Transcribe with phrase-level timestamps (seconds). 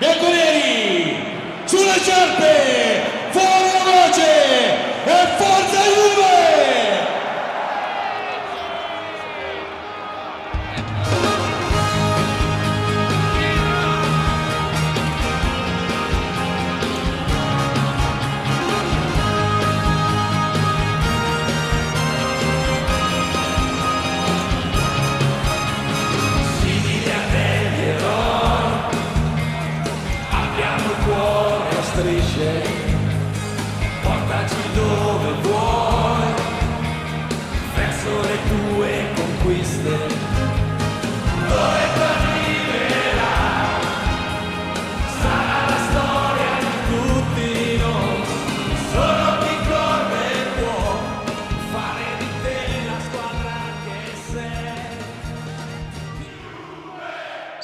[0.00, 1.14] bianconeri
[1.66, 2.79] sulle sciarpe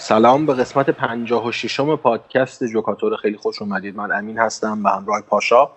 [0.08, 3.16] سلام به قسمت 56 م پادکست جوکاتوره.
[3.16, 3.96] خیلی خوش اومدید.
[3.96, 5.68] من امین هستم به همراه پاشا.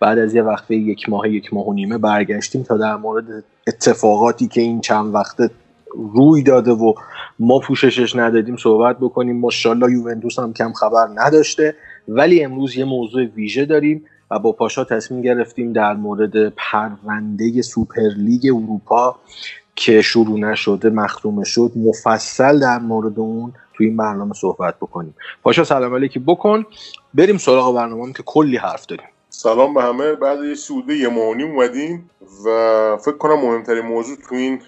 [0.00, 4.48] بعد از یه وقفه یک ماه یک ماه و نیمه برگشتیم تا در مورد اتفاقاتی
[4.48, 5.50] که این چند وقته
[6.14, 6.94] روی داده و
[7.38, 9.40] ما پوششش ندادیم صحبت بکنیم.
[9.40, 11.74] ماشاءالله یوونتوس هم کم خبر نداشته.
[12.08, 18.46] ولی امروز یه موضوع ویژه داریم و با پاشا تصمیم گرفتیم در مورد پرونده سوپرلیگ
[18.46, 19.16] اروپا
[19.76, 25.14] که شروع نشده مختومه شد مفصل در مورد اون تو این برنامه صحبت بکنیم.
[25.42, 26.18] پاشا سلام علیکی.
[26.18, 26.66] بکن.
[27.14, 29.06] بریم سراغ برنامه که کلی حرف داریم.
[29.28, 30.12] سلام به همه.
[30.12, 32.10] بعد یه سوده یه نیم اومدیم
[32.46, 34.62] و فکر کنم مهمترین موضوع تو این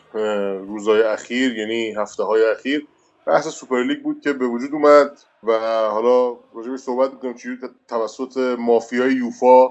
[0.67, 2.87] روزهای اخیر یعنی هفته های اخیر
[3.27, 5.53] بحث سوپرلیگ بود که به وجود اومد و
[5.89, 7.35] حالا راجبش صحبت می‌کنیم.
[7.35, 9.69] چجوری توسط مافیای یوفا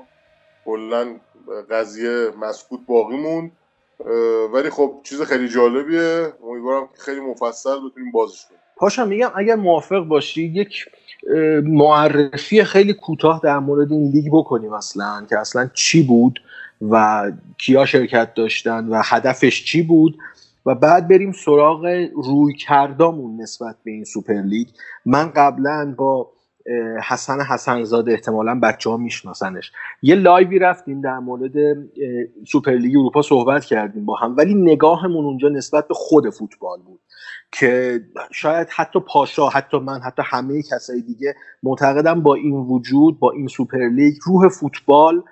[0.65, 1.15] کلا
[1.69, 3.51] قضیه مسکوت باقی موند.
[4.53, 6.33] ولی خب چیز خیلی جالبیه.
[6.43, 8.59] امیدوارم که خیلی مفصل بتونیم بازش کنیم.
[8.77, 10.85] پاشا میگم اگر موافق باشی یک
[11.63, 16.39] معرفی خیلی کوتاه در مورد این لیگ بکنیم اصلا که اصلا چی بود
[16.81, 20.17] و کیا شرکت داشتن و هدفش چی بود
[20.65, 21.85] و بعد بریم سراغ
[22.15, 24.67] روی کردامون نسبت به این سوپر لیگ.
[25.05, 26.31] من قبلا با
[27.03, 29.71] حسن حسنزاده احتمالا بچه ها میشناسنش.
[30.01, 31.51] یه لایوی رفتیم در مورد
[32.47, 36.99] سوپر لیگ اروپا صحبت کردیم با هم ولی نگاهمون اونجا نسبت به خود فوتبال بود.
[37.53, 43.31] که شاید حتی پاشا حتی من حتی همه کسای دیگه معتقدم با این وجود با
[43.31, 45.23] این سوپر لیگ روح فوتبال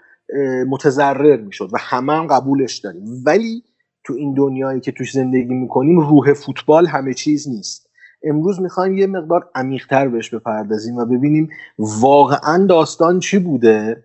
[0.67, 3.05] متضرر می‌شد و همه هم قبولش داریم.
[3.25, 3.63] ولی
[4.03, 7.89] تو این دنیایی که توش زندگی می‌کنیم روح فوتبال همه چیز نیست.
[8.23, 11.49] امروز می‌خوایم یه مقدار عمیقتر بهش بپردازیم و ببینیم
[11.79, 14.03] واقعا داستان چی بوده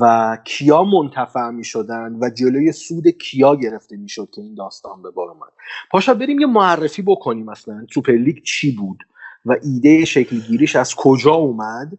[0.00, 5.28] و کیا منتفع می‌شدن و جلوی سود کیا گرفته می‌شد که این داستان به بار
[5.28, 5.52] اومد
[5.90, 9.04] پاشا بریم یه معرفی بکنیم اصلا سوپرلیگ چی بود
[9.46, 11.98] و ایده شکل گیریش از کجا اومد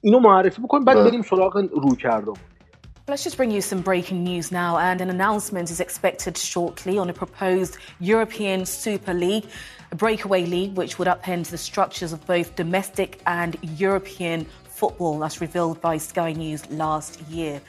[0.00, 1.08] اینو معرفی بکنیم بعد بله.
[1.10, 2.34] بریم سراغ روی کردم
[3.06, 7.10] Let's just bring you some breaking news now, and an announcement is expected shortly on
[7.10, 9.44] a proposed European Super League,
[9.92, 15.40] a breakaway league which would upend the structures of both domestic and European football, as
[15.40, 17.60] revealed by Sky News last year.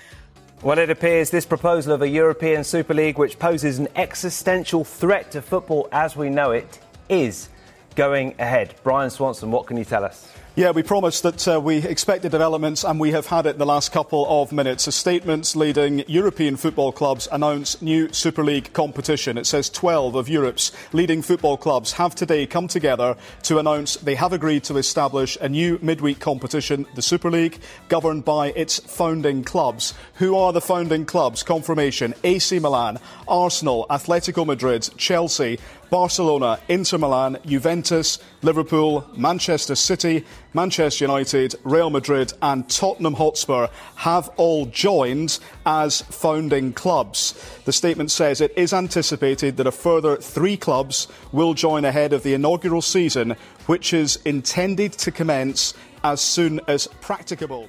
[0.64, 5.32] Well, it appears this proposal of a European Super League, which poses an existential threat
[5.32, 7.50] to football as we know it, is
[7.96, 8.76] going ahead.
[8.84, 10.35] Brian Swanson, what can you tell us?
[10.58, 13.66] Yeah, we promised that uh, we expected developments, and we have had it in the
[13.66, 14.88] last couple of minutes.
[14.88, 19.38] As statements leading European football clubs announce new Super League competition.
[19.38, 24.16] It says 12 of Europe's leading football clubs have today come together to announce they
[24.16, 29.44] have agreed to establish a new midweek competition, the Super League, governed by its founding
[29.44, 29.94] clubs.
[30.20, 31.44] Who are the founding clubs?
[31.44, 35.60] Confirmation AC Milan, Arsenal, Atletico Madrid, Chelsea,
[35.91, 40.25] Barcelona, Inter Milan, Juventus, Liverpool, Manchester City,
[40.55, 47.35] Manchester United, Real Madrid, and Tottenham Hotspur have all joined as founding clubs.
[47.65, 52.23] The statement says it is anticipated that a further three clubs will join ahead of
[52.23, 53.35] the inaugural season,
[53.67, 55.75] which is intended to commence
[56.05, 57.69] as soon as practicable.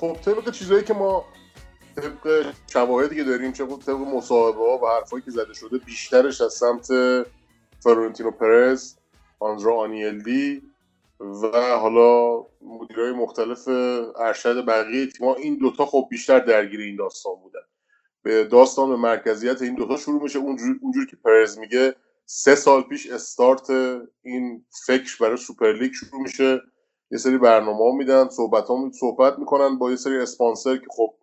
[0.00, 1.24] خب طبق چیزایی که ما
[1.99, 6.53] طبق شواهدی که داریم چه طبق مصاحبه ها و حرفایی که زده شده بیشترش از
[6.53, 6.87] سمت
[7.79, 8.95] فلورنتینو پرز
[9.39, 10.61] آندرا آنیلدی
[11.19, 13.67] و حالا مدیرای مختلف
[14.17, 15.35] ارشد بقیه تیم‌ها.
[15.35, 17.59] این دوتا خب بیشتر درگیر این داستان بودن.
[18.23, 20.39] به داستان به مرکزیت این دوتا شروع میشه.
[20.39, 23.69] اونجور اونجوری که پرز میگه سه سال پیش استارت
[24.21, 26.61] این فکر برای سوپر لیگ شروع میشه.
[27.11, 31.13] یه سری برنامه ها میدن صحبت ها صحبت می‌کنن با یه سری اسپانسر که خب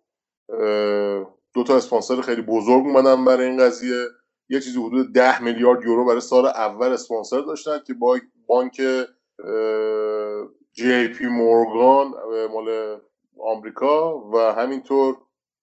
[1.53, 4.05] دو تا اسپانسر خیلی بزرگ اومدن برای این قضیه.
[4.49, 8.81] یه چیزی حدود ده میلیارد یورو برای سال اول اسپانسر داشتن که با بانک
[10.73, 12.13] جی پی مورگان
[12.51, 12.99] مال
[13.39, 15.17] آمریکا و همینطور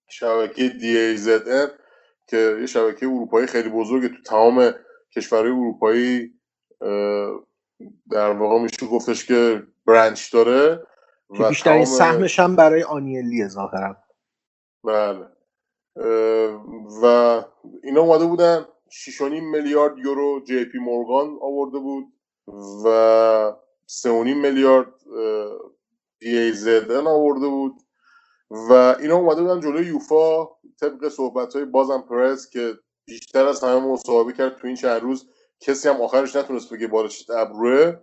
[0.08, 1.68] شبکه DAZN
[2.26, 4.74] که یه شبکه اروپایی خیلی بزرگه تو تمام
[5.16, 6.34] کشورهای اروپایی
[8.10, 10.86] در واقع میشه گفتش که برنچ داره
[11.36, 14.03] که و بیشترین تمام سهمش هم برای آنیلی ظاهرا.
[14.84, 15.26] بله.
[17.02, 17.06] و
[17.82, 22.04] اینا اومده بودن 6.5 میلیارد یورو جی پی مورگان آورده بود
[22.84, 23.52] و
[23.88, 24.94] 3.5 میلیارد
[26.20, 27.74] دی ای زدن آورده بود.
[28.50, 30.44] و اینا اومده بودن جلوی یوفا
[30.80, 32.74] طبق صحبت های بازم پرز که
[33.06, 35.28] بیشتر از همه مصاحبه کرد تو این چند روز.
[35.60, 37.94] کسی هم آخرش نتونست بگه بالش ابروه.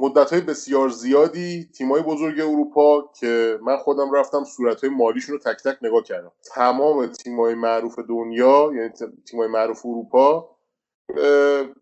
[0.00, 5.38] مدت های بسیار زیادی تیمای بزرگ اروپا که من خودم رفتم صورت های مالیشون رو
[5.38, 6.32] تک تک نگاه کردم.
[6.54, 8.90] تمام تیمای معروف دنیا یعنی
[9.26, 10.56] تیمای معروف اروپا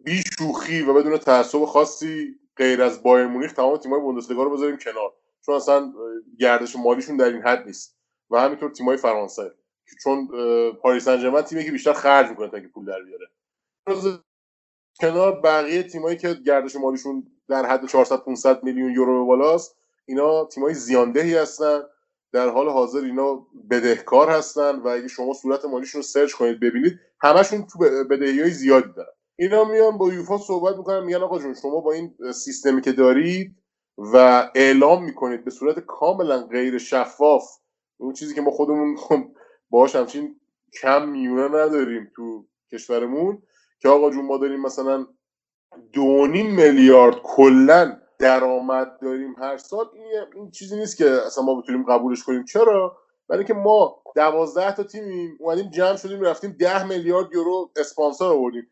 [0.04, 4.76] بی شوخی و بدون تعصب خاصی غیر از بایر مونیخ تمام تیمای بوندسلیگا رو بذاریم
[4.76, 5.12] کنار.
[5.46, 5.92] چون اصلا
[6.38, 7.98] گردش مالیشون در این حد نیست.
[8.30, 9.52] و همینطور تیمای فرانسه
[10.02, 13.28] چون اه، پاریس سن تیمی که بیشتر خرج می‌کنه تا که پول در بیاره.
[15.00, 19.76] کنار بقیه تیمایی که گردش مالیشون در حد 400 500 میلیون یورو به بالاست.
[20.06, 21.80] اینا تیمای زیاندهی هستن.
[22.32, 27.00] در حال حاضر اینا بدهکار هستن و اگه شما صورت مالیشون رو سرچ کنید ببینید
[27.20, 27.78] همشون تو
[28.10, 29.12] بدهی های زیادی دارن.
[29.36, 33.56] اینا میان با یوفا صحبت می‌کنن میگن آقا جون شما با این سیستمی که دارید
[33.98, 37.44] و اعلام می‌کنید به صورت کاملا غیر شفاف
[37.96, 38.96] اون چیزی که ما خودمون
[39.70, 40.40] باهاش همچین
[40.82, 43.42] کم میونه نداریم تو کشورمون
[43.80, 45.06] که آقا جون ما داریم مثلا
[45.92, 50.04] دو نیم میلیارد کلا درآمد داریم هر سال این,
[50.34, 52.44] این چیزی نیست که اصلا ما بتونیم قبولش کنیم.
[52.44, 52.96] چرا؟
[53.28, 58.66] برای اینکه ما دوازده تا تیمیم اومدیم جمع شدیم رفتیم ده میلیارد یورو اسپانسر آوردیم.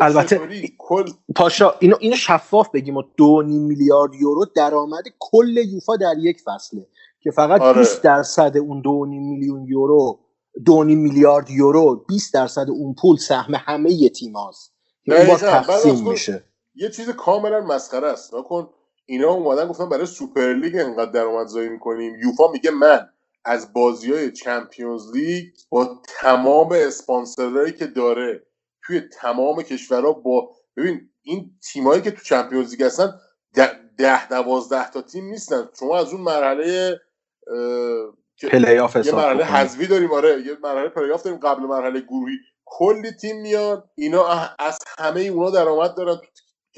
[0.00, 0.40] البته
[0.78, 1.04] کل
[1.36, 6.40] پاشا اینو اینو شفاف بگیم و دو نیم میلیارد یورو درآمد کل یوفا در یک
[6.40, 6.86] فصله
[7.20, 7.78] که فقط آره.
[7.78, 10.18] 20 درصد اون دو میلیون یورو
[10.64, 14.72] دو میلیارد یورو 20 درصد اون پول سهم همه تیم هاست.
[15.06, 16.44] که اون باز تقسیم میشه.
[16.74, 18.34] یه چیز کاملا مسخره است.
[18.34, 18.70] نکن
[19.06, 22.14] اینا اومدن گفتن برای سوپر لیگ انقدر درآمدزایی می‌کنیم.
[22.14, 23.08] یوفا میگه من
[23.44, 28.46] از بازی های چمپیونز لیگ با تمام اسپانسرهایی که داره
[28.84, 33.14] توی تمام کشورها با ببین این تیمایی که تو چمپیونز لیگ هستن
[33.54, 35.68] ده ده دوازده تا تیم نیستن.
[35.78, 37.00] شما از اون مرحله
[37.46, 39.44] اه، پلی آف یه مرحله.
[39.44, 42.36] حذفی داریم آره یه مرحله پلی‌آف داریم قبل مرحله گروهی.
[42.78, 44.26] کلی تیم میان اینا
[44.58, 46.26] از همه اونا درآمد دارن تو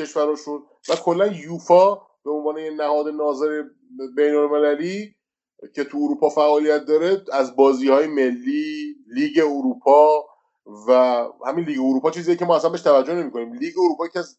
[0.03, 1.95] کشورشون و کلا یوفا
[2.25, 3.63] به عنوان نهاد ناظر
[4.17, 5.15] بین المللی
[5.75, 10.25] که تو اروپا فعالیت داره از بازی های ملی لیگ اروپا
[10.89, 10.93] و
[11.47, 14.39] همین لیگ اروپا چیزیه که ما اصلا بهش توجه نمی کنیم لیگ اروپا که از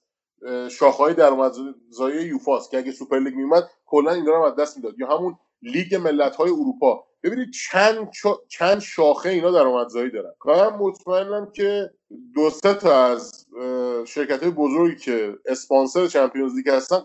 [0.72, 5.00] شاخه‌های درآمدزایی یوفاست که اگه سوپر لیگ میومد کلا این رو از دست می‌داد.
[5.00, 8.10] یا همون لیگ ملت‌های اروپا ببینید چند
[8.48, 10.32] چند شاخه اینا درآمدزایی دارن.
[10.46, 11.92] و من مطمئنم که
[12.36, 13.46] دو سه تا از
[14.06, 17.00] شرکت های بزرگی که اسپانسر چمپیونز لیگ هستن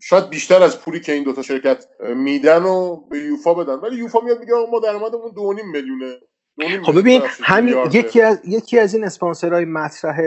[0.00, 1.86] شاید بیشتر از پولی که این دوتا شرکت
[2.16, 3.74] میدن و به یوفا بدن.
[3.74, 6.16] ولی یوفا میاد میگه ما درآمدمون 2.5 میلیونه.
[6.60, 7.76] 2.5 خب ببین همین.
[7.92, 10.20] یکی از یکی از این اسپانسرهای مطرح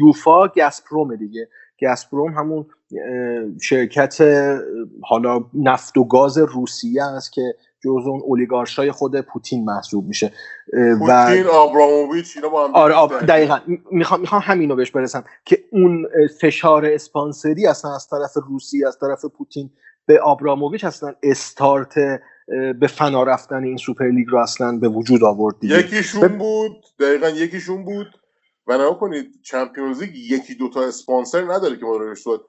[0.00, 1.48] یوفا گسپروم دیگه.
[1.82, 2.66] گسپروم همون
[3.62, 4.22] شرکت
[5.02, 7.54] حالا نفت و گاز روسیه است که
[7.84, 10.32] جزو اون اولیگارشای خود پوتین محسوب میشه.
[10.72, 13.18] و پوتین آبراموویچ اینا با هم آره آب.
[13.18, 13.58] دقیقا.
[13.90, 16.06] می‌خوام می‌خوام همینو بهش برسم که اون
[16.40, 19.70] فشار اسپانسری اصلا از طرف روسیه از طرف پوتین
[20.06, 21.94] به آبراموویچ اصلا استارت
[22.80, 25.78] به فنا رفتن این سوپر لیگ رو اصلا به وجود آورد دیگه.
[25.78, 28.06] یکیشون بود دقیقا یکیشون بود.
[28.66, 32.40] و نگاه کنید چمپیونز لیگ یکی دوتا اسپانسر نداره که ما رو صحبت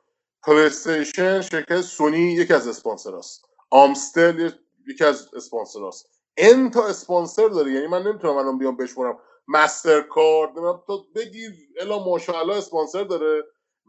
[0.44, 4.50] پلی استیشن شرکت سونی یکی از اسپانسر است آمستل
[4.88, 7.72] یکی از اسپانسر است n تا اسپانسر داره.
[7.72, 13.44] یعنی من نمی‌تونم الان بیام بشمارم مستر کارد نمی‌دونم تا بگیر الا ماشاءالله اسپانسر داره.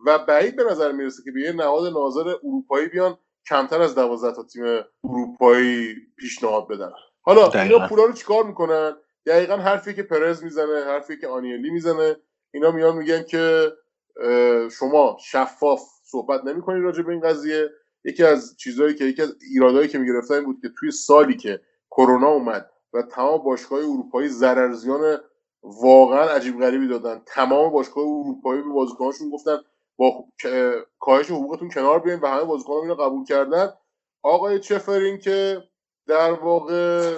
[0.06, 4.36] و بعید به نظر می‌رسه که به یه نهاد ناظر اروپایی بیان کمتر از 12
[4.36, 4.64] تا تیم
[5.04, 6.90] اروپایی پیشنهاد بدن.
[7.22, 7.74] حالا دقیقاً.
[7.74, 12.16] اینا پولا رو چیکار می‌کنن؟ دقیقا حرفی که پرز می‌زنه حرفی که آنیلی می‌زنه.
[12.54, 13.72] اینا میان میگن که
[14.70, 17.70] شما شفاف صحبت نمی‌کنید راجع به این قضیه.
[18.08, 21.60] یکی از چیزهایی که یکی از ایرادایی که می‌گرفتن این بود که توی سالی که
[21.90, 25.18] کرونا اومد و تمام باشگاه اروپایی ضررزیان
[25.62, 29.58] واقعا عجیب غریبی دادن تمام باشگاه اروپایی به بازیکناشون گفتن
[29.96, 33.72] با اه، کاهش حقوقتون کنار بیاین و همه بازیکنان اینو قبول کردن.
[34.22, 35.62] آقای چفرین که
[36.06, 37.12] در واقع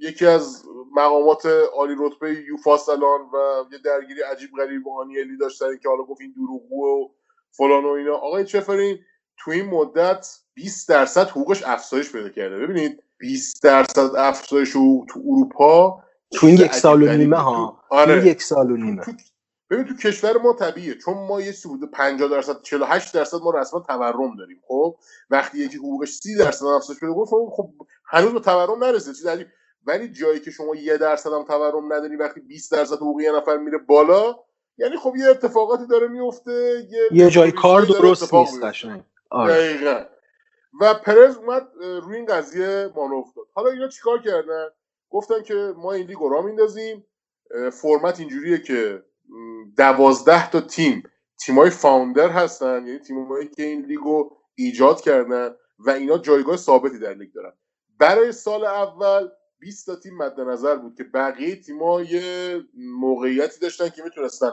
[0.00, 0.64] یکی از
[0.96, 6.02] مقامات عالی رتبه یوفاس الان و یه درگیری عجیب غریب با آنیلی داشتن که حالا
[6.02, 7.08] گفت این دروغگو و
[7.50, 8.14] فلان و اینا.
[8.14, 8.98] آقای چفرین
[9.38, 12.58] تو این مدت 20 درصد حقوقش افزایش پیدا کرده.
[12.58, 17.36] ببینید 20 درصد افزایش حقوق تو اروپا تو این چیز یک سال و نیمه.
[17.36, 17.80] ها.
[17.90, 18.14] آره.
[18.14, 19.02] این یک سال و نیمه.
[19.70, 20.94] ببین تو کشور ما طبیعیه.
[20.94, 24.96] چون ما یه سود 50 درصد 48 درصد ما رسما تورم داریم خب؟
[25.30, 27.70] وقتی یکی حقوقش 30 درصد افزایش پیدا کنه خب- خب
[28.06, 29.46] هنوز به تورم نرسید چیز عجیب.
[29.86, 33.56] ولی جایی که شما یه درصد هم تورم نداری وقتی 20 درصد حقوق یه نفر
[33.56, 34.36] میره بالا
[34.78, 38.62] یعنی خب یه اتفاقاتی داره میفته یه جای کار درست نیست.
[38.64, 38.90] قشنگ.
[38.92, 39.04] آره
[39.48, 40.04] دقیقا.
[40.80, 44.68] و پرز اومد روی این قضیه مانور داد حالا اینا چیکار کردن؟
[45.10, 47.06] گفتن که ما این لیگ راه میندازیم.
[47.72, 49.02] فرمت اینجوریه که
[49.76, 51.02] دوازده تا تیم
[51.44, 56.98] تیمای فاوندر هستن یعنی تیمایی که این لیگ رو ایجاد کردن و اینا جایگاه ثابتی
[56.98, 57.52] در لیگ دارن.
[57.98, 63.88] برای سال اول 20 تا تیم مد نظر بود که بقیه تیم‌ها یه موقعیتی داشتن
[63.88, 64.52] که می‌تونستن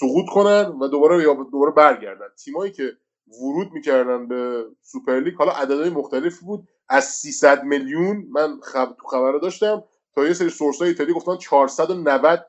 [0.00, 2.28] سقوط کنن و دوباره دوباره برگردن.
[2.44, 2.96] تیمایی که
[3.28, 6.68] ورود می‌کردن به سوپرلیگ حالا عددهای مختلفی بود.
[6.88, 11.36] از 300 میلیون من خب تو خبر داشتم تا یه سری source های ایتالیا گفتن
[11.36, 12.46] 490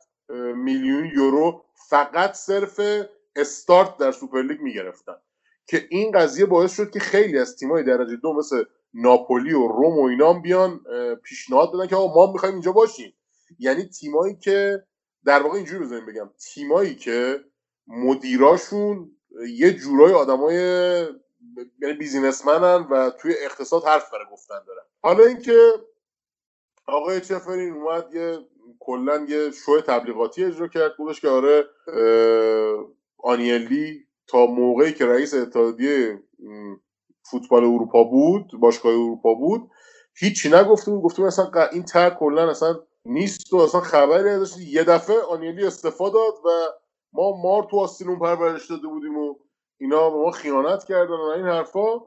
[0.56, 2.82] میلیون یورو فقط صرف
[3.36, 5.16] استارت در سوپرلیگ می‌گرفتن.
[5.68, 10.00] که این قضیه باعث شد که خیلی از تیمای درجه دو مثل ناپولی و روم
[10.00, 10.82] و اینا هم بیان
[11.24, 13.14] پیشنهاد بدن که آقا ما می‌خوایم اینجا باشیم.
[13.60, 14.84] یعنی تیمایی که
[15.26, 16.30] در واقع اینجوری بزنیم بگم.
[16.54, 17.40] تیمایی که
[17.88, 19.17] مدیراشون
[19.50, 20.56] یه جورای آدمای
[21.82, 24.84] یعنی بیزینسمنن و توی اقتصاد حرف برای گفتن دارن.
[25.02, 25.74] حالا اینکه
[26.88, 28.40] آقای چفرین اومد یه
[28.80, 31.66] کلا یه شو تبلیغاتی اجرا کرد گفتش که آره
[33.18, 36.24] آنیلی تا موقعی که رئیس اتحادیه
[37.32, 39.70] فوتبال اروپا بود باشگاه اروپا بود
[40.16, 44.84] هیچی نگفته بود گفته اصلا این تر کلا اصلا نیست و اصلا خبری ازش یه
[44.84, 46.50] دفعه آنیلی استفاده داد و
[47.14, 49.36] ما مار تو آستین اون پرورش داده بودیم و
[49.80, 52.00] اینا به ما خیانت کردن و این حرفا.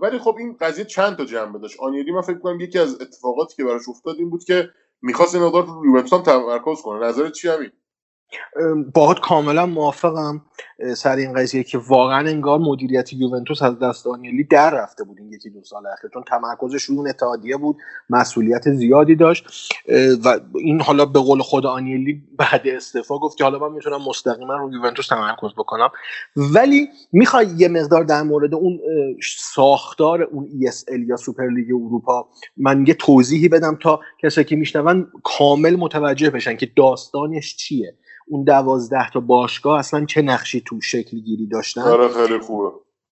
[0.00, 1.80] ولی خب این قضیه چند تا جنبه داشت.
[1.80, 4.68] آنیلی من فکر کنم یکی از اتفاقاتی که براش افتاد این بود که
[5.02, 7.06] می‌خواست این رو هم تمرکز کنه.
[7.06, 7.70] نظرت چی همین
[8.94, 10.46] باهات کاملا موافقم.
[10.96, 15.32] سر این قضیه که واقعا انگار مدیریت یوونتوس از دست دانیلی در رفته بود این
[15.32, 17.76] یکی دو سال اخیر چون تمرکزش روی اون اتحادیه بود
[18.10, 19.46] مسئولیت زیادی داشت.
[20.24, 24.56] و این حالا به قول خود آنیلی بعد استعفا گفت که حالا من می‌تونم مستقیما
[24.56, 25.88] روی یوونتوس تمرکز بکنم.
[26.36, 28.80] ولی می‌خوای یه مقدار در مورد اون
[29.54, 35.76] ساختار اون ESL یا سوپرلیگ اروپا من یه توضیحی بدم تا کسایی که میشنون کامل
[35.76, 37.94] متوجه بشن که داستانش چیه.
[38.30, 42.70] اون دوازده تا باشگاه اصلا چه نقشی تو شکل گیری داشتن؟ آره خیلی خوبه.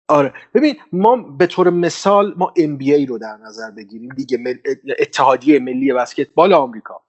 [0.09, 0.33] آره.
[0.55, 4.55] ببین ما به طور مثال ما NBA رو در نظر بگیریم دیگه مل...
[4.99, 7.01] اتحادیه ملی بسکتبال آمریکا.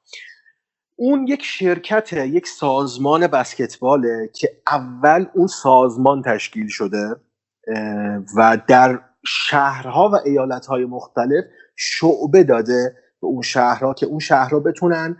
[0.95, 7.15] اون یک شرکت یک سازمان بسکتباله که اول اون سازمان تشکیل شده
[8.37, 11.43] و در شهرها و ایالتهای مختلف
[11.75, 15.17] شعبه داده به اون شهرها که اون شهرها بتونن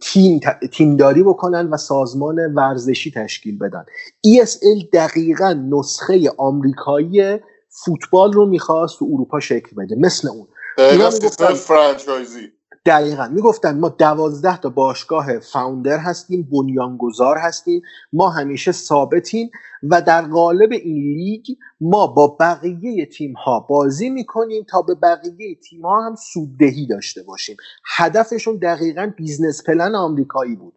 [0.00, 0.40] تیم
[0.72, 3.84] تیمداری بکنن و سازمان ورزشی تشکیل بدن.
[4.26, 10.46] ESL دقیقا نسخه آمریکایی فوتبال رو می‌خواست تو اروپا شکل بده مثل اون.
[10.78, 11.10] اینا
[11.54, 12.52] franchise ی
[12.86, 13.28] دقیقا.
[13.28, 19.50] می‌گفتن ما دوازده تا باشگاه founder هستیم بنیانگذار هستیم ما همیشه ثابتیم
[19.82, 21.46] و در قالب این لیگ
[21.80, 27.22] ما با بقیه تیم ها بازی می‌کنیم تا به بقیه تیم ها هم سوددهی داشته
[27.22, 27.56] باشیم.
[27.96, 30.74] هدفشون دقیقا business plan آمریکایی بود.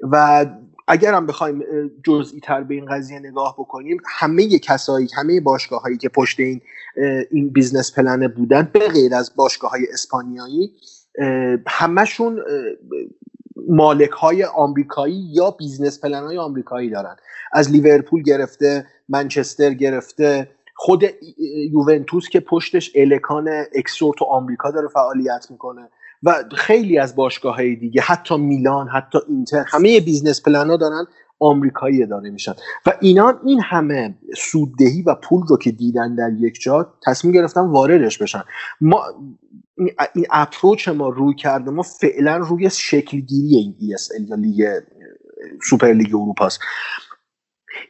[0.00, 0.46] و
[0.88, 1.62] اگر هم بخوایم
[2.04, 6.60] جزئی تر به این قضیه نگاه بکنیم همه کسایی همه باشگاه هایی که پشت این
[7.30, 10.72] این business plan بودن به غیر از باشگاه های اسپانیایی
[11.66, 12.42] همشون
[13.68, 17.16] مالک های آمریکایی یا business plan های آمریکایی دارن.
[17.52, 21.04] از لیورپول گرفته منچستر گرفته خود
[21.70, 25.88] یوونتوس که پشتش الکان اکسور تو آمریکا داره فعالیت می‌کنه
[26.22, 31.06] و خیلی از باشگاه های دیگه حتی میلان حتی اینتر همه business plan ها دارن
[31.44, 32.54] آمریکایی اداره میشن.
[32.86, 37.60] و اینا این همه سوددهی و پول رو که دیدن در یک جا تصمیم گرفتن
[37.60, 38.42] واردش بشن.
[38.80, 39.04] ما
[39.78, 44.80] این- approach ما رویکرد ما فعلا روی شکلگیری این ESL یا لیگ
[45.62, 46.60] سوپر لیگ اروپاست.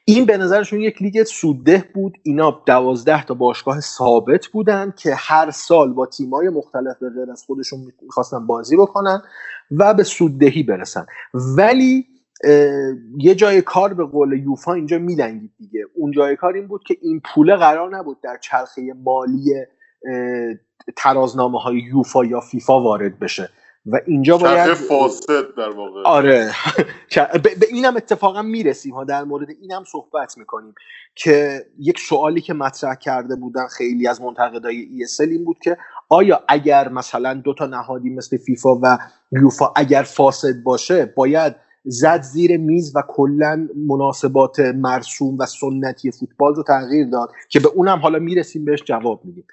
[0.06, 2.14] این به نظرشون یک لیگ سودده بود.
[2.23, 7.44] اینا دوازده تا باشگاه ثابت بودن که هر سال با تیمای مختلف به غیر از
[7.46, 9.23] خودشون می‌خواستن بازی بکنن
[9.70, 11.06] و به سوددهی برسن.
[11.34, 12.06] ولی
[13.18, 15.84] یه جای کار به قول یوفا اینجا میلنگید دیگه.
[15.94, 19.54] اون جای کار این بود که این پوله قرار نبود در چرخه مالی
[20.96, 23.48] ترازنامه های یوفا یا فیفا وارد بشه.
[23.86, 26.02] و اینجا باید فاسد در واقع.
[26.04, 26.50] آره.
[27.42, 29.04] به اینم اتفاقا می‌رسیم ها.
[29.04, 30.74] در مورد اینم صحبت می‌کنیم
[31.14, 35.76] که یک سوالی که مطرح کرده بودن خیلی از منتقدای ESL این بود که
[36.08, 38.98] آیا اگر مثلا دو تا نهادی مثل فیفا و
[39.32, 46.54] یوفا اگر فاسد باشه باید زد زیر میز و کلا مناسبات مرسوم و سنتی فوتبال
[46.54, 49.44] رو تغییر داد که به اونم حالا می‌رسیم بهش جواب میدیم.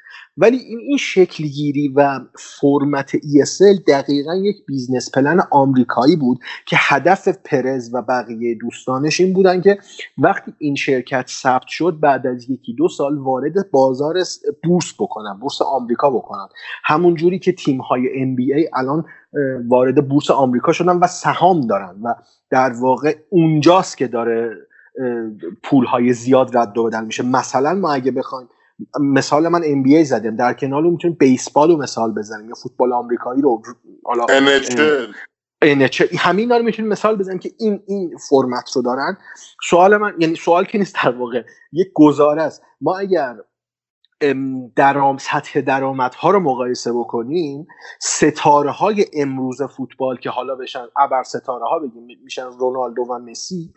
[0.42, 7.28] ولی این این شکلگیری و فرمت ESL دقیقا یک business plan آمریکایی بود که هدف
[7.28, 9.78] پرز و بقیه دوستانش این بودن که
[10.18, 14.16] وقتی این شرکت ثبت شد بعد از یکی دو سال وارد بازار
[14.64, 16.48] بورس بکنن بورس آمریکا بکنن.
[16.84, 18.02] همون جوری که تیم های
[18.36, 19.06] NBA الان
[19.68, 22.14] وارد بورس آمریکا شدن و سهام دارن و
[22.50, 24.58] در واقع اونجاست که داره
[25.64, 27.24] پول های زیاد رد و بدل میشه.
[27.24, 28.48] مثلا ما اگه بخوایم
[29.00, 33.42] مثال من NBA زدم در کنار اون می‌تونیم بیسبال رو مثال بزنیم یا فوتبال آمریکایی
[33.42, 33.62] رو.
[34.06, 34.26] حالا
[36.18, 39.18] همینا رو می‌تونیم مثال بزنیم که این این فرمت رو دارن.
[39.70, 41.44] سوال من یعنی سوال که نیست در واقع.
[41.72, 42.62] یک گزاره است.
[42.82, 43.36] ما اگر
[44.22, 47.68] ام، درام سطح درآمدها رو مقایسه بکنیم
[48.00, 53.74] ستاره های امروز فوتبال که حالا بشن ابر ستاره ها بگیم میشن رونالدو و مسی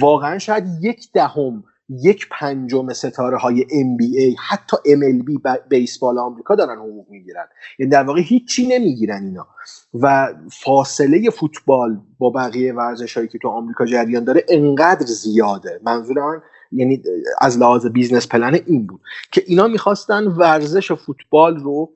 [0.00, 7.06] واقعا شاید یک دهم یک پنجم ستاره های NBA حتی MLB بیسبال آمریکا دارن حقوق
[7.10, 7.46] می‌گیرن.
[7.78, 9.46] یعنی در واقع هیچی نمی‌گیرن اینا.
[9.94, 15.80] و فاصله فوتبال با بقیه ورزش هایی که تو آمریکا جریان داره انقدر زیاده.
[15.84, 16.42] منظور من
[16.72, 17.02] یعنی
[17.40, 19.00] از لحاظ business plan این بود
[19.32, 21.90] که اینا می‌خواستن ورزش فوتبال رو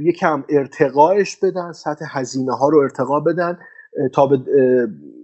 [0.00, 3.58] یکم ارتقاش بدن سطح هزینه ها رو ارتقا بدن.
[4.12, 4.40] تا به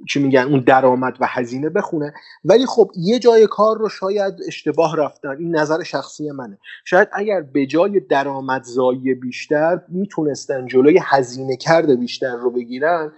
[0.09, 2.15] چی میگن اون درآمد و هزینه بخونه.
[2.45, 5.37] ولی خب یه جای کار رو شاید اشتباه رفتن.
[5.39, 6.59] این نظر شخصی منه.
[6.85, 13.13] شاید اگر به جای درآمدزایی بیشتر می‌تونستن جلوی هزینه کرد بیشتر رو بگیرن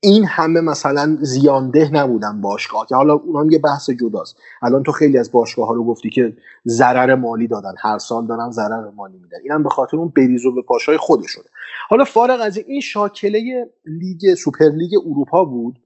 [0.00, 2.86] این همه مثلا زیانده نبودن باشگاه.
[2.86, 4.36] که حالا اونم یه بحث جداست.
[4.62, 7.74] الان تو خیلی از باشگاه ها رو گفتی که ضرر مالی دادن.
[7.78, 9.38] هر سال دارن ضرر مالی میدن.
[9.42, 11.46] اینم به خاطر اون بریز به پاشای خودشونه.
[11.88, 15.78] حالا فارغ از این شاکله لیگ سوپر لیگ اروپا بود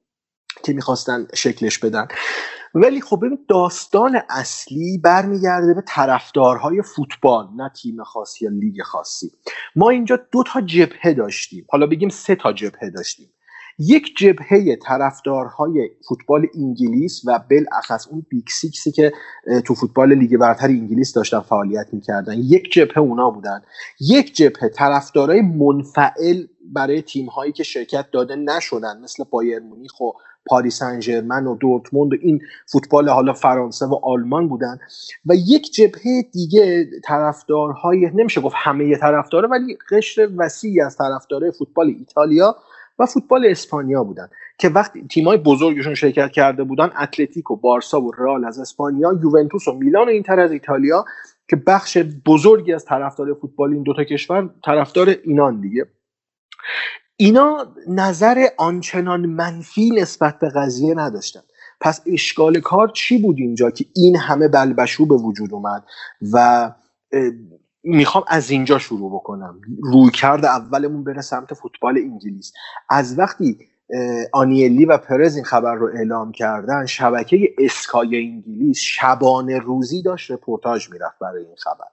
[0.64, 2.08] که می‌خواستن شکلش بدن.
[2.74, 9.30] ولی خب ببین داستان اصلی برمیگرده به طرفدارهای فوتبال نه تیم خاصی یا لیگ خاصی.
[9.76, 11.66] ما اینجا دو تا جبهه داشتیم.
[11.70, 13.32] حالا بگیم سه تا جبهه داشتیم.
[13.80, 19.12] یک جبهه طرفدارهای فوتبال انگلیس و بالاخص اون Big Six ی که
[19.64, 22.38] تو فوتبال لیگ برتر انگلیس داشتن فعالیت می‌کردن.
[22.38, 23.62] یک جبهه اونا بودن.
[24.00, 30.10] یک جبهه طرفدارای منفعل برای تیم هایی که شرکت داده نشدن مثل بایرن مونیخ و
[30.46, 34.78] پاریس سن و دورتموند و این فوتبال حالا فرانسه و آلمان بودن.
[35.26, 41.86] و یک جبهه دیگه طرفدارهای نمیشه گفت همه طرفدارا ولی قشر وسیعی از طرفدارای فوتبال
[41.98, 42.56] ایتالیا
[43.00, 48.44] و فوتبال اسپانیا بودن که وقتی تیمای بزرگشون شرکت کرده بودن اتلتیکو بارسا و رئال
[48.44, 51.04] از اسپانیا یوونتوس و میلان و اینتر از ایتالیا
[51.48, 55.86] که بخش بزرگی از طرفدار فوتبال این دوتا کشور طرفدار اینان دیگه.
[57.16, 61.40] اینا نظر آنچنان منفی نسبت به قضیه نداشتن.
[61.80, 65.84] پس اشکال کار چی بود اینجا که این همه بلبشو به وجود اومد
[66.32, 66.70] و
[67.84, 69.60] می‌خوام از اینجا شروع بکنم.
[69.82, 72.52] روی کرد اولمون بره سمت فوتبال انگلیس.
[72.88, 73.58] از وقتی
[74.32, 80.90] آنیلی و پرز این خبر رو اعلام کردن شبکه اسکای انگلیس شبانه روزی داشت رپورتاج
[80.90, 81.86] می‌رفت برای این خبر.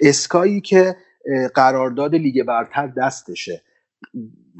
[0.00, 0.96] اسکایی که
[1.54, 3.62] قرارداد لیگ برتر دستشه.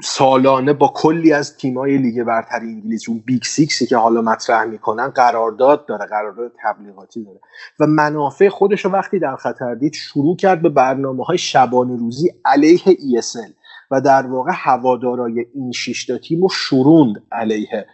[0.01, 4.63] سالانه با کلی از تیمای لیگ برتر انگلیس اون Big Six ی که حالا مطرح
[4.63, 7.39] می‌کنن قرارداد داره قرارداد تبلیغاتی داره.
[7.79, 12.31] و منافع خودش رو وقتی در خطر دید شروع کرد به برنامه های شبانه روزی
[12.45, 13.53] علیه ESL
[13.91, 17.87] و در واقع هوادارای این شش تا تیم رو شروند علیه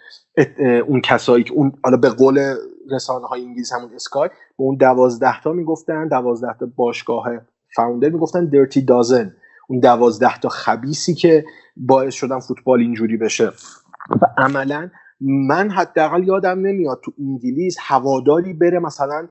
[0.88, 2.56] اون کسایی که اون حالا به قول
[2.92, 7.26] رسانه های انگلیس همون اسکای به اون دوازده تا می‌گفتن دوازده تا باشگاه
[7.76, 9.36] فاوندر می‌گفتن درتی دازن
[9.70, 11.46] اون دوازده تا خبیسی که
[11.78, 13.48] باعث شدن فوتبال اینجوری بشه.
[14.10, 14.90] و عملا
[15.22, 19.28] من حداقل یادم نمیاد تو انگلیس هواداری بره مثلا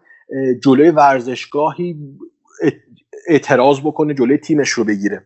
[0.63, 1.97] جلوی ورزشگاهی
[3.29, 5.23] اعتراض بکنه جلوی تیمش رو بگیره.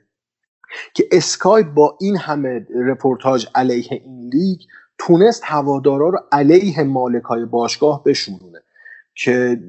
[0.94, 4.61] که اسکای با این همه رپورتاج علیه این لیگ
[4.98, 8.62] تونست هوادارا رو علیه مالک های باشگاه بشورونه
[9.14, 9.61] که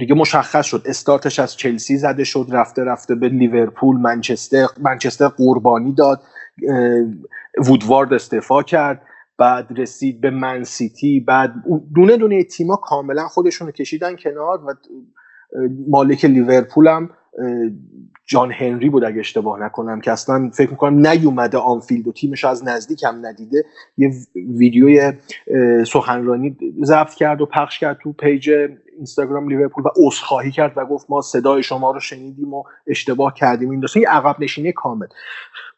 [0.00, 0.82] دیگه مشخص شد.
[0.86, 6.22] استارتش از چلسی زده شد رفته رفته به لیورپول منچستر منچستر قربانی داد
[7.66, 9.02] وودوارد استعفا کرد
[9.38, 11.54] بعد رسید به من سیتی بعد
[11.94, 14.74] دونه دونه تیما کاملا خودشون رو کشیدن کنار و
[15.88, 17.10] مالک لیورپول هم
[18.26, 22.64] جان هنری بود اگه اشتباه نکنم که اصلا فکر می‌کنم نیومده آنفیلد و تیمش از
[22.64, 23.64] نزدیک هم ندیده.
[23.96, 25.12] یه ویدیوی
[25.86, 28.50] سخنرانی ضبط کرد و پخش کرد تو page
[28.96, 33.70] اینستاگرام لیورپول و عذرخواهی کرد و گفت ما صدای شما رو شنیدیم و اشتباه کردیم.
[33.70, 35.06] این داستان یه عقب نشینی کامل.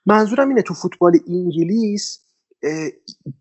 [0.06, 2.18] منظورم اینه تو فوتبال انگلیس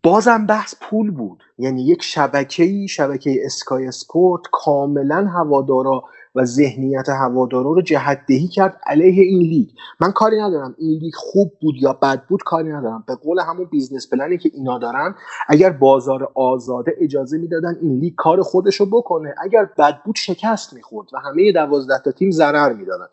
[0.02, 1.42] بازم بحث پول بود.
[1.58, 8.80] یعنی یک شبکه‌ای شبکه اسکای اسپورت کاملا هوادارا و ذهنیت هوادارا رو جهت دهی کرد
[8.86, 9.68] علیه این لیگ.
[10.00, 13.04] من کاری ندارم این لیگ خوب بود یا بد بود کاری ندارم.
[13.06, 15.14] به قول همون business plan ی که اینا دارن
[15.48, 19.34] اگر بازار آزاده اجازه می‌دادن این لیگ کار خودش رو بکنه.
[19.42, 23.06] اگر بد بود شکست می‌خورد و همه دوازده تا تیم ضرر می‌دادن.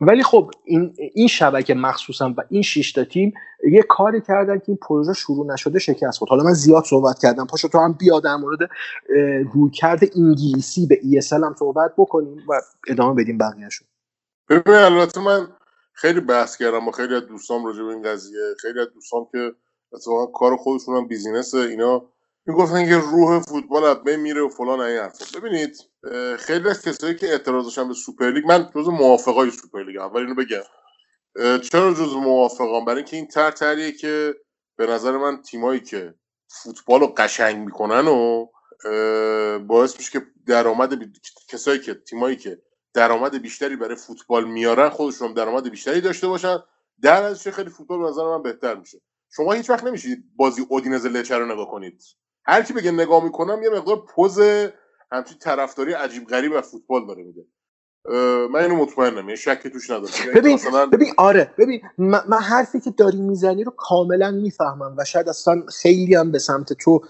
[0.00, 3.34] ولی خب این این شبکه مخصوصا و این شش تا تیم
[3.72, 6.30] یه کاری کردن که این پروژه شروع نشده شکست خورد.
[6.30, 7.46] حالا من زیاد صحبت کردم.
[7.46, 8.58] پاشو تو هم بیا در مورد
[9.54, 13.84] رویکرد انگلیسی به ESL هم صحبت بکنیم و ادامه بدیم بقیه‌شو.
[14.48, 15.48] ببین البته من
[15.92, 19.52] خیلی بحث کردم با خیلی از دوستام راجع به این قضیه خیلی از دوستام که
[19.92, 22.02] اتفاقا کار خودشون هم business اینا
[22.46, 25.40] می‌گفتن که روح فوتبال از بین میره و فلان این حرفا.
[25.40, 25.76] ببینید
[26.38, 30.62] خیلی از کسایی که اعتراض داشتن به سوپرلیگ من جز موافقای سوپرلیگ اول اینو بگم.
[31.60, 34.34] چرا جز موافقام؟ برای اینکه این طرح طرحیه که
[34.78, 36.14] به نظر من تیمایی که
[36.48, 38.46] فوتبال رو قشنگ می‌کنن و
[39.58, 41.12] باعث میشه که درآمد بی-
[41.50, 42.62] کسایی که تیمایی که
[42.94, 46.58] درآمد بیشتری برای فوتبال میارن خودشون درآمد بیشتری داشته باشن.
[47.02, 49.00] در ازش خیلی فوتبال به نظر من بهتر میشه.
[49.36, 52.02] شما هیچ وقت نمیشید بازی اودینز لچه رو نگاه کنید.
[52.46, 54.40] هر کی بگه نگاه می‌کنم یه مقدار پوز
[55.12, 57.46] همچین طرفداری عجیب غریب از فوتبال داره میده.
[58.50, 59.28] من اینو مطمئنم.
[59.28, 60.12] یه شکی توش ندارم.
[60.20, 61.50] یعنی ببین مثلا ببین آره.
[61.58, 66.32] ببین من, من حرفی که داری می‌زنی رو کاملا می‌فهمم و شاید اصلا خیلی هم
[66.32, 67.00] به سمت تو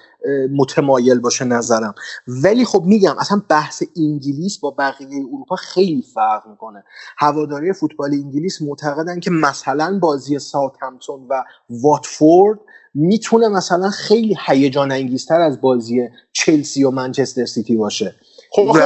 [0.56, 1.94] متمایل باشه نظرم.
[2.26, 6.84] ولی خب میگم اصلا بحث انگلیس با بقیه اروپا خیلی فرق می‌کنه.
[7.18, 12.60] هواداری فوتبال انگلیس معتقدن که مثلا بازی ساوثهمپتون و واتفورد
[12.94, 18.14] می‌تونه مثلا خیلی هیجان انگیزتر از بازی چلسی و منچستر سیتی باشه.
[18.50, 18.76] خب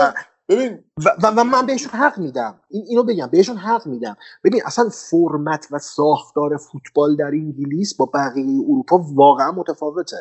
[0.49, 2.61] ببین و, و, من بهشون حق میدم.
[2.69, 4.17] این اینو بگم بهشون حق میدم.
[4.45, 10.17] ببین اصلا فرمت و ساختار فوتبال در انگلیس با بقیه اروپا واقعا متفاوته.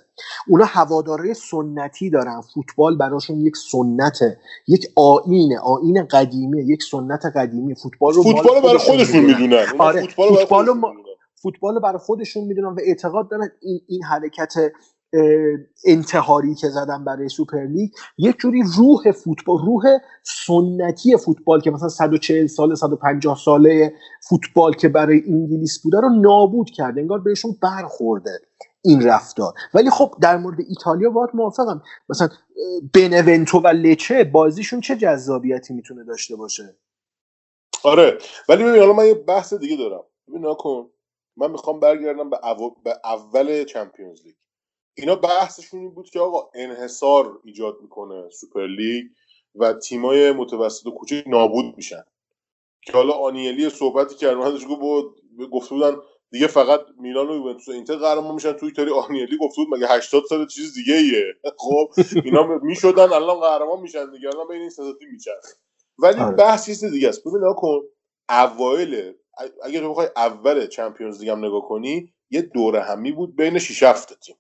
[0.47, 2.41] اونا هواداره سنتی دارن.
[2.41, 4.39] فوتبال براشون یک سنته.
[4.67, 7.75] یک آینه آین قدیمی یک سنت قدیمی.
[7.75, 9.65] فوتبال رو فوتبال رو برای خودشون می‌دونن.
[9.77, 10.93] آره، فوتبال رو برای
[11.41, 14.53] فوتبال برای خودشون می‌دونن و اعتقاد دارن این, این حرکت
[15.85, 19.83] انتحاری که زدن برای سوپر لیگ یک جوری روح فوتبال روح
[20.23, 23.93] سنتی فوتبال که مثلا 140 ساله 150 ساله
[24.29, 28.39] فوتبال که برای انگلیس بوده رو نابود کرده انگار بهشون برخورده
[28.81, 29.53] این رفتار.
[29.73, 31.81] ولی خب در مورد ایتالیا باید موافقم.
[32.09, 32.29] مثلا
[32.93, 36.77] بنونتو و لچه بازیشون چه جذابیتی می‌تونه داشته باشه؟
[37.83, 38.17] آره
[38.49, 40.03] ولی ببین حالا من یه بحث دیگه دارم.
[40.27, 40.89] ببین نکن
[41.37, 42.75] من می‌خوام برگردم به, او...
[42.83, 44.35] به اول Champions League.
[44.97, 49.05] اینا بحثشون این بود که آقا انحصار ایجاد می‌کنه سوپر لیگ
[49.55, 52.03] و تیمای متوسط و کوچک نابود میشن.
[52.85, 55.15] که حالا آنیلی صحبتی کرد من گفت بود
[55.51, 55.95] گفته بودن
[56.31, 59.87] دیگه فقط میلان و یوونتوس و اینتر قهرمان میشن توی ایتالیا آنیلی گفته بود مگه
[59.89, 61.23] 80 سال چیز دیگه ایه؟
[61.57, 61.91] خب
[62.25, 65.49] اینا می‌شدن الان قهرمان میشن دیگه الان بین این سه میچرخه
[65.99, 66.35] ولی آره.
[66.35, 67.21] بحث چیز دیگه است.
[67.21, 67.81] ببین کن
[68.29, 69.13] اوایل
[69.63, 73.83] اگه تو بخوای اول چمپیونز لیگ هم نگاه کنی یه دوره همی بود بین 6
[73.83, 74.35] 7 تیم.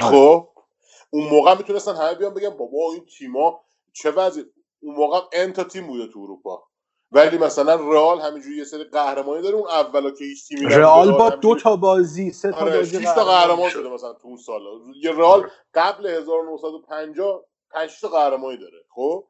[0.00, 0.48] خب؟
[1.10, 3.60] اون موقع می‌تونستن همه بیان بگن بابا این تیما
[3.92, 4.42] چه وضع
[4.82, 6.62] اون موقع ان تا تیم بوده تو اروپا.
[7.12, 11.30] ولی مثلا رئال همینجوری یه سری قهرمانی داره اون اولا که هیچ تیمی رئال با
[11.30, 14.70] دو تا بازی سه تا آره بازی 6 تا قهرمان شده مثلا تو اون سالا
[15.02, 19.24] یه رئال قبل 1950 5 تا قهرمانی داره خب؟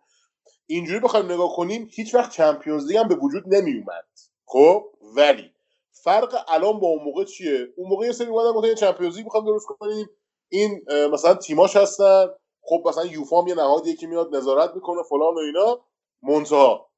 [0.66, 4.07] اینجوری بخوایم نگاه کنیم هیچ وقت چمپیونز لیگ هم به وجود نمی اومد
[4.45, 4.85] خب؟
[5.16, 5.51] ولی
[5.92, 9.45] فرق الان با اون موقع چیه؟ اون موقع یه سری اومدن گفتن چمپیونز لیگ می‌خوام
[9.45, 10.11] درست کنیم.
[10.49, 12.27] این مثلا تیماش هستن.
[12.63, 15.81] خب مثلا یوفا یه نهادیه که میاد نظارت می‌کنه فلان و اینا.
[16.23, 16.91] منتها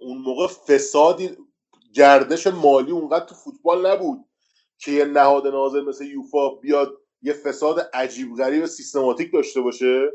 [0.00, 1.36] اون موقع فسادی
[1.94, 4.24] گردش مالی اونقدر تو فوتبال نبود
[4.78, 10.10] که یه نهاد ناظر مثل یوفا بیاد یه فساد عجیب غریب سیستماتیک داشته باشه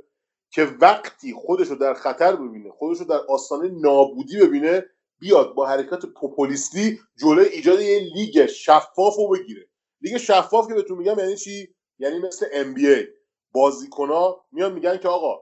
[0.52, 4.86] که وقتی خودش رو در خطر ببینه خودش رو در آستانه نابودی ببینه
[5.20, 9.70] بیاد با حرکت پوپولیستی جلوی ایجاد یه لیگ شفاف رو بگیره.
[10.02, 13.08] لیگ شفاف که بهتون میگم یعنی چی؟ یعنی مثل NBA
[13.52, 15.42] بازیکنها میان میگن که آقا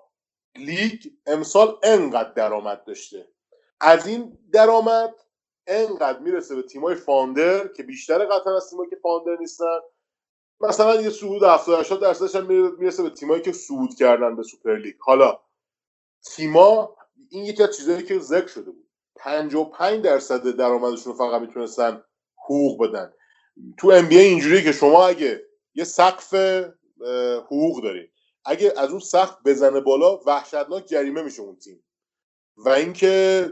[0.55, 3.27] لیگ امسال انقدر درآمد داشته.
[3.81, 5.15] از این درآمد
[5.67, 9.79] انقدر می‌رسه به تیمای founder که بیشتر قطعا از تیمایی که founder نیستن.
[10.59, 12.45] مثلا یه صعود 70 80 درصدش هم
[12.79, 14.95] می‌رسه به تیمایی که صعود کردن به سوپر لیگ.
[14.99, 15.39] حالا
[16.25, 16.95] تیما
[17.29, 18.87] این یکی از چیزایی که ذکر شده بود.
[19.15, 22.03] 55 درصد درآمدشون رو فقط می‌تونستن
[22.35, 23.13] حقوق بدن.
[23.77, 26.33] تو ام بی اینجوریه که شما اگه یه سقف
[27.45, 28.09] حقوق داری
[28.45, 31.83] اگه از اون سقف بزنه بالا وحشتناک جریمه میشه اون تیم.
[32.57, 33.47] و اینکه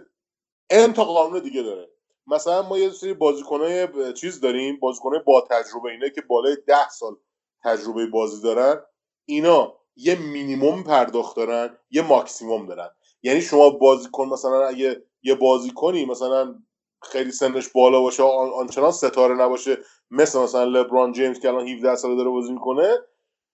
[0.70, 1.90] ان تا قانون دیگه داره.
[2.28, 7.16] مثلا ما یه سری بازیکنای چیز داریم بازیکنای با تجربه اینا که بالای ده سال
[7.64, 8.82] تجربه بازی دارن.
[9.26, 12.90] اینا یه مینیموم پرداخت دارن یه ماکسیموم دارن.
[13.24, 16.64] یعنی شما بازیکن مثلا اگه یه بازیکنی مثلا
[17.02, 19.78] خیلی سنش بالا باشه آن آنچنان ستاره نباشه.
[20.12, 22.98] مثل مثلا لبران جیمز که الان 17 ساله داره بازی می‌کنه.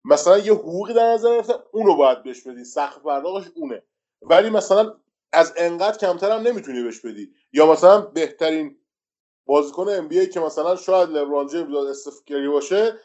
[0.05, 2.63] مثلا یه حقوقی در نظر گرفتن اونو باید بهش بدی.
[2.63, 3.83] سقف پرداختش اونه.
[4.21, 4.93] ولی مثلا
[5.33, 7.31] از انقدر کمتر هم نمی‌تونی بهش بدی.
[7.53, 8.77] یا مثلا بهترین
[9.45, 12.99] بازیکن ام بی که مثلا شاید لبران جیمز یا استف کری باشه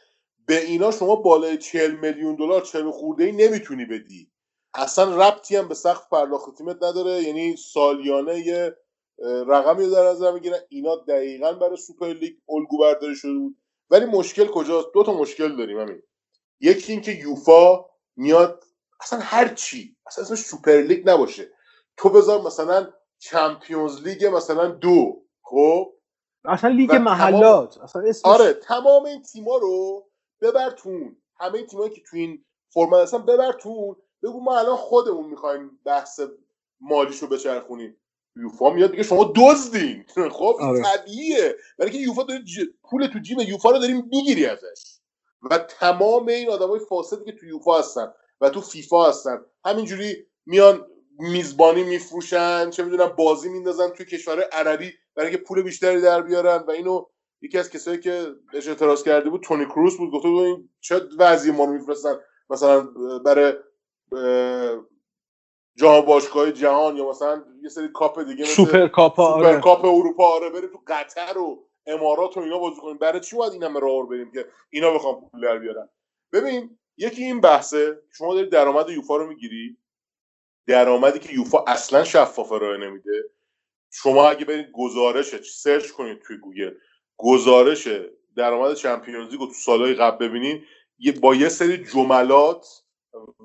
[0.46, 4.30] به اینا شما بالای 40 میلیون دلار 40 خورده ای نمی‌تونی بدی.
[4.74, 7.22] اصلا ربطی هم به سقف پرداخت تیمت نداره.
[7.22, 8.76] یعنی سالیانه یه
[9.20, 13.56] رقمی رو در نظر می‌گیرن اینا دقیقا برای سوپر لیگ الگو برداری شده بود.
[13.90, 16.02] ولی مشکل کجاست؟ دو تا مشکل داریم همین
[16.60, 17.84] یکی اینکه یوفا
[18.16, 18.64] میاد
[19.00, 21.50] اصلا هر چی اصلا اسمش سوپر لیگ نباشه.
[21.96, 25.94] تو بذار مثلا Champions League مثلا دو خب؟
[26.44, 27.78] اصلا لیگ محلات.
[27.78, 30.06] اصلا اسمش آره تمام این تیما رو
[30.40, 35.80] ببرتون همه این تیمایی که تو این فرمت هستن ببرتون بگو ما الان خودمون می‌خوایم
[35.84, 36.20] بحث
[36.80, 37.96] مالیشو بچرخونیم.
[38.40, 40.04] یوفا میاد دیگه شما دزدین.
[40.38, 40.82] خب آره.
[40.82, 41.56] طبیعیه.
[41.78, 42.60] برای که یوفا داره ج...
[42.90, 45.00] پول تو جیب یوفا رو داریم می‌گیری ازش.
[45.50, 50.86] و تمام این آدمای فاسدی که تو یوفا هستن و تو فیفا هستن همینجوری میان
[51.18, 56.64] میزبانی میفروشن چه می‌دونم بازی میندازن توی کشور عربی برای که پول بیشتری در بیارن.
[56.68, 57.06] و اینو
[57.42, 61.00] یکی از کسایی که بهش اعتراض کرده بود تونی کروس بود گفته بود این چه
[61.18, 62.14] وضعی ما رو میفرستن
[62.50, 62.80] مثلا
[63.24, 63.52] برای
[65.76, 69.60] جام باشگاه جهان یا مثلا یه سری کاپ دیگه مثل سوپر سوپر آره.
[69.60, 72.98] کاپ اروپا آره بریم تو قطر و امارات و اینا بازی کنیم.
[72.98, 75.88] برای چی باید این همه راه بریم که اینا بخوام پول در بیارن؟
[76.32, 79.76] ببین یکی این بحثه شما داری درآمد یوفا رو می‌گیری.
[80.66, 83.24] درآمدی که یوفا اصلا شفاف ارائه نمیده.
[83.92, 86.74] شما اگه برید گزارش search کنید توی گوگل
[87.16, 87.88] گزارش
[88.36, 90.62] درآمد Champions League رو تو سالهای قبل ببینین
[90.98, 92.66] یه با یه سری جملات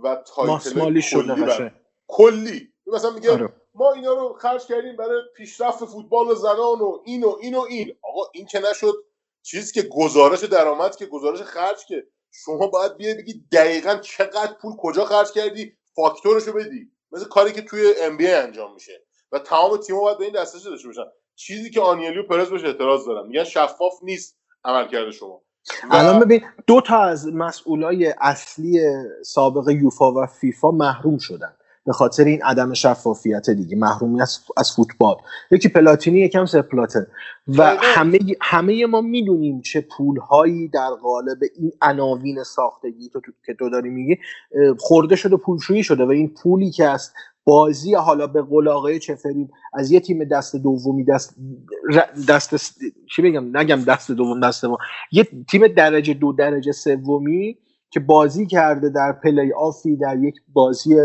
[0.03, 1.71] و title ماسمالی شده
[2.07, 2.73] کلی.
[2.87, 3.49] مثلا میگه آره.
[3.75, 7.95] ما اینا رو خرج کردیم برای پیشرفت فوتبال زنان و این و این و این.
[8.01, 8.93] آقا این که نشد
[9.41, 14.73] چیزی که گزارش درآمد که گزارش خرج که شما باید بیای بگی دقیقا چقدر پول
[14.77, 16.91] کجا خرج کردی فاکتورشو بدی.
[17.11, 19.05] مثل کاری که توی ام بی انجام میشه.
[19.31, 21.05] و تمام تیم‌ها باید به این دسترسی داشته باشن.
[21.35, 25.41] چیزی که آنیلی و پرز بهش اعتراض دارن میگن شفاف نیست عملکرد شما.
[25.91, 28.79] الان ببین دو تا از مسئولای اصلی
[29.25, 31.57] سابق یوفا و فیفا محروم شدن.
[31.86, 35.15] به خاطر این عدم شفافیت دیگه محرومی از, از فوتبال.
[35.52, 37.00] یکی پلاتینی یکم سپلاتر
[37.48, 37.82] و دقیقاً.
[37.84, 43.69] همه همه ما می‌دونیم چه پولهایی در قالب این عناوین ساختگی تو, تو- که تو
[43.69, 44.17] داری میگی
[44.80, 47.12] خورده شده پولشویی شده و این پولی که از
[47.43, 51.36] بازی حالا به قول آقای چفرین از یه تیم دست دومی دست
[52.30, 52.80] دست
[53.15, 54.78] چی بگم؟ نگم دست دوم دست ما.
[55.12, 57.58] یه تیم درجه دو درجه سومی
[57.91, 60.95] که بازی کرده در پلی آفی در یک بازی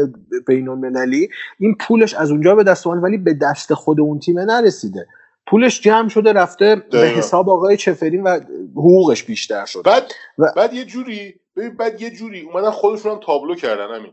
[0.47, 5.07] بین المللی این پولش از اونجا به دست ولی به دست خود اون تیم نرسیده.
[5.47, 6.99] پولش جمع شده رفته به.
[6.99, 8.40] حساب آقای چفرین و
[8.77, 11.40] حقوقش بیشتر شد بعد و- بعد یه جوری
[11.79, 14.12] بعد یه جوری اومدن خودشون هم تابلو کردن همین.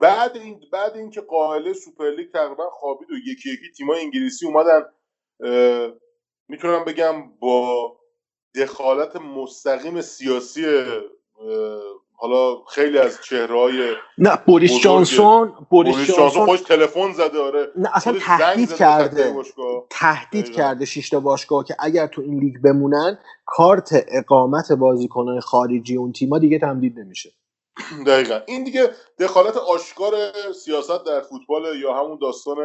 [0.00, 4.82] بعد این بعد اینکه قائله سوپرلیگ تقریبا خوابید و یکی یکی تیمای انگلیسی اومدن
[6.48, 7.92] می‌تونم بگم با
[8.56, 10.64] دخالت مستقیم سیاسی
[12.24, 14.80] حالا خیلی از چهرههای نه بوریس.
[14.80, 19.34] جانسون بوریس, بوریس جانسون خودش تلفن زده آره نه اصلا تهدید کرده.
[19.90, 20.52] تهدید.
[20.52, 26.12] کرده شش تا باشگاه که اگر تو این لیگ بمونن کارت اقامت بازیکنان خارجی اون
[26.12, 27.30] تیما دیگه تمدید نمیشه
[28.06, 30.12] دقیقا این دیگه دخالت آشکار
[30.64, 32.56] سیاست در فوتبال یا همون داستان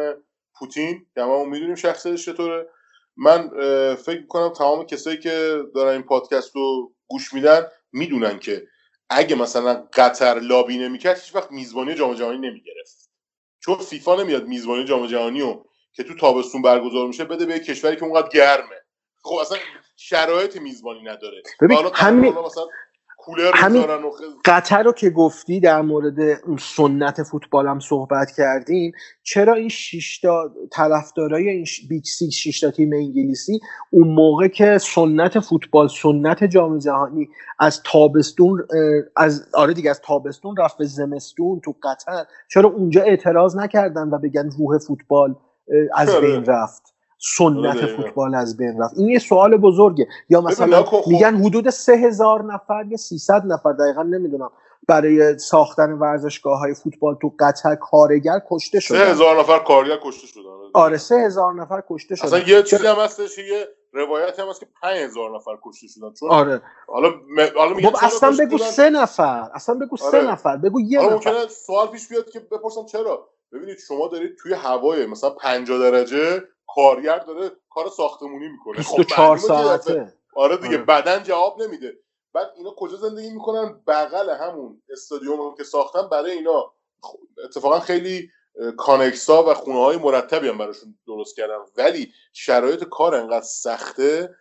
[0.58, 2.68] پوتین که هممون می‌دونیم شخصیتش چطوره
[3.16, 3.50] من
[3.94, 8.62] فکر می‌کنم تمام کسایی که دارن این پادکست رو گوش میدن می‌دونن که
[9.10, 13.10] اگه مثلا قطر لابی نمی‌کرد هیچ وقت میزبانی جام جهانی نمی‌گرفت.
[13.60, 17.96] چون فیفا نمیاد میزبانی جام جهانی رو که تو تابستون برگزار میشه بده به کشوری
[17.96, 18.76] که اونقدر گرمه.
[19.22, 19.58] خب اصلا
[19.96, 21.42] شرایط میزبانی نداره.
[21.60, 22.32] همین- همین...
[22.34, 22.64] مثلا
[23.24, 23.82] کولر همین-
[24.44, 30.50] قطر رو که گفتی در مورد اون سنت فوتبال هم صحبت کردیم چرا این شیشتا
[30.72, 33.60] طرفدارای این ش- Big Six شیشتا تیم انگلیسی
[33.92, 37.28] اون موقع که سنت فوتبال سنت جام جهانی
[37.58, 38.66] از تابستون
[39.16, 44.18] از آره دیگه از تابستون رفت به زمستون تو قطر چرا اونجا اعتراض نکردن و
[44.18, 45.34] بگن روح فوتبال
[45.96, 46.08] از.
[46.20, 46.89] بین رفت
[47.20, 47.86] سنت آره.
[47.96, 48.94] فوتبال از بین رفت.
[48.98, 50.06] این یه سوال بزرگه.
[50.28, 51.02] یا مثلا خب.
[51.06, 54.50] میگن حدود سه هزار نفر یا 300 نفر دقیقا نمی‌دونم
[54.88, 59.10] برای ساختن ورزشگاه های فوتبال تو قطر کارگر کشته سه شدن.
[59.10, 60.42] هزار نفر کارگر کشته شدن.
[60.74, 62.26] آره سه هزار نفر کشته شدن.
[62.26, 66.12] اصلا یه چیزی هم هستش یه روایتی هم هست که 5000 نفر کشته شدن.
[66.20, 66.62] چون آره.
[66.86, 67.40] حالا م...
[67.56, 69.50] حالا چرا اصلا بگو؟ سه نفر.
[69.54, 70.30] اصلا بگو سه آره.
[70.30, 70.56] نفر.
[70.56, 71.46] بگو یه حالا نفر.
[71.48, 76.42] سوال پیش بیاد که بپرسم چرا؟ ببینید شما دارید توی هوای مثلا 50 درجه
[76.74, 78.76] کارگر داره کار ساختمونی می‌کنه.
[78.76, 80.12] 24 ساعته.
[80.36, 80.84] آره دیگه آره.
[80.84, 81.98] بدن جواب نمیده.
[82.34, 86.72] بعد اینا کجا زندگی می‌کنن؟ بغل همون استادیوم که ساختن برای اینا.
[87.02, 88.28] خ- اتفاقا خیلی
[88.76, 91.54] کانکسا و خونه های مرتبی هم براشون درست کردن.
[91.76, 94.34] ولی شرایط کار انقدر سخته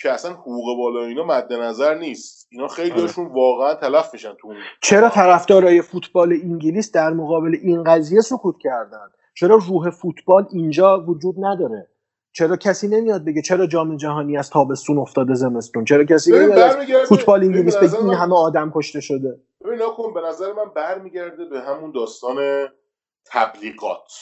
[0.00, 2.48] که اصلا حقوق بالا اینا مد نظر نیست.
[2.50, 8.20] اینا خیلیشون واقعا تلف میشن تو اون چرا طرفدارای فوتبال انگلیس در مقابل این قضیه
[8.20, 11.90] سکوت کردن؟ چرا روح فوتبال اینجا وجود نداره؟
[12.32, 17.44] چرا کسی نمیاد بگه چرا جام جهانی از تابستون افتاده زمستون؟ چرا کسی نمیاد فوتبال
[17.44, 21.92] انگلیس بگه این همه آدم کشته شده؟ ببین نکن به نظر من برمیگرده به همون
[21.92, 22.68] داستان
[23.26, 24.12] تبلیغات.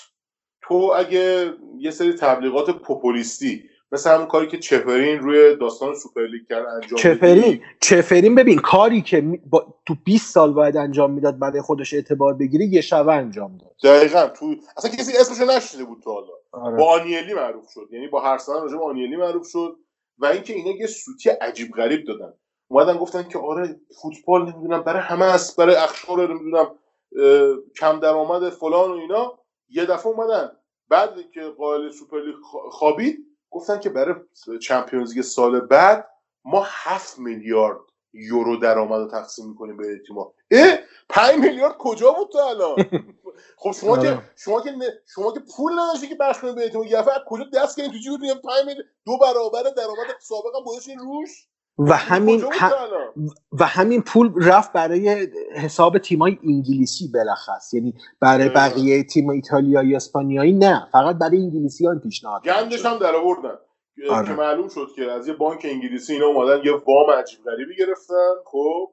[0.62, 6.66] تو اگه یه سری تبلیغات پوپولیستی مثل همون کاری که چفرین روی داستان سوپرلیگ کرد
[6.66, 9.74] انجام چفرین بدی، چفرین ببین کاری که با...
[9.86, 13.72] تو 20 سال باید انجام می‌داد برای خودش اعتبار بگیره یه شبه انجام داد.
[13.84, 16.26] دقیقا تو اصلا کسی اسمشو نشنیده بود تا حالا.
[16.52, 16.76] آره.
[16.76, 17.88] با آنیلی معروف شد.
[17.92, 19.76] یعنی با هر سخن راجع به آنیلی معروف شد.
[20.18, 22.32] و اینکه اینا یه سوتی عجیب غریب دادن.
[22.68, 28.50] اومدن گفتن که آره فوتبال نمی‌دونم برای همه است برای اقشار نمی‌دونم اه، کم درآمد
[28.50, 29.38] فلان و اینا.
[29.68, 30.50] یه دفعه اومدن.
[30.88, 34.14] بعد که قائله سوپرلیگ خوا- خوابید گفتن که برای
[34.62, 36.08] Champions League سال بعد
[36.44, 37.80] ما 7 میلیارد
[38.12, 40.34] یورو درآمد رو تقسیم می‌کنیم به تیم‌ها.
[40.50, 42.76] اه؟ 5 میلیارد کجا بود تا الان؟
[43.62, 44.30] خب شما که آره.
[44.36, 44.72] شما که
[45.14, 48.18] شما که پول نداشتی که بخش کنید بهتون یه دفعه از کجا دست کردین تو
[48.20, 52.80] میگم 5 میلیارد دو برابر درآمد سابقا گذاشتین روش؟ و همین کجا بود ه- تا
[52.82, 58.48] الان؟ و همین پول رفت برای حساب تیمای انگلیسی بلخص یعنی برای.
[58.48, 63.58] بقیه تیم ایتالیایی اسپانیایی نه فقط برای انگلیسی ها پیشنهاد گندش هم در آوردن
[63.96, 64.26] که- آره.
[64.26, 68.34] که معلوم شد که از یه بانک انگلیسی اینا اومدن یه وام عجیب غریبی گرفتن
[68.44, 68.92] خب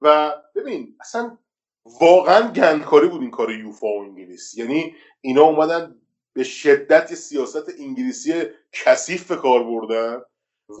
[0.00, 1.38] و ببین اصلا
[2.00, 5.94] واقعا گندکاری بود این کار یوفا و انگلیس یعنی اینا اومدن
[6.32, 8.32] به شدت یه سیاست انگلیسی
[8.72, 10.20] کثیف به کار بردن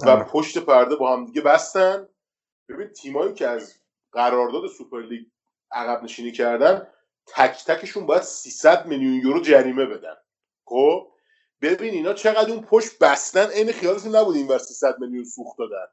[0.06, 0.24] و.
[0.24, 2.08] پشت پرده با هم دیگه بستن
[2.68, 3.74] ببین تیمایی که از
[4.12, 5.26] قرارداد سوپرلیگ
[5.72, 6.86] عقب نشینی کردن
[7.26, 10.14] تک تکشون باید 300 میلیون یورو جریمه بدن
[10.64, 11.08] خب
[11.62, 15.86] ببین اینا چقدر اون پشت بستن عین خیالشون نبود این ور 300 میلیون سوخت دادن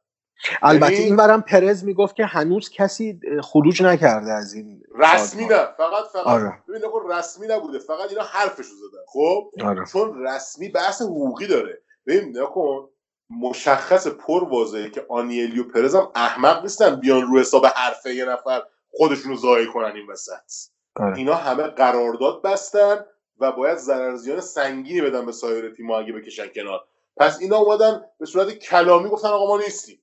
[0.62, 5.46] البته این برم پرز می‌گفت که هنوز کسی خروج نکرده از این رسمی.
[5.46, 6.64] نه فقط فقط آره.
[6.70, 9.86] ببین رسمی نبوده فقط اینا حرفشو زدن خب آره.
[9.86, 12.90] چون رسمی بحث حقوقی داره ببین نکن
[13.30, 18.26] مشخص پر واضحه که آنیلی و پرز هم احمق نیستن بیان رو حساب حرفه یه
[18.26, 20.70] نفر خودشونو ضایع کنن این وسط.
[20.96, 21.18] آره.
[21.18, 23.06] اینا همه قرارداد بستن
[23.40, 26.80] و باید ضررزیان سنگینی بدن به سایر تیم اگه بکشن کنار.
[27.18, 30.02] پس اینا اومدن به صورت کلامی گفتن آقا ما نیستیم.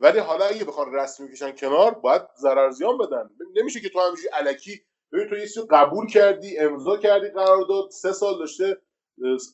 [0.00, 3.30] ولی حالا اگه بخوان رسمی بکشن کنار باید ضررزیان بدن.
[3.54, 7.90] نمیشه که تو همینجوری الکی ببین تو یه چیزی رو قبول کردی امضا کردی قرارداد
[7.90, 8.76] سه سال داشته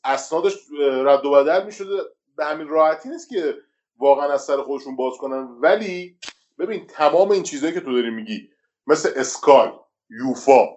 [0.04, 2.02] اسنادش رد و بدل می‌شده.
[2.36, 3.54] به همین راحتی نیست که
[3.98, 5.48] واقعا از سر خودشون باز کنن.
[5.60, 6.18] ولی
[6.58, 8.50] ببین تمام این چیزهایی که تو داری میگی
[8.86, 9.70] مثل اسکای
[10.10, 10.68] یوفا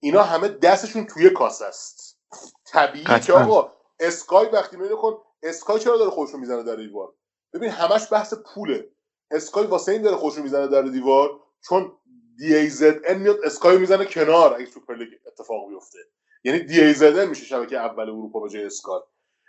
[0.00, 2.18] اینا همه دستشون توی کاسه است.
[2.64, 3.32] طبیعی که.
[3.32, 7.12] آقا اسکای وقتی میگه کن اسکای چرا داره خودشو می‌زنه در دیوار؟
[7.52, 8.88] ببین همش بحث پوله.
[9.30, 11.92] اسکای واسه این داره خودشو می‌زنه در دیوار چون
[12.38, 15.98] DAZN میاد اسکای می‌زنه کنار اگه سوپرلیگ اتفاق بیفته.
[16.44, 19.00] یعنی DAZN میشه شبکه اول اروپا به جای اسکای.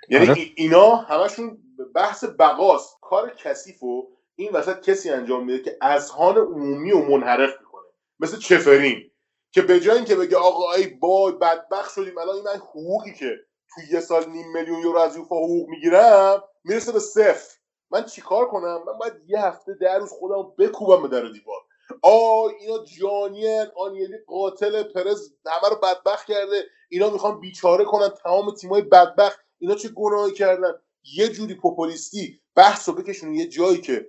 [0.09, 0.39] یعنی آره.
[0.39, 1.57] ای- اینا همشون
[1.95, 2.97] بحث بقاست.
[3.01, 7.87] کار کثیف و این وسط کسی انجام میده که اذهان عمومی و منحرف می‌کنه.
[8.19, 9.11] مثل چفرین
[9.51, 13.35] که به جای اینکه بگه آقا ای بای بدبخت شدیم الان این من حقوقی که
[13.75, 17.55] تو یه سال نیم میلیون یورو از یوفا حقوق می‌گیرم می‌رسه به صفر.
[17.91, 21.59] من چیکار کنم؟ من باید یه هفته در روز خودم بکوبم به در دیوار.
[22.03, 26.63] آ اینا جانیان آنیلی قاتل پرز همه رو بدبخت کرده.
[26.89, 32.89] اینا می‌خوان بیچاره کنن تمام تیمای بدبخت اینا چه گناهی کردن؟ یه جوری پوپولیستی بحث
[32.89, 34.07] رو بکشونن یه جایی که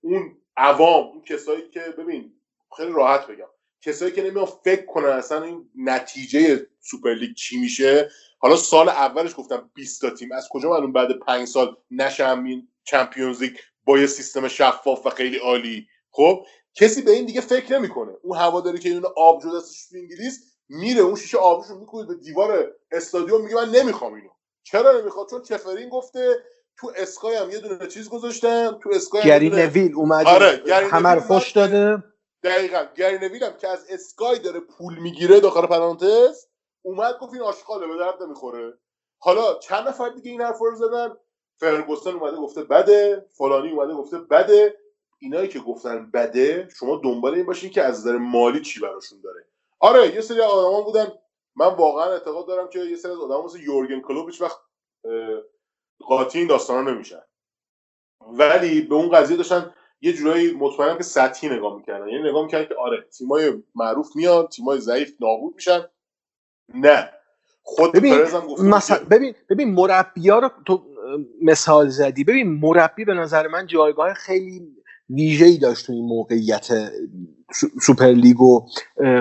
[0.00, 2.32] اون عوام اون کسایی که ببین
[2.76, 3.46] خیلی راحت بگم.
[3.82, 8.10] کسایی که نمیان فکر کنن اصلا این نتیجه سوپرلیگ چی میشه.
[8.38, 10.32] حالا سال اولش گفتم 20 تا تیم.
[10.32, 15.10] از کجا معلوم بعد پنج سال نشه همین چمپیونز لیگ با یه سیستم شفاف و
[15.10, 18.12] خیلی عالی؟ خب کسی به این دیگه فکر نمی‌کنه.
[18.22, 22.72] اون هواداری که اینو آب دستش تو انگلیس میره اون شیشه آبشو می‌کنه به دیوار
[22.92, 24.28] استادیوم میگه من نمی‌خوام اینو.
[24.62, 26.36] چرا نمی‌خواد؟ چون چفرین گفته
[26.76, 30.30] تو اسکای هم یه دونه چیز گذاشتن تو اسکای هم گری دونه- نویل اومده.
[30.30, 32.02] آره، همه رو اومد فش داده.
[32.42, 36.46] دقیقا گری نویل هم که از اسکای داره پول می‌گیره داخل پرانتز
[36.82, 38.78] اومد گفت این آشغاله به درد نمی‌خوره.
[39.18, 41.16] حالا چند نفر دیگه این حرف رو زدن؟
[41.60, 44.76] فرگوسن اومده گفته بده فلانی اومده گفته بده.
[45.18, 49.46] اینایی که گفتن بده شما دنبال این باشین که از نظر مالی چی براشون داره.
[49.84, 51.12] آره یه سری آدما بودن.
[51.56, 54.58] من واقعا اعتقاد دارم که یه سری از آدما مثل یورگن کلوپ هیچ وقت
[55.98, 57.20] قاطی این داستانا نمیشن.
[58.20, 62.08] ولی به اون قضیه داشتن یه جورایی مطمئنم که سطحی نگاه می‌کردن.
[62.08, 65.88] یعنی نگاه می‌کردن که آره تیمای معروف میان تیمای ضعیف نابود میشن.
[66.74, 67.10] نه.
[67.62, 68.14] خود ببین
[68.58, 70.86] مثلا ببین ببین مربیا رو تو
[71.42, 72.24] مثال زدی.
[72.24, 74.76] ببین مربی به نظر من جایگاه خیلی
[75.10, 76.68] ویژه‌ای داشت تو این موقعیت
[77.82, 78.66] سوپرلیگ و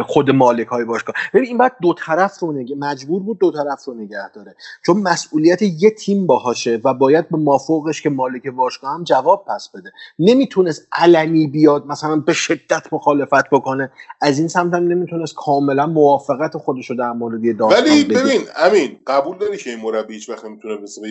[0.06, 1.16] خود مالک های باشگاه.
[1.34, 4.56] ببین این باید دو طرف رو نگه مجبور بود دو طرف رو نگه داره.
[4.86, 9.70] چون مسئولیت یه تیم باهاشه و باید به مافوقش که مالک باشگاه هم جواب پس
[9.76, 9.92] بده.
[10.20, 13.92] نمی‌تونست علنی بیاد مثلا به شدت مخالفت بکنه.
[14.22, 18.04] از این سمت هم نمی‌تونست کاملا موافقت خودش رو در مورد یه ولی.
[18.04, 21.02] ببین امین قبول داری که این مربی هیچ وقت نمی‌تونه مثل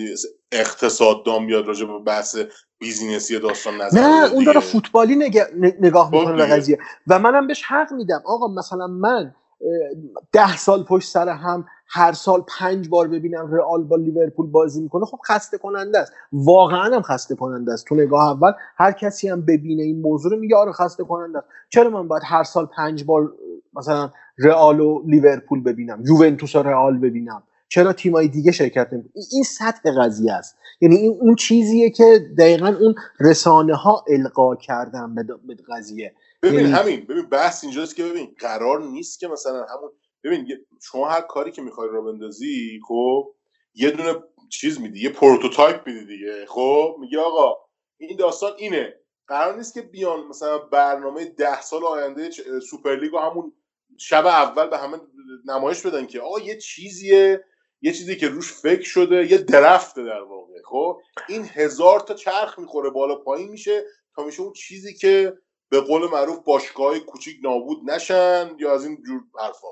[0.52, 2.36] یه اقتصاد دام بیاد راجع به بحث
[2.78, 4.60] بیزینسی داستان نظر نه اون داره.
[4.60, 5.16] فوتبالی
[5.80, 6.46] نگاه خب می‌کنه به.
[6.46, 6.78] قضیه.
[7.06, 8.22] و منم بهش حق میدم.
[8.24, 9.34] آقا مثلا من
[10.32, 15.04] ده سال پشت سر هم هر سال پنج بار ببینم رئال با لیورپول بازی می‌کنه
[15.04, 16.12] خب خسته کننده است.
[16.32, 17.86] واقعا هم خسته کننده است.
[17.86, 21.46] تو نگاه اول هر کسی هم ببینه این موضوع رو میگه آره خسته کننده است.
[21.68, 23.32] چرا من باید هر سال پنج بار
[23.74, 27.42] مثلا رئال و لیورپول ببینم یوونتوس و رئال ببینم؟
[27.72, 30.56] چرا تیمای دیگه شرکت نمی این سطح قضیه است.
[30.80, 32.04] یعنی این اون چیزیه که
[32.38, 36.14] دقیقا اون رسانه ها القا کردن به به قضیه.
[36.42, 37.04] ببین یعنی- همین.
[37.06, 39.90] ببین بحث اینجاست که ببین قرار نیست که مثلا همون
[40.24, 40.48] ببین
[40.82, 43.34] شما هر کاری که می‌خوای را بندازی خب
[43.74, 44.14] یه دونه
[44.50, 46.46] چیز میدی یه prototype میدی دیگه.
[46.48, 47.56] خب میگه آقا
[47.98, 48.94] این داستان اینه.
[49.26, 52.30] قرار نیست که بیان مثلا برنامه ده سال آینده
[52.70, 53.52] سوپرلیگ رو همون
[53.98, 54.96] شب اول به همه
[55.46, 57.44] نمایش بدن که آقا یه چیزیه.
[57.82, 62.14] یه چیزی که روش فکر شده یه draft ه در واقع خب؟ این هزار تا
[62.14, 63.84] چرخ می‌خوره بالا پایین میشه
[64.16, 65.32] تا میشه اون چیزی که
[65.68, 69.68] به قول معروف باشگاه کوچیک نابود نشن یا از این جور حرفا.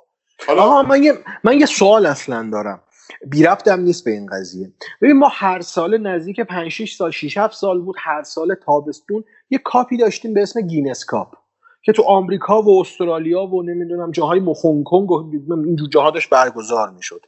[0.47, 1.13] حالا من یه,
[1.45, 2.83] من یه سوال اصلا دارم.
[3.27, 4.73] بی ربطم نیست به این قضیه.
[5.03, 9.25] ببین ما هر سال نزدیک 5 6 سال 6 7 سال بود هر سال تابستون
[9.51, 11.35] یه کاپی داشتیم به اسم گینس کاپ
[11.83, 15.31] که تو آمریکا و استرالیا و نمی‌دونم جاهای هنگ کنگ و
[15.65, 17.27] اینجور جاها داشت برگزار می‌شد.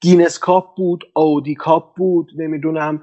[0.00, 3.02] گینس کاپ بود آودی کاپ بود نمی‌دونم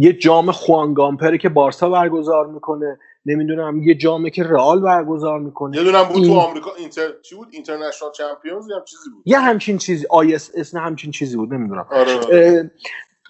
[0.00, 5.76] یه جام خوان گمپره که بارسا برگزار می‌کنه نمی‌دونم یه جامه که رئال برگزار می‌کنه.
[5.76, 9.38] یه دونه‌م بود تو این- آمریکا اینتر چی بود؟ International Champions یا چیزی بود؟ یه
[9.38, 11.86] همچین چیزی ISS نه همچین چیزی بود نمی‌دونم.
[11.90, 12.70] آره آره.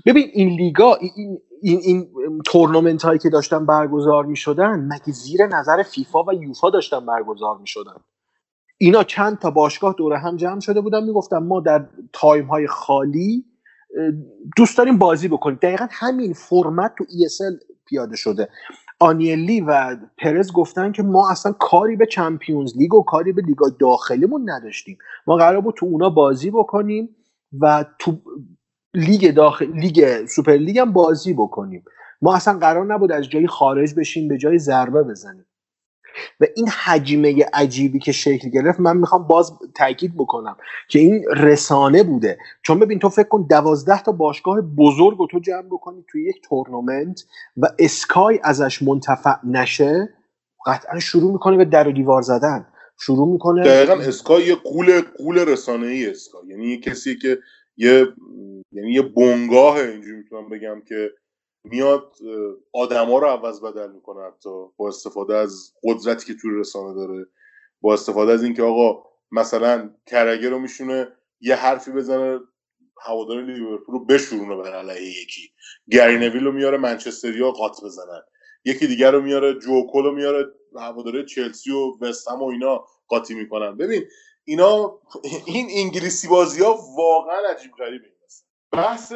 [0.06, 5.12] ببین این لیگا این این, این, این تورنمنت هایی که داشتن برگزار می شدن مگه
[5.12, 7.94] زیر نظر فیفا و یوفا داشتن برگزار می شدن
[8.82, 13.44] اینا چند تا باشگاه دوره هم جمع شده بودن می‌گفتن ما در time های خالی
[14.56, 15.58] دوست داریم بازی بکنیم.
[15.62, 18.48] دقیقا همین فرمت تو ESL پیاده شده.
[19.00, 23.66] آنیلی و پرز گفتن که ما اصلا کاری به چمپیونز لیگ و کاری به لیگا
[23.80, 24.98] داخلیمون نداشتیم.
[25.26, 27.16] ما قرار بود تو اونا بازی بکنیم
[27.60, 28.18] و تو
[28.94, 31.84] لیگ داخل لیگ سوپر لیگ هم بازی بکنیم.
[32.22, 35.46] ما اصلا قرار نبود از جایی خارج بشیم به جایی ضربه بزنیم.
[36.40, 40.56] و این حجمه عجیبی که شکل گرفت من می‌خوام باز تاکید بکنم
[40.88, 42.38] که این رسانه بوده.
[42.62, 46.36] چون ببین تو فکر کن دوازده تا باشگاه بزرگ رو تو جمع بکنی توی یک
[46.48, 47.24] تورنمنت
[47.56, 50.08] و اسکای ازش منتفع نشه
[50.66, 52.66] قطعا شروع می‌کنه به در و دیوار زدن.
[53.00, 56.48] شروع می‌کنه دقیقا اسکای یه قول قول رسانه ای اسکای.
[56.48, 57.38] یعنی یه کسی که
[57.76, 58.06] یه
[58.72, 61.10] یعنی یه بنگاه اینجوری می‌تونم بگم که
[61.64, 62.16] میاد
[62.72, 67.26] آدما رو عوض بدل می‌کنه حتی با استفاده از قدرتی که توی رسانه داره
[67.80, 71.08] با استفاده از اینکه آقا مثلا کرگه رو میشونه
[71.40, 72.40] یه حرفی بزنه
[73.00, 75.52] هوادار لیورپول رو بشورونه بر علیه یکی.
[75.90, 78.22] گری نویل رو میاره منچستریا قات بزنن.
[78.64, 80.46] یکی دیگر رو میاره جوکل رو میاره
[80.76, 83.76] هواداره چلسی و وستهم و اینا قاطی می‌کنن.
[83.76, 84.04] ببین
[84.44, 85.00] اینا
[85.46, 88.11] این انگلیسی بازی ها واقعا عجیب غریبه.
[88.72, 89.12] بحث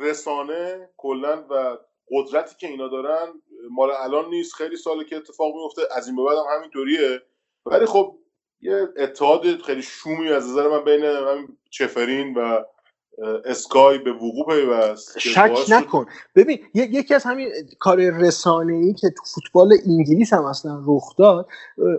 [0.00, 1.78] رسانه کلا و
[2.10, 4.54] قدرتی که اینا دارن مال الان نیست.
[4.54, 5.82] خیلی ساله که اتفاق میفته.
[5.96, 7.22] از این به بعد هم همینطوریه.
[7.66, 8.18] ولی خب
[8.60, 12.64] یه اتحاد خیلی شومی از نظر من بین همین چفرین و
[13.44, 16.06] اسکای به وقوع پیوست شک نکن.
[16.36, 17.48] ببین ی- یکی از همین
[17.80, 21.48] کار رسانه ای که تو فوتبال انگلیس هم اصلا رخ داد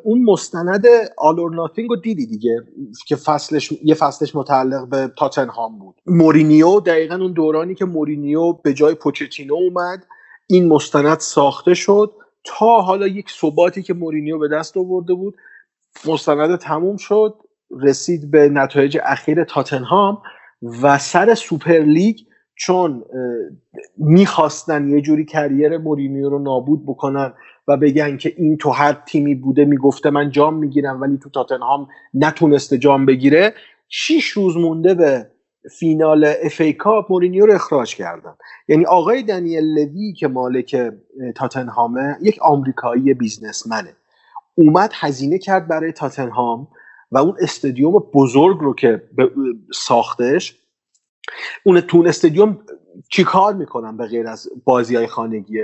[0.04, 0.86] اون مستند
[1.18, 2.64] All or Nothing رو دیدی دیگه
[3.08, 5.96] که فصلش یه فصلش متعلق به تاتنهام بود.
[6.08, 10.08] مورینیو دقیقا اون دورانی که مورینیو به جای پوچتینو اومد
[10.48, 12.14] این مستند ساخته شد
[12.46, 15.36] تا حالا یک ثباتی که مورینیو به دست آورده بود
[16.06, 17.36] مستند تموم شد
[17.82, 20.22] رسید به نتایج اخیر تاتنهام.
[20.62, 22.18] و سر سوپر لیگ
[22.56, 23.04] چون
[23.98, 27.34] می‌خواستن یه جوری career مورینیو رو نابود بکنن
[27.68, 31.88] و بگن که این تو هر تیمی بوده می‌گفته من جام می‌گیرم ولی تو تاتنهام
[32.14, 33.54] نتونسته جام بگیره
[33.90, 35.32] شیش روز مونده به
[35.80, 38.34] فینال اف ای کاپ مورینیو رو اخراج کردن.
[38.68, 40.92] یعنی آقای دنیل لوی که مالک
[41.36, 43.96] تاتنهامه یک آمریکایی businessman ه.
[44.56, 46.68] اومد هزینه کرد برای تاتنهام.
[47.12, 49.04] و اون استادیوم بزرگ رو که
[49.74, 50.56] ساختش
[51.64, 52.60] اون تو اون استادیوم
[53.10, 55.62] چیکار می‌کنن به غیر از بازی های خانگی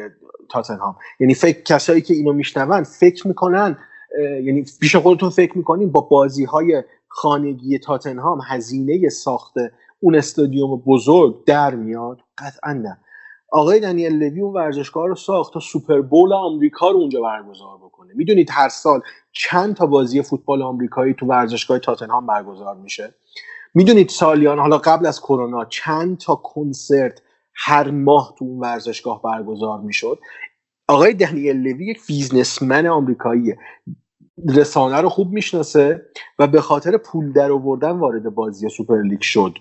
[0.49, 3.77] تاتنهام؟ یعنی فکر کسایی که اینو میشنون فکر می‌کنن
[4.19, 9.53] یعنی پیش خودتون فکر می‌کنین با بازی های خانگی تاتنهام هزینه ساخت
[9.99, 12.97] اون استادیوم بزرگ در میاد؟ قطعا نه.
[13.51, 18.13] آقای دنیل لوی اون ورزشگاه رو ساخت تا سوپر بول آمریکا رو اونجا برگزار بکنه.
[18.15, 23.15] می‌دونید هر سال چند تا بازی فوتبال آمریکایی تو ورزشگاه تاتنهام برگزار میشه؟
[23.73, 27.21] می‌دونید سالیان حالا قبل از کرونا چند تا کنسرت
[27.55, 30.19] هر ماه تو اون ورزشگاه برگزار می‌شد؟
[30.87, 33.57] آقای دنیل لوی یک businessman آمریکاییه.
[34.55, 36.05] رسانه رو خوب می‌شناسه
[36.39, 39.53] و به خاطر پول در آوردن وارد بازی سوپر لیگ شد.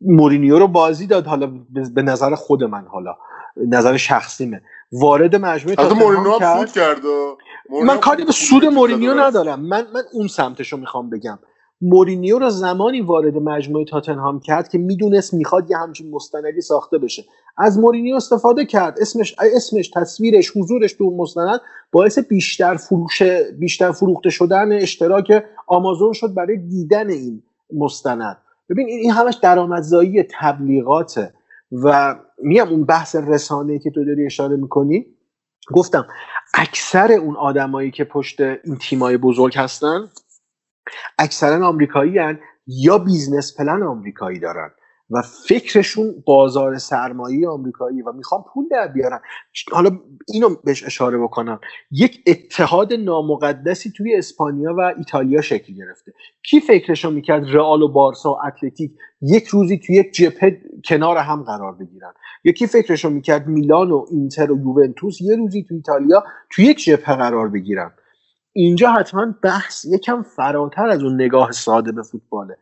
[0.00, 1.52] مورینیو رو بازی داد حالا
[1.94, 3.16] به- نظر خود من حالا
[3.56, 4.62] نظر شخصیمه.
[4.92, 6.58] وارد مجموعه تاتنهام مورینیو کرد.
[6.58, 7.36] سود کرد و
[7.70, 9.14] مورینیو من کاری به سود مورینیو.
[9.14, 9.60] ندارم.
[9.60, 11.38] من من اون سمتش رو می‌خوام بگم.
[11.80, 17.24] مورینیو رو زمانی وارد مجموعه تاتنهام کرد که می‌دونست می‌خواد یه همچین مستندی ساخته بشه.
[17.58, 18.98] از مورینیو استفاده کرد.
[19.00, 21.60] اسمش اسمش تصویرش حضورش تو اون مستند
[21.92, 23.22] باعث بیشتر فروش
[23.58, 27.42] بیشتر فروخته شدن اشتراک آمازون شد برای دیدن این
[27.74, 28.36] مستند.
[28.70, 31.34] ببین این همش درآمدزایی تبلیغاته
[31.72, 35.06] و میگم اون بحث رسانه که تو داری اشاره می‌کنی
[35.72, 36.06] گفتم
[36.54, 40.10] اکثر اون آدمایی که پشت این تیمای بزرگ هستن
[41.18, 44.70] اکثرا آمریکایین یا business plan آمریکایی دارن.
[45.10, 49.20] و فکرشون بازار سرمایه آمریکایی و می‌خوان پول در بیارن.
[49.72, 49.90] حالا
[50.28, 51.60] اینو بهش اشاره بکنم.
[51.90, 56.12] یک اتحاد نامقدسی توی اسپانیا و ایتالیا شکل گرفته.
[56.50, 58.90] کی فکرشو می‌کرد رئال و بارسا و اتلتیک
[59.22, 62.12] یک روزی توی یک جبهه کنار هم قرار بگیرن؟
[62.44, 67.16] یکی فکرشو می‌کرد میلان و اینتر و یوونتوس یه روزی تو ایتالیا توی یک جبهه
[67.16, 67.90] قرار بگیرن.
[68.52, 72.56] اینجا حتما بحث یکم فراتر از اون نگاه ساده به فوتباله.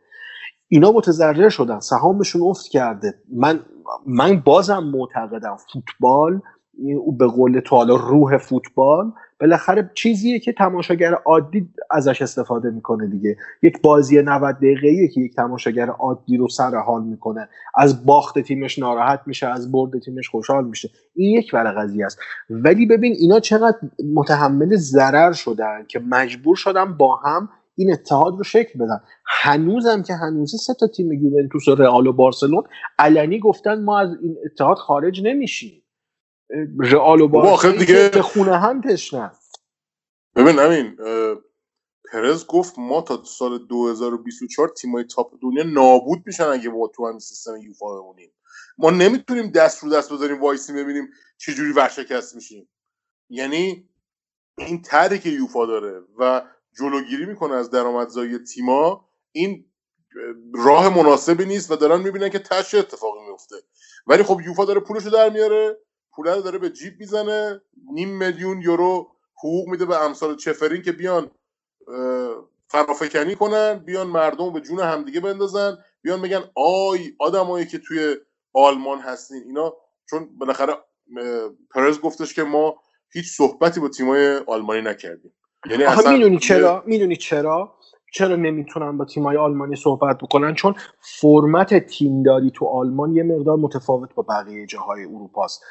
[0.67, 1.79] اینا متضرر شدن.
[1.79, 3.13] سهامشون افت کرده.
[3.33, 3.59] من
[4.05, 6.41] من بازم معتقدم فوتبال
[6.77, 13.07] این به قول تو حالا روح فوتبال بالاخره چیزیه که تماشاگر عادی ازش استفاده می‌کنه
[13.07, 13.37] دیگه.
[13.63, 17.49] یک بازی 90 دقیقه‌ایه که یک تماشاگر عادی رو سر حال می‌کنه.
[17.75, 20.89] از باخت تیمش ناراحت میشه از برد تیمش خوشحال میشه.
[21.15, 22.19] این یک ور قضیه است.
[22.49, 23.77] ولی ببین اینا چقدر
[24.13, 28.99] متحمل ضرر شدن که مجبور شدن با هم این اتحاد رو شکل بدن.
[29.25, 32.63] هنوزم که هنوزه سه تا تیم یوونتوس و رئال و بارسلون
[32.99, 35.83] علنی گفتن ما از این اتحاد خارج نمیشیم.
[36.79, 39.31] رئال و بارسا دیگه- به خونه هم تشنن
[40.35, 40.97] ببین همین
[42.11, 47.19] پرز گفت ما تا سال 2024 تیمای تاپ دنیا نابود میشن اگه ما تو همین
[47.19, 48.31] سیستم یوفا بمونیم.
[48.77, 51.07] ما نمی‌تونیم دست رو دست بذاریم وایسی ببینیم
[51.37, 52.69] چه جوری ورشکست میشیم.
[53.29, 53.89] یعنی
[54.57, 56.41] این طرحی که یوفا داره و
[56.79, 59.65] جلوگیری می‌کنه از درآمدزایی تیما این
[60.53, 63.55] راه مناسبی نیست و دارن می‌بینن که تش اتفاقی میفته
[64.07, 65.77] ولی خب یوفا داره پولشو در میاره
[66.15, 67.61] پول رو داره به جیب می‌زنه
[67.91, 71.31] نیم میلیون یورو حقوق میده به امثال چفرین که بیان
[72.67, 78.15] فرافکنی کنن بیان مردم به جون همدیگه بندازن بیان بگن آی آدمایی که توی
[78.53, 79.43] آلمان هستین.
[79.45, 79.73] اینا
[80.09, 80.73] چون بالاخره
[81.71, 82.75] پرز گفتش که ما
[83.13, 85.33] هیچ صحبتی با تیمای آلمانی نکردیم.
[85.69, 87.71] یعنی اصلا می‌دونی چرا؟ می‌دونی چرا؟
[88.13, 94.15] چرا نمی‌تونن با تیمای آلمانی صحبت بکنن؟ چون فرمت تیمداری تو آلمان یه مقدار متفاوت
[94.15, 95.63] با بقیه جاهای اروپاست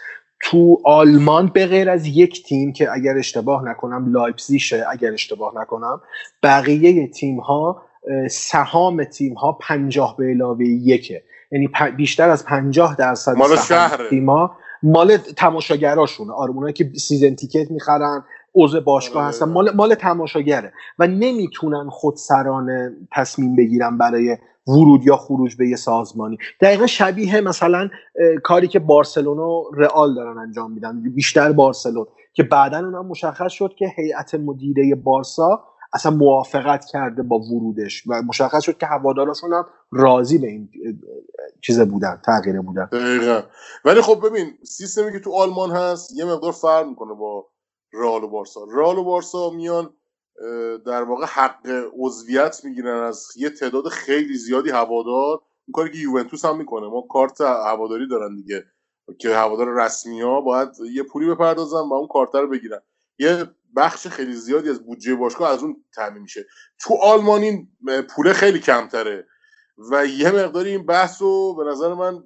[0.42, 6.01] تو آلمان به غیر از یک تیم که اگر اشتباه نکنم لایپزیشه اگر اشتباه نکنم
[6.42, 7.82] بقیه تیم ها
[8.30, 11.22] سهام تیم ها پنجاه به علاوه یکه.
[11.53, 14.11] یعنی بیشتر از پنجاه درصد مال شهره.
[14.11, 16.32] تیم ها مال تماشاگراشونه.
[16.32, 18.24] آره اونایی که سیزن تیکت می‌خرن
[18.55, 19.28] عضو باشگاه آره.
[19.28, 19.48] هستن.
[19.48, 20.72] مال مال تماشاگره.
[20.98, 24.36] و نمی‌تونن خودسرانه تصمیم بگیرن برای
[24.66, 26.38] ورود یا خروج به یه سازمانی.
[26.61, 27.88] دقیقا شبیه مثلا
[28.44, 31.02] کاری که بارسلونا و رئال دارن انجام میدن.
[31.02, 32.07] بیشتر بارسلون.
[32.32, 38.07] که بعدا اونم مشخص شد که هیئت مدیره بارسا اصلا موافقت کرده با ورودش.
[38.07, 40.68] و مشخص شد که هواداراشون هم راضی به این
[41.62, 42.84] چیز بودن تغییر بودن.
[42.92, 43.42] دقیقا.
[43.84, 47.46] ولی خب ببین سیستمی که تو آلمان هست یه مقدار فرق می‌کنه با
[47.95, 48.64] رئال و بارسا.
[48.64, 49.95] رئال و بارسا میان
[50.86, 55.40] در واقع حق عضویت می‌گیرن از یه تعداد خیلی زیادی هوادار.
[55.66, 56.86] اون کاری که یوونتوس هم می‌کنه.
[56.86, 58.64] ما کارت هواداری دارن دیگه.
[59.18, 62.80] که هوادار رسمی ها باید یه پولی بپردازن و اون کارت رو بگیرن.
[63.18, 63.45] یه
[63.76, 66.47] بخش خیلی زیادی از بودجه باشگاه از اون تامین میشه.
[66.80, 67.68] تو آلمان این
[68.11, 69.26] پول خیلی کمتره.
[69.90, 72.24] و یه مقداری این بحث رو به نظر من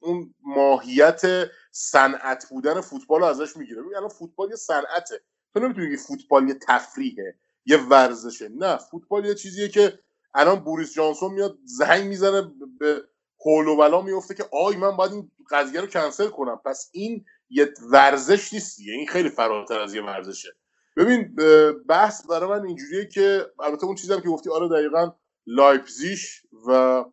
[0.00, 1.22] اون ماهیت
[1.70, 3.82] صنعت بودن فوتبال رو ازش می‌گیره.
[3.96, 5.20] الان فوتبال یه صنعته.
[5.54, 7.34] تو نمی‌تونی بگی فوتبال یه تفریحه
[7.66, 8.48] یه ورزشه.
[8.48, 9.98] نه فوتبال یه چیزیه که
[10.34, 13.02] الان بوریس جانسون میاد زنگ می‌زنه به
[13.46, 16.60] هول و ولا میفته که آی من باید این قضیه رو کنسل کنم.
[16.64, 20.48] پس این یه ورزش نیست این خیلی فراتر از یه ورزشه.
[20.96, 21.36] ببین
[21.88, 25.12] بحث برای من اینجوریه که البته اون چیزی هم که گفتی آره دقیقا
[25.46, 27.04] لایپزیش و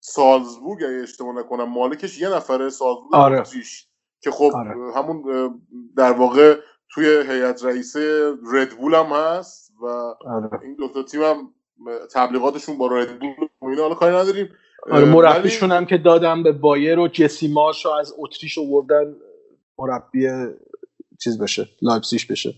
[0.00, 3.44] سالزبورگ اگه اشتباه نکنم مالکش یه نفره سالزبورگ آره.
[4.20, 4.94] که خب آره.
[4.96, 5.24] همون
[5.96, 6.56] در واقع
[6.94, 10.62] توی هیئت رئیسه ردبول هم هست و آره.
[10.62, 11.54] این دو تا تیم هم
[12.14, 14.48] تبلیغاتشون با ردبول و اینا حالا کاری نداریم
[14.90, 19.16] آره مربیشون هم که دادن به بایرن و جسی مارش رو از اتریش آوردن
[19.78, 20.28] مربی
[21.18, 22.54] چیز بشه لایپزیگ بشه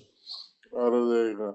[0.76, 1.54] آره دقیقا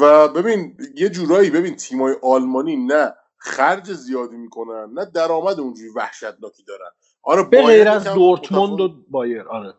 [0.00, 6.64] و ببین یه جورایی ببین تیمای آلمانی نه خرج زیادی می‌کنن نه درآمد اونجوری وحشتناکی
[6.64, 6.90] دارن
[7.28, 9.74] آره به بایرن غیر از دورتموند و بایرن آره.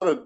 [0.00, 0.18] آره،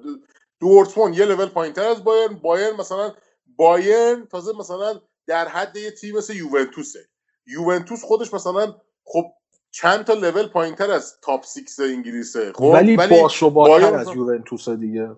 [0.61, 2.35] دورتموند یه لول پایینتر از بایرن.
[2.35, 3.15] بایرن مثلا
[3.57, 7.09] بایرن تازه مثلا در حد یه تیم مثل یوونتوسه.
[7.47, 8.75] یوونتوس خودش مثلا
[9.05, 9.25] خب
[9.71, 15.17] چند تا لول پایینتر از top six انگلیسه خب؟ ولی بایرن باثباتتر از یوونتوس دیگه.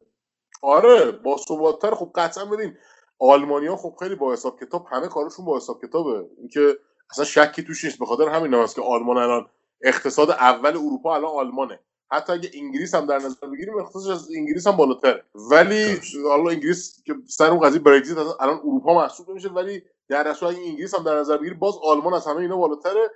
[0.62, 2.76] آره با ثباتتر خب قطعا ببین
[3.18, 6.26] آلمانیا خب خیلی با حساب کتاب همه کارشون با حساب کتابه.
[6.38, 6.78] اینکه
[7.10, 9.46] اصلا شکی توش نیست به خاطر همین هم که آلمان الان
[9.83, 11.80] اقتصاد اول اروپا الان آلمانه.
[12.11, 15.24] حتی اگه انگلیس هم در نظر بگیریم اقتصادش از انگلیس هم بالاتره.
[15.51, 20.47] ولی حالا انگلیس که سر اون قضیه برگزیت الان اروپا محسوب نمیشه ولی در اصل
[20.47, 23.11] اگه انگلیس هم در نظر بگیری باز آلمان از همه اینا بالاتره.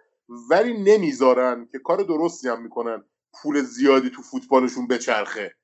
[0.51, 3.05] ولی نمی‌ذارن که کار درستی هم می‌کنن.
[3.43, 5.55] پول زیادی تو فوتبالشون بچرخه.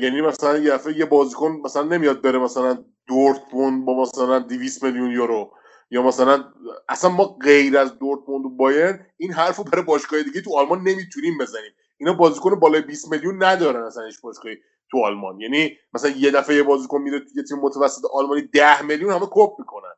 [0.00, 5.52] یعنی مثلا یه یه بازیکن مثلا نمیاد بره مثلا دورتموند با مثلا 200 میلیون یورو.
[5.90, 6.44] یا مثلا
[6.88, 11.38] اصلا ما غیر از دورتموند و بایرن این حرفو برای باشگاه دیگه تو آلمان نمی‌تونیم
[11.38, 11.72] بزنیم.
[11.96, 14.56] اینا بازیکن بالای 20 میلیون ندارن اصلا هیچ باشگاهی
[14.90, 15.40] تو آلمان.
[15.40, 19.26] یعنی مثلا یه دفعه یه بازیکن میره تو یه تیم متوسط آلمانی 10 میلیون همه
[19.30, 19.94] کپ می‌کنن.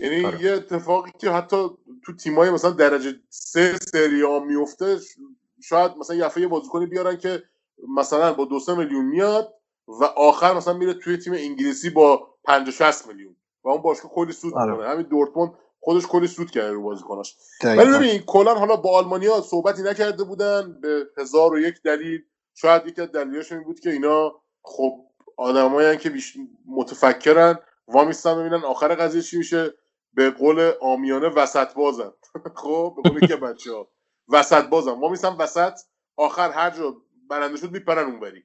[0.00, 0.42] یعنی آره.
[0.42, 1.68] یه اتفاقی که حتی
[2.04, 4.98] تو تیمای مثلا درجه سه سری آ میفته
[5.62, 7.42] شاید مثلا یه یه بازیکنی بیارن که
[7.96, 9.54] مثلا با دو میلیون میاد
[9.88, 13.36] و آخر مثلا میره توی تیم انگلیسی با 50 60 میلیون.
[13.64, 14.72] و اون باشگاه کلی سود آره.
[14.72, 14.88] می‌کنه.
[14.88, 17.36] همین دورتموند خودش کلی سود کرده رو بازیکناش.
[17.64, 20.80] ولی ببین کلا حالا با آلمانیا صحبتی نکرده بودن.
[20.80, 22.22] به هزار و یک دلیل.
[22.54, 25.00] شاید یکی از این بود که اینا خب
[25.36, 26.36] آدمایی که بیش
[26.66, 27.58] متفکرن
[27.88, 29.74] وامیستن ببینن آخر قضیه چی میشه.
[30.14, 32.12] به قول آمیانه وسط بازن
[32.54, 33.88] خب به قول که بچه ها
[34.28, 35.72] وسط بازن وامیستن وسط
[36.16, 36.96] آخر هر جا
[37.30, 38.44] برنده شد میپرن اونوری.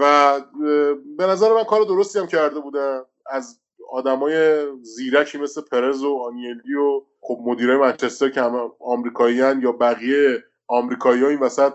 [0.00, 0.40] و
[1.18, 3.02] به نظر من کار درستی هم کرده بودن.
[3.26, 9.72] از آدمای زیرکی مثل پرز و آنیلی و خب مدیرای منچستر که همه آمریکایی یا
[9.72, 11.72] بقیه آمریکایی این وسط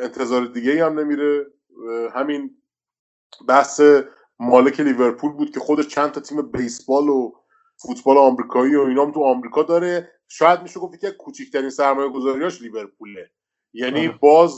[0.00, 1.46] انتظار دیگه هم نمیره.
[2.12, 2.50] همین
[3.48, 3.80] بحث
[4.38, 7.32] مالک لیورپول بود که خودش چند تا تیم بیسبال و
[7.76, 10.12] فوتبال آمریکایی و اینا هم تو آمریکا داره.
[10.28, 13.30] شاید میشه گفت که کوچکترین سرمایه گذاریاش لیورپوله.
[13.72, 14.18] یعنی آره.
[14.18, 14.54] باز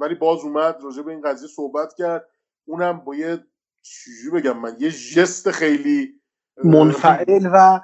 [0.00, 2.28] ولی باز اومد راجع به این قضیه صحبت کرد.
[2.64, 3.44] اونم با یه
[3.82, 6.20] چجوری بگم من یه ژست خیلی
[6.64, 7.80] منفعل و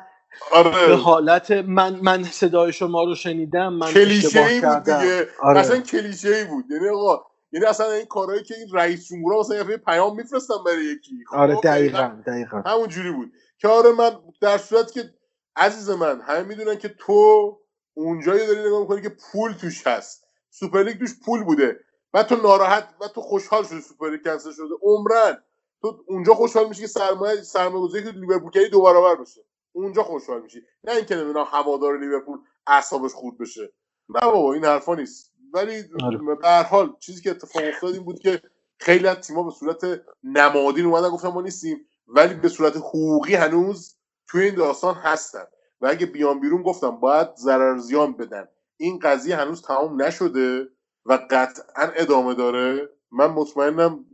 [0.51, 5.29] به آره حالت من من صدای شما رو شنیدم من کلیشه ای بود دیگه.
[5.43, 5.61] آره.
[5.61, 6.65] اصلا کلیشه ای بود.
[6.71, 10.85] یعنی آقا یعنی اصلا این کارهایی که این رئیس جمهورها مثلا یه پیام میفرستن برای
[10.85, 11.25] یکی.
[11.29, 12.63] خب، آره دقیقاً دقیقا دقیقا.
[12.71, 13.33] همون جوری بود.
[13.59, 15.15] که آره من در صورت که
[15.57, 17.59] عزیز من همه می‌دونن که تو
[17.95, 20.25] اونجایی داری نگاه می‌کنی که پول توش هست.
[20.51, 21.81] سوپرلیگ توش پول بوده.
[22.15, 24.75] و تو ناراحت و تو خوشحال شدی سوپرلیگ کنسل شده.
[24.83, 25.45] عمراً
[25.85, 29.41] تو اونجا خوشحال میشی که سرمایه سرمایه گذاری که لیورپول کردی دو برابر بشه
[29.73, 30.63] اونجا خوشحال میشی.
[30.85, 33.73] نه اینکه نمی‌دونم هوادار لیورپول اعصابش خورد بشه.
[34.09, 35.33] نه بابا این حرفا نیست.
[35.55, 36.19] ولی آره.
[36.19, 38.43] به هر حال چیزی که اتفاق افتاد این بود که
[38.79, 43.97] خیلی از تیم‌ها به صورت نمادین اومدن گفتن ما نیستیم ولی به صورت حقوقی هنوز
[44.29, 45.45] توی این داستان هستن.
[45.81, 48.49] و اگه بیان بیرون گفتم باید ضرر زیان بدن.
[48.77, 50.69] این قضیه هنوز تمام نشده
[51.07, 52.89] و قطعا ادامه داره.
[53.11, 54.05] من مطمئنم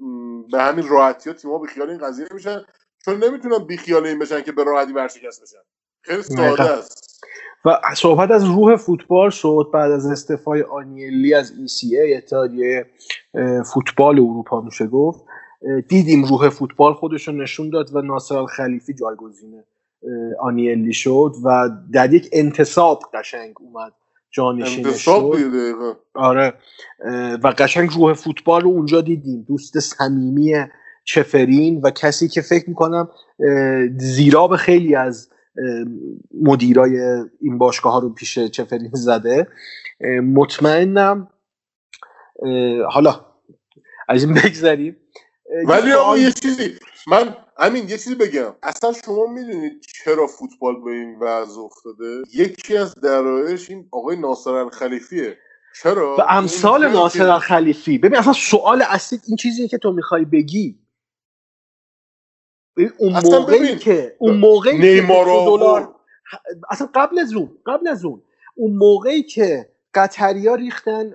[0.52, 2.62] به همین راحتی ها تیم‌ها بیخیال این قضیه نمیشن
[3.04, 5.58] چون نمی‌تونن بیخیال این بشن که به راحتی ورشکست بشن.
[6.02, 6.62] خیلی ساده.
[6.62, 7.10] است.
[7.64, 12.86] و صحبت از روح فوتبال شد بعد از استعفای آنیلی از ECA اتحادیه
[13.74, 15.24] فوتبال اروپا میشه گفت.
[15.88, 19.62] دیدیم روح فوتبال خودش رو نشون داد و ناصر الخلیفی جایگزین
[20.40, 23.92] آنیلی شد و در یک انتصاب قشنگ اومد.
[24.38, 25.96] انتصاب شد.
[26.14, 26.54] آره.
[27.42, 29.44] و قشنگ روح فوتبال رو اونجا دیدیم.
[29.48, 30.54] دوست صمیمی
[31.04, 33.08] چفرین و کسی که فکر می‌کنم
[33.96, 35.30] زیرا به خیلی از
[36.42, 37.00] مدیرای
[37.40, 39.46] این باشگاه ها رو پیش چفرین زده.
[40.34, 41.28] مطمئنم
[42.90, 43.26] حالا
[44.08, 44.96] از این بگذریم
[45.66, 46.70] ولی آقا یه چیزی.
[47.06, 48.54] من امین یه چیزی بگم.
[48.62, 54.50] اصلا شما می‌دونید چرا فوتبال به این وضع افتاده؟ یکی از دلایلش این آقای ناصر
[54.50, 55.38] الخلیفیه.
[55.82, 57.98] چرا؟ و امثال اونجایی ناصر الخلیفی.
[57.98, 60.78] ببین اصلا سوال اصلی این چیزیه که تو می‌خوای بگی.
[62.76, 65.94] ببین اون اصلا موقعی ببین، که اون موقعی که نیمار دلار.
[66.70, 68.22] اصلا قبل از اون قبل از اون
[68.54, 71.14] اون موقعی که قطریا ریختن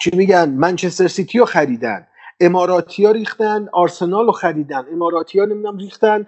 [0.00, 2.06] چی میگن منچستر سیتی رو خریدن.
[2.40, 4.86] اماراتی ها ریختن آرسنال رو خریدن.
[4.92, 6.26] اماراتی ها نمی‌دونم ریختن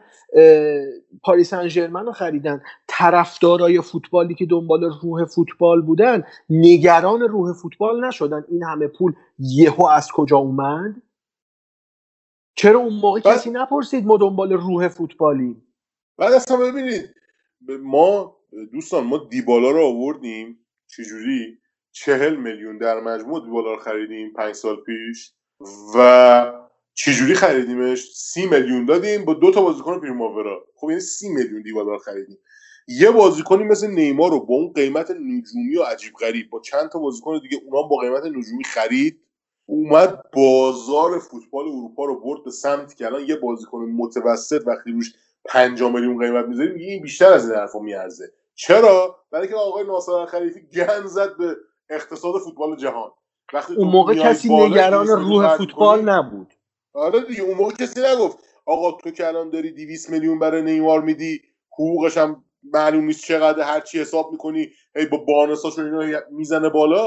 [1.23, 2.63] پاریس سن رو خریدن.
[2.87, 8.45] طرفدارای فوتبالی که دنبال روح فوتبال بودن نگران روح فوتبال نشدن.
[8.49, 11.03] این همه پول یهو از کجا اومد؟
[12.55, 15.63] چرا اون موقع بعد- کسی نپرسید ما دنبال روح فوتبالی
[16.19, 17.15] بعد اصلا ببینید
[17.83, 18.37] ما
[18.73, 20.67] دوستان ما دیبالا رو آوردیم.
[20.87, 21.59] چجوری؟
[21.93, 25.36] چهل میلیون در مجموع دیبالا رو خریدیم پنج سال پیش.
[25.95, 26.53] و
[26.95, 31.93] چجوری خریدیمش؟ سی میلیون دادیم با دو تا بازیکن پریماورا خب یعنی سی میلیون دیبالا
[31.93, 32.39] رو خریدیم.
[32.89, 36.99] یه بازیکنی مثل نیمار رو با اون قیمت نجومی و عجیب غریب با چند تا
[36.99, 39.21] بازیکن دیگه اونا با قیمت نجومی خرید
[39.67, 45.15] اومد بازار فوتبال اروپا رو برد به سمتی که الان یه بازیکن متوسط وقتی روش
[45.45, 48.33] 5 میلیون قیمت می‌ذاریم میگه این بیشتر از این حرفا میارزه.
[48.55, 51.57] چرا؟ برای که آقای ناصر الخلیفی گند زد به
[51.91, 53.11] اقتصاد فوتبال جهان.
[53.53, 56.55] وقتی اون موقع کسی نگران 200 میلیون روح فوتبال نبود.
[56.95, 61.01] آره دیگه اون موقع کسی نگفت آقا تو که الان داری 200 میلیون برای نیمار
[61.03, 61.43] میدی
[61.73, 66.69] حقوقش هم معلوم نیست چقدر هر چی حساب می‌کنی هی با بانساش و اینا می‌زنه
[66.69, 67.07] بالا.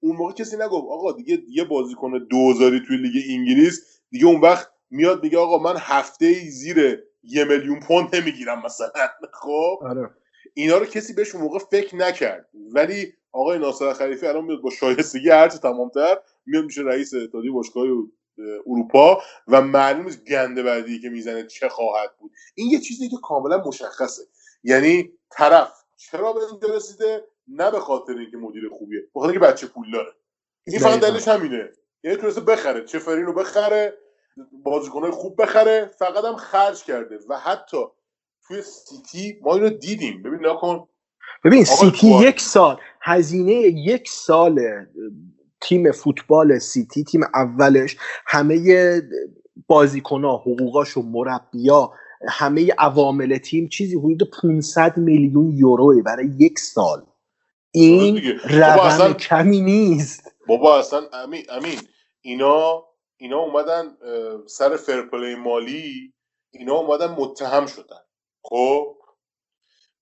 [0.00, 4.70] اون موقع کسی نگفت آقا دیگه یه بازیکن دوزاری توی لیگ انگلیس دیگه اون وقت
[4.90, 8.88] میاد میگه آقا من هفته ای زیر یه میلیون پوند نمی‌گیرم مثلا.
[9.42, 10.10] خب؟ آره.
[10.54, 12.48] اینا رو کسی بهش اون موقع فکر نکرد.
[12.74, 17.86] ولی آقای ناصر خلیفی الان میاد با شایستگی هرچه تمامتر میاد میشه رئیس اتحادیه باشگاه
[18.66, 22.32] اروپا و معلوم نیست گنده بعدی که می‌زنه چه خواهد بود.
[22.54, 24.22] این یه چیزی که کاملا مشخصه.
[24.64, 29.00] یعنی طرف چرا به اینجا رسیده؟ نه به خاطر اینکه مدیر خوبیه.
[29.00, 30.12] به خاطر اینکه بچه پول داره.
[30.66, 31.00] این فقط.
[31.00, 31.70] دلیلش همینه.
[32.04, 32.84] یعنی تونسته بخره.
[32.84, 33.98] چفرین رو بخره
[34.52, 37.18] بازیکنهای خوب بخره فقط هم خرج کرده.
[37.28, 37.84] و حتی
[38.46, 40.22] توی سیتی ما اینو دیدیم.
[40.22, 40.88] ببین نکن
[41.44, 44.60] ببین سیتی یک سال هزینه یک سال
[45.60, 49.00] تیم فوتبال سیتی تیم اولش همه
[49.66, 51.92] بازیکنها حقوقاش و مربیا
[52.28, 57.02] همه عوامل تیم چیزی حدود 500 میلیون یوروه برای یک سال.
[57.72, 58.32] این دیگه.
[58.32, 60.34] بابا رقم اصلا- کمی نیست.
[60.46, 61.78] بابا اصلا امین امین
[62.20, 62.84] اینا
[63.16, 63.96] اینا اومدن
[64.46, 66.12] سر فرپلی مالی
[66.50, 68.00] اینا اومدن متهم شدن.
[68.42, 68.96] خب؟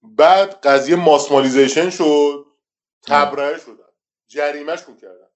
[0.03, 2.47] بعد قضیه ماسمالیزیشن شد
[3.03, 3.89] تبرئه شدن
[4.29, 5.29] جریمهشون کردن.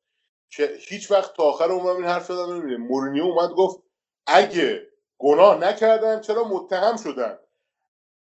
[0.51, 3.83] که هیچ وقت تا آخر عمرم این حرف زدن نمیره مورینیو اومد گفت
[4.27, 4.89] اگه
[5.19, 7.39] گناه نکردن چرا متهم شدن؟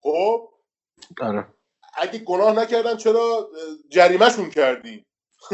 [0.02, 0.48] خب؟
[1.20, 1.46] آره.
[1.94, 3.50] اگه گناه نکردن چرا
[3.88, 5.06] جریمهشون کردی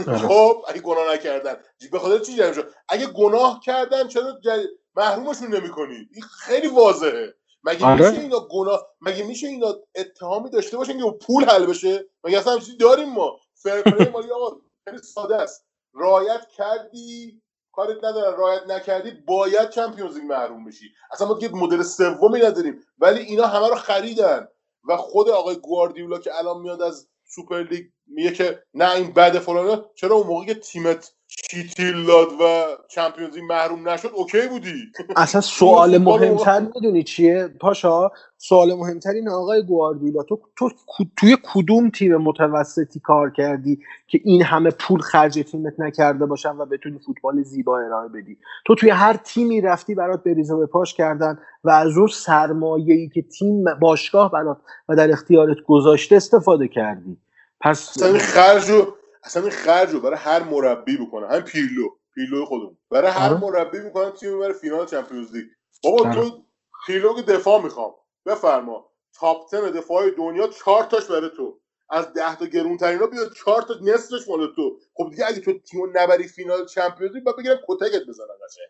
[0.06, 0.18] آره.
[0.28, 1.62] خب؟ اگه گناه نکردن.
[1.92, 4.68] به خاطر چی جریمه شد؟ اگه گناه کردن چرا جری...
[4.96, 7.34] محرومشون نمی‌کنی؟ این خیلی واضحه.
[7.64, 8.10] مگه آره.
[8.10, 12.58] میشه اینا گناه مگه میشه اینا اتهامی داشته باشن که پول حل بشه؟ مگه اصلا
[12.58, 14.56] چیزی داریم ما؟ فرپلی مالی آقا.
[14.84, 15.66] خیلی ساده است.
[15.94, 17.42] رعایت کردی
[17.72, 20.86] کارت ندارن رعایت نکردی باید چمپیونز لیگ محروم بشی.
[21.12, 24.48] اصلا ما دیگه مدل سومی نداریم ولی اینا همه رو خریدن.
[24.88, 29.38] و خود آقای گواردیولا که الان میاد از سوپر لیگ میگه که نه این بده
[29.38, 29.82] فلانه.
[29.94, 34.74] چرا اون موقع که تیمت شیتیل داد و چمپیونز محروم نشد OK بودی؟
[35.16, 40.70] اصلا سوال مهمتر می‌دونی چیه؟ پاشا سوال مهمتر این آقای گواردیولا تو, تو
[41.16, 46.66] توی کدوم تیم متوسطی کار کردی که این همه پول خرج تیمت نکرده باشن و
[46.66, 51.38] بتونی فوتبال زیبا ارائه بدی؟ تو توی هر تیمی رفتی برات بریز و بپاش کردن
[51.64, 54.58] و از اون سرمایه‌ای که تیم باشگاه برات
[54.88, 57.16] و در اختیارت گذاشته استفاده کردی.
[57.62, 61.28] پس اصلا این خرج رو اصلا این خرج رو برای هر مربی بکنه.
[61.28, 61.88] هم پیرلو.
[62.14, 62.78] پیرلو خودمون.
[62.90, 63.40] برای هر آره.
[63.40, 65.46] مربی می‌کنن تیم بره فینال چمپیونز لیگ.
[65.84, 66.14] بابا آره.
[66.14, 66.44] تو
[66.86, 67.94] پیرلو که دفاع می‌خوام.
[68.26, 68.90] بفرما.
[69.14, 71.58] top 10 دفاع دنیا چهار تاش برای تو.
[71.90, 74.78] از ده تا گرونترینا بیاد چهار تا نصفش مال تو.
[74.94, 78.66] خب دیگه اگه تو تیمو نبری فینال چمپیونز لیگ بعد بگیرن کتکت بزنن قشنگ.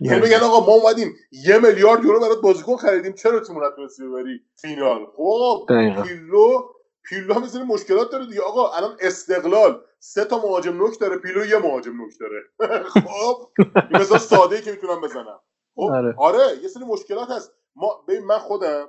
[0.00, 3.12] یعنی بگن آقا ما اومدیم یه میلیارد یورو برات بازیکن خریدیم.
[3.12, 5.64] چرا تیمو نتونستی ببری فینال؟ خب.
[6.02, 6.62] پیرلو
[7.02, 8.40] پیرلو هم یه سری مشکلات داره دیگه.
[8.40, 9.82] آقا الان استقلال.
[9.98, 12.42] سه تا مهاجم نوک داره پیرلو یه مهاجم نوک داره.
[12.88, 13.50] خب
[13.90, 15.40] این مثلا ساده ای که می‌تونم بزنم.
[15.74, 16.14] خب آره.
[16.18, 17.52] آره یه سری مشکلات هست.
[17.76, 18.88] ما ببین من خودم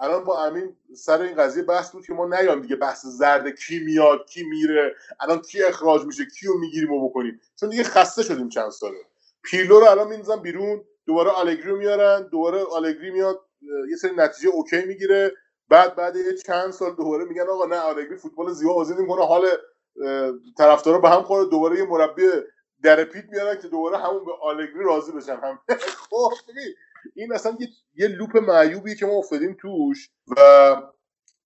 [0.00, 3.78] الان با امین سر این قضیه بحث بود که ما نیام دیگه بحث زرد کی
[3.78, 4.94] میاد کی میره.
[5.20, 7.40] الان کی اخراج میشه کیو می‌گیریم و بکنیم.
[7.60, 8.98] چون دیگه خسته شدیم چند ساله.
[9.42, 10.84] پیرلو رو الان میندازن بیرون.
[11.06, 12.28] دوباره آلگری میارن.
[12.32, 13.40] دوباره آلگری میاد
[13.90, 15.32] یه سری نتیجه OK می‌گیره.
[15.70, 19.26] بعد بعد یه چند سال دوباره میگن آقا نه آلگری فوتبال زیبا بازی نمی‌کنه.
[19.26, 19.46] حال
[20.58, 21.44] طرفدارا به هم خوره.
[21.44, 22.22] دوباره یه مربی
[22.82, 25.36] در پیت میارن که دوباره همون به آلگری راضی بشن.
[25.36, 25.58] هم
[26.10, 26.32] خب
[27.14, 30.76] این اصلا یه, یه loop معیوبیه که ما افتادیم توش و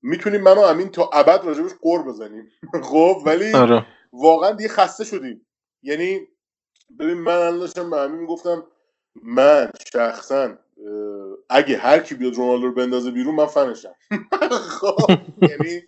[0.02, 2.50] می‌تونیم من و امین تا ابد راجبش قور بزنیم.
[2.90, 3.86] خب ولی آره.
[4.12, 5.46] واقعا دیگه خسته شدیم.
[5.82, 6.28] یعنی
[6.98, 8.66] ببین من الان داشتم به همین می‌گفتم
[9.22, 10.58] من شخصا
[11.50, 13.94] اگه هر کی بیاد رونالدو رو بندازه بیرون من فنشم.
[14.80, 15.10] خب
[15.42, 15.82] یعنی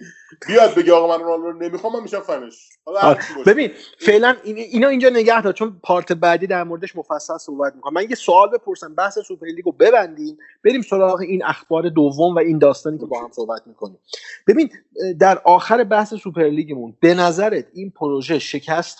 [0.46, 2.68] بیاد بگه آقا من رونالدو رو نمی‌خوام من میشم فنش.
[2.84, 3.50] حالا باشه.
[3.50, 7.94] ببین فعلا این اینا اینجا نگه دار چون پارت بعدی در موردش مفصل صحبت می‌کنم.
[7.94, 12.58] من یه سوال بپرسم بحث سوپرلیگ رو ببندیم بریم سراغ این اخبار دوم و این
[12.58, 13.98] داستانی که با هم صحبت می‌کنیم.
[14.46, 14.70] ببین
[15.20, 18.98] در آخر بحث سوپرلیگمون به نظرت این پروژه شکست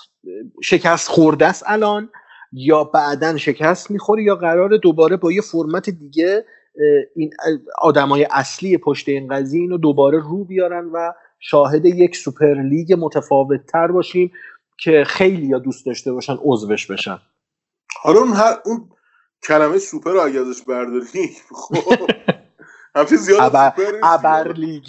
[0.62, 2.10] شکست خورده است الان؟
[2.52, 6.44] یا بعدا شکست می‌خوره یا قراره دوباره با یه فرمت دیگه
[7.16, 7.30] این
[7.78, 13.66] آدمای اصلی پشت این قضیه اینو دوباره رو بیارن و شاهد یک سوپر لیگ متفاوت
[13.66, 14.32] تر باشیم
[14.78, 17.18] که خیلی یا دوست داشته باشن عضوش بشن.
[18.02, 18.88] حالا اون هر اون
[19.48, 22.10] کلمه سوپر رو اگه ازش برداری خب
[22.94, 23.40] همچین زیاد
[24.02, 24.52] ابر.
[24.52, 24.84] لیگ.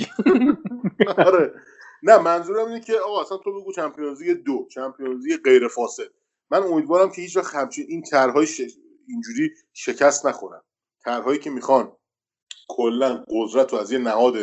[1.17, 1.53] آره.
[2.03, 6.07] نه منظورم اینه که آقا اصلا تو بگو چمپیونز لیگ دو چمپیونز لیگ غیر فاصل
[6.51, 8.61] من امیدوارم که هیچ وقت همچین این طرحهای ش...
[9.07, 10.61] اینجوری شکست نخورن.
[11.03, 11.97] طرحهایی که می‌خوان
[12.67, 14.35] کلا قدرت رو از یه نهاد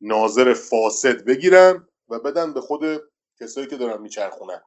[0.00, 2.82] ناظر فاسد بگیرن و بدن به خود
[3.40, 4.60] کسایی که دارن میچرخونن.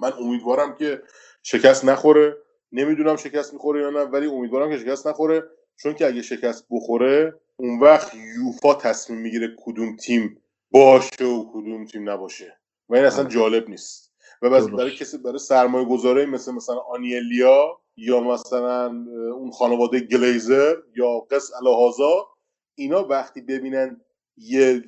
[0.00, 1.02] من امیدوارم که
[1.42, 2.36] شکست نخوره.
[2.72, 5.44] نمی‌دونم شکست می‌خوره یا نه ولی امیدوارم که شکست نخوره.
[5.76, 11.86] چون که اگه شکست بخوره اون وقت یوفا تصمیم می‌گیره کدوم تیم باشه و کدوم
[11.86, 12.58] تیم نباشه.
[12.88, 14.07] و این اصلا جالب نیست.
[14.42, 14.68] و بس.
[14.68, 18.86] برای کسی برای سرمایه گذاره مثل مثلا آنیلیا یا مثلا
[19.34, 22.26] اون خانواده گلیزر یا قس الهازا
[22.74, 24.00] اینا وقتی ببینن
[24.36, 24.84] یه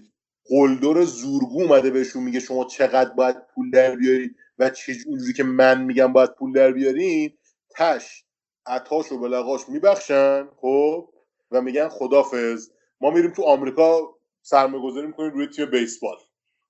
[0.48, 4.70] قلدر زورگو اومده بهشون میگه شما چقدر باید پول در بیاری و
[5.06, 7.32] اونجوری که من میگم باید پول در بیارین
[7.70, 8.24] تش
[8.66, 11.08] عطاش رو به لقاش میبخشن خب؟
[11.50, 12.70] و میگن خدافز
[13.00, 16.16] ما میریم تو آمریکا سرمایه گذاری می‌کنیم روی تیم بیسبال.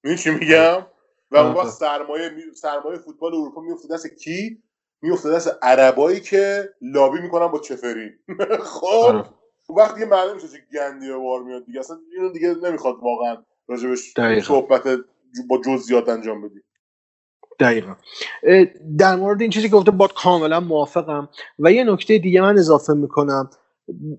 [0.03, 0.87] می‌دونی چی میگم؟
[1.31, 4.63] و اون وقت سرمایه سرمایه فوتبال اروپا میفته دست کی؟
[5.03, 8.11] میفته دست عربایی که لابی می‌کنن با چفرین.
[8.81, 9.25] خب؟ آره.
[9.77, 11.81] وقت دیگه معلوم میشه چه گندی به بار میاد دیگه.
[11.81, 13.37] اصلا اینو دیگه نمی‌خواد واقعا
[13.69, 14.15] راجبش.
[14.43, 14.83] صحبت
[15.49, 16.61] با جزئیات انجام بدی.
[17.61, 17.95] دقیقا.
[18.99, 21.29] در مورد این چیزی که گفته باد کاملا موافقم.
[21.59, 23.51] و یه نکته دیگه من اضافه می‌کنم.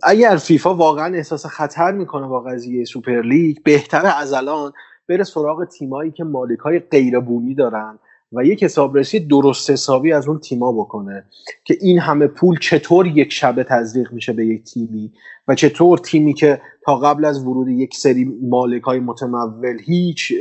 [0.03, 4.73] اگر فیفا واقعا احساس خطر می‌کنه با قضیه سوپر لیگ بهتره از الان
[5.09, 7.99] بره سراغ تیمایی که مالک های غیر بومی دارن
[8.33, 11.25] و یک حسابرسی درست حسابی از اون تیما بکنه
[11.63, 15.11] که این همه پول چطور یک شبه تزریق میشه به یک تیمی
[15.47, 20.33] و چطور تیمی که تا قبل از ورود یک سری مالک های متمول هیچ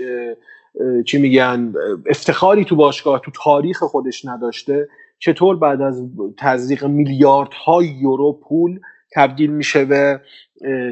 [1.07, 1.73] چی میگن
[2.07, 4.89] افتخاری تو باشگاه تو تاریخ خودش نداشته
[5.19, 6.03] چطور بعد از
[6.39, 8.81] تزریق میلیاردهای یورو پول
[9.15, 10.21] تبدیل میشه به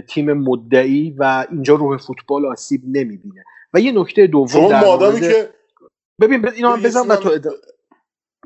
[0.09, 3.45] تیم مدعی و اینجا روح فوتبال آسیب نمی‌بینه.
[3.75, 5.55] و یه نکته دوم در مادامی مورد- که
[6.21, 7.31] ببین اینا هم بزن و تو.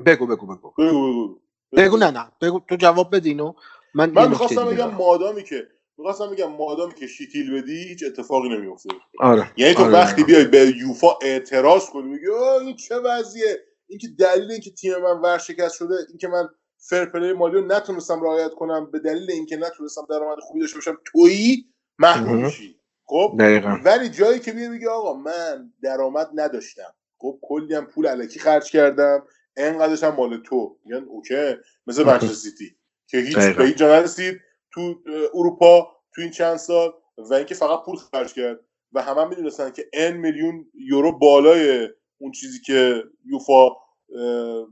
[0.05, 1.39] بگو بگو بگو بگو
[1.77, 3.53] بگو نه نه بگو تو جواب بده اینو
[3.95, 4.91] من, من می‌خواستم بگم.
[4.95, 5.67] مادامی که
[5.97, 9.93] می‌خواستم میگم مادام که شیتیل بدی هیچ اتفاقی نمیفته آره یعنی تو آره.
[9.93, 12.27] وقتی بیای به یوفا اعتراض کنی میگی
[12.61, 13.59] این چه وضعیه
[13.89, 16.49] این که دلیل اینکه تیم من ورشکست شده اینکه من
[16.89, 20.97] فر پلی مالی رو نتونستم رعایت کنم به دلیل اینکه نتونستم درآمد خوبی داشته باشم
[21.05, 21.65] تویی
[21.99, 22.45] محکوم مهم.
[22.45, 23.77] میشی خب دقیقا.
[23.85, 26.93] ولی جایی که بیای میگه آقا من درآمد نداشتم.
[27.17, 29.27] خب کلی هم پول علکی خرج کردم.
[29.57, 30.77] انقدرش هم مال تو.
[30.85, 31.53] میگن OK
[31.87, 32.75] مثل منچستر سیتی.
[33.07, 33.57] که هیچ دقیقاً.
[33.57, 34.41] به هیچ جا نرسید.
[34.71, 34.95] تو
[35.33, 38.59] اروپا تو این چند سال و اینکه فقط پول خرج کرد.
[38.93, 43.69] و همه هم می‌دونستن که ان میلیون یورو بالای اون چیزی که یوفا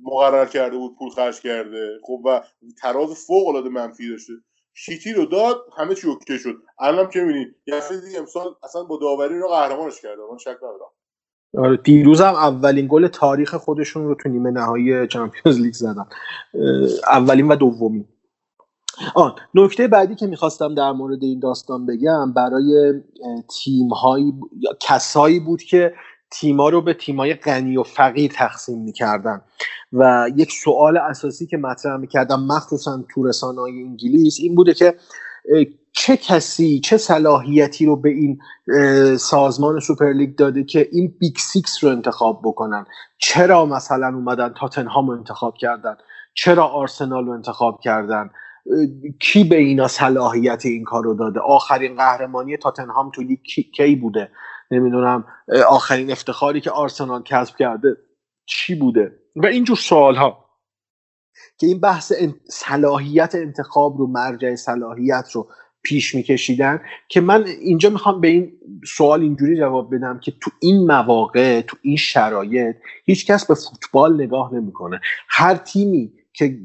[0.04, 2.00] مقرر کرده بود پول خرج کرده.
[2.04, 2.42] خب و
[2.82, 4.34] تراز فوق العاده منفی داشته.
[4.74, 6.56] شیتیل رو داد همه چی OK شد.
[6.80, 10.22] الانم که می‌بینی یه هفته دیگه امسال اصلا با داوری رو قهرمانش کرده.
[10.32, 10.92] من شک ندارم.
[11.58, 16.06] آره دیروز هم اولین گل تاریخ خودشون رو تو نیمه نهایی چمپیونز لیگ زدن.
[17.08, 18.08] اولین و دومین.
[19.16, 23.02] آن نکته بعدی که می‌خواستم در مورد این داستان بگم برای
[23.50, 24.34] تیم هایی
[24.80, 25.94] کسایی بود که
[26.32, 29.42] تیما رو به تیمای غنی و فقیر تقسیم می‌کردن.
[29.94, 34.96] و یک سوال اساسی که مطرح می‌کردم مخصوصا تو رسانه انگلیس این بوده که
[35.92, 38.40] چه کسی چه صلاحیتی رو به این
[39.18, 42.86] سازمان سوپرلیگ داده که این big six رو انتخاب بکنن؟
[43.18, 45.96] چرا مثلا اومدن تاتنهام رو انتخاب کردن؟
[46.34, 48.30] چرا آرسنال رو انتخاب کردن؟
[49.20, 53.40] کی به اینا صلاحیت این کار رو داده؟ آخرین قهرمانی تاتنهام تو لیگ
[53.76, 54.32] کی بوده؟
[54.72, 55.26] نمی‌دونم
[55.70, 57.98] آخرین افتخاری که آرسنال کسب کرده
[58.46, 60.46] چی بوده؟ و اینجور سوال ها
[61.58, 62.14] که این بحث
[62.50, 65.48] صلاحیت انتخاب رو مرجع صلاحیت رو
[65.84, 68.52] پیش میکشیدن که من اینجا می‌خوام به این
[68.98, 74.54] سوال اینجوری جواب بدم که تو این مواقع تو این شرایط هیچکس به فوتبال نگاه
[74.54, 75.02] نمی‌کنه.
[75.30, 76.60] هر تیمی که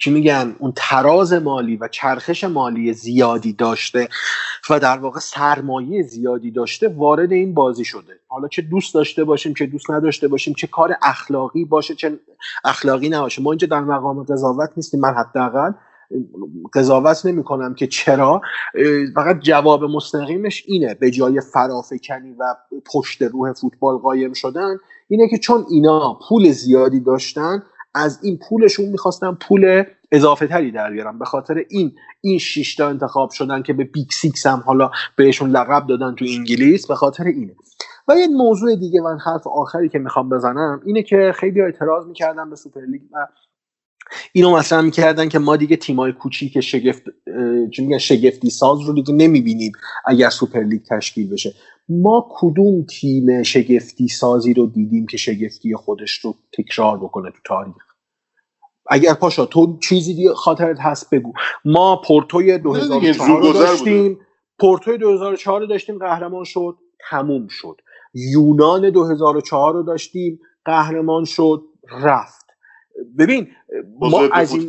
[0.00, 4.08] چی میگن اون تراز مالی و چرخش مالی زیادی داشته
[4.70, 8.20] و در واقع سرمایه زیادی داشته وارد این بازی شده.
[8.28, 12.18] حالا چه دوست داشته باشیم چه دوست نداشته باشیم چه کار اخلاقی باشه چه
[12.64, 13.42] اخلاقی نباشه.
[13.42, 15.72] ما اینجا در مقام قضاوت نیستیم من حداقل
[16.74, 18.40] قضاوت نمی کنم که چرا.
[19.14, 20.94] فقط جواب مستقیمش اینه.
[20.94, 22.54] به جای فرافکنی و
[22.92, 24.76] پشت روح فوتبال قایم شدن
[25.08, 27.62] اینه که چون اینا پول زیادی داشتن
[27.98, 31.18] از این پولشون می‌خواستن پول اضافه تری در بیارن.
[31.18, 35.50] به خاطر این این شش تا انتخاب شدن که به big six هم حالا بهشون
[35.50, 37.56] لقب دادن تو انگلیس به خاطر اینه.
[38.08, 42.50] و یه موضوع دیگه من حرف آخری که می‌خوام بزنم اینه که خیلی اعتراض می‌کردن
[42.50, 43.26] به سوپرلیگ و
[44.32, 47.02] اینو مثلا می‌کردن که ما دیگه تیمای کوچیک شگفت
[47.78, 49.72] میگن شگفتی ساز رو دیگه نمی‌بینیم
[50.06, 51.54] اگر سوپرلیگ تشکیل بشه.
[51.88, 57.87] ما کدوم تیم شگفتی سازی رو دیدیم که شگفتی خودش رو تکرار بکنه تو تاریخ؟
[58.88, 61.32] اگر پاشا تو چیزی دیگه خاطرت هست بگو.
[61.64, 64.20] ما پورتوی 2004 رو زودگذر داشتیم.
[64.58, 66.76] پورتوی 2004 رو داشتیم قهرمان شد
[67.10, 67.80] تموم شد.
[68.14, 72.46] یونان 2004 رو داشتیم قهرمان شد رفت.
[73.18, 73.48] ببین
[74.00, 74.68] ما از این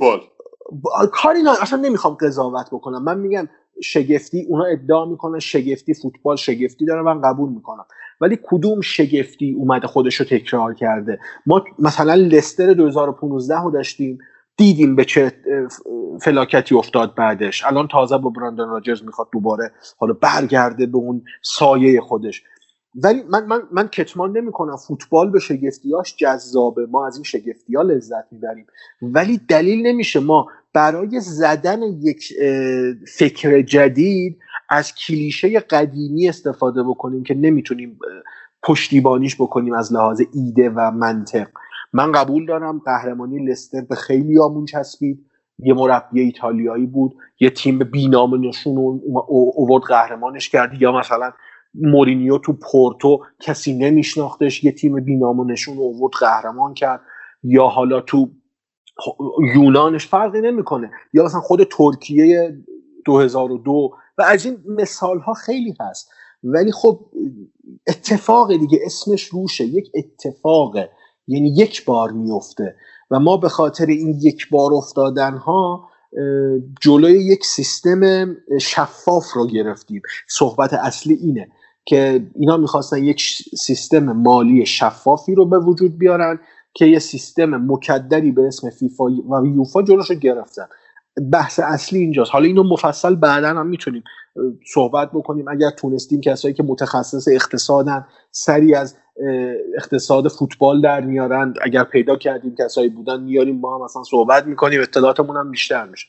[1.11, 3.03] کاری نه اصلا نمی‌خوام قضاوت بکنم.
[3.03, 3.49] من میگم
[3.83, 7.85] شگفتی اونا ادعا می‌کنن شگفتی فوتبال شگفتی داره من قبول می‌کنم.
[8.21, 14.17] ولی کدوم شگفتی اومده خودش رو تکرار کرده؟ ما مثلا لستر 2015 رو داشتیم
[14.57, 15.33] دیدیم به چه
[16.21, 17.65] فلاکتی افتاد بعدش.
[17.65, 22.43] الان تازه با براندن راجرز می‌خواد دوباره حالا برگرده به اون سایه خودش.
[23.03, 26.85] ولی من من من کتمان نمی‌کنم فوتبال به شگفتیاش جذابه.
[26.85, 28.65] ما از این شگفتی ها لذت می‌بریم.
[29.01, 30.19] ولی دلیل نمیشه.
[30.19, 32.33] ما برای زدن یک
[33.07, 34.39] فکر جدید
[34.69, 37.99] از کلیشه قدیمی استفاده بکنیم که نمی‌تونیم
[38.63, 41.47] پشتیبانیش بکنیم از لحاظ ایده و منطق.
[41.93, 45.25] من قبول دارم قهرمانی لستر به خیلی آمون چسبید.
[45.59, 47.15] یه مربی ایتالیایی بود.
[47.39, 48.77] یه تیم بینام نشون
[49.27, 50.81] اوورد قهرمانش کرد.
[50.81, 51.31] یا مثلا
[51.73, 54.63] مورینیو تو پورتو کسی نمیشناختش.
[54.63, 57.01] یه تیم بینام و نشون اوورد قهرمان کرد.
[57.43, 58.29] یا حالا تو
[59.55, 60.91] یونانش فرقی نمی‌کنه.
[61.13, 62.57] یا مثلا خود ترکیه
[63.05, 66.09] 2002 و از این مثال ها خیلی هست.
[66.43, 66.99] ولی خب
[67.87, 69.65] اتفاق دیگه اسمش روشه.
[69.65, 70.89] یک اتفاقه.
[71.27, 72.75] یعنی یک بار میفته
[73.11, 75.89] و ما به خاطر این یک بار افتادن ها
[76.81, 80.01] جلوی یک سیستم شفاف رو گرفتیم.
[80.29, 81.51] صحبت اصلی اینه
[81.85, 83.21] که اینا می‌خواستن یک
[83.57, 86.39] سیستم مالی شفافی رو به وجود بیارن
[86.73, 90.67] که یه سیستم مکدری به اسم فیفا و یوفا جلوش رو گرفتن.
[91.31, 92.31] بحث اصلی اینجاست.
[92.31, 94.03] حالا اینو مفصل بعدا هم می‌تونیم
[94.73, 95.47] صحبت بکنیم.
[95.47, 98.97] اگر تونستیم کسایی که متخصص اقتصادن سری از
[99.77, 104.81] اقتصاد فوتبال در میارن اگر پیدا کردیم کسایی بودن میاریم با هم مثلا صحبت می‌کنیم
[104.81, 106.07] اطلاعاتمون هم بیشتر میشه.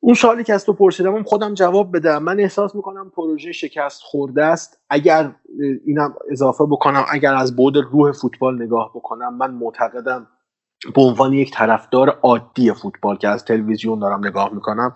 [0.00, 2.22] اون سوالی که از تو پرسیدم خودم جواب بدم.
[2.22, 4.80] من احساس می‌کنم پروژه شکست خورده است.
[4.90, 5.30] اگر
[5.86, 10.26] اینم اضافه بکنم اگر از بود روح فوتبال نگاه بکنم من معتقدم
[10.94, 14.94] به عنوان یک طرفدار عادی فوتبال که از تلویزیون دارم نگاه می‌کنم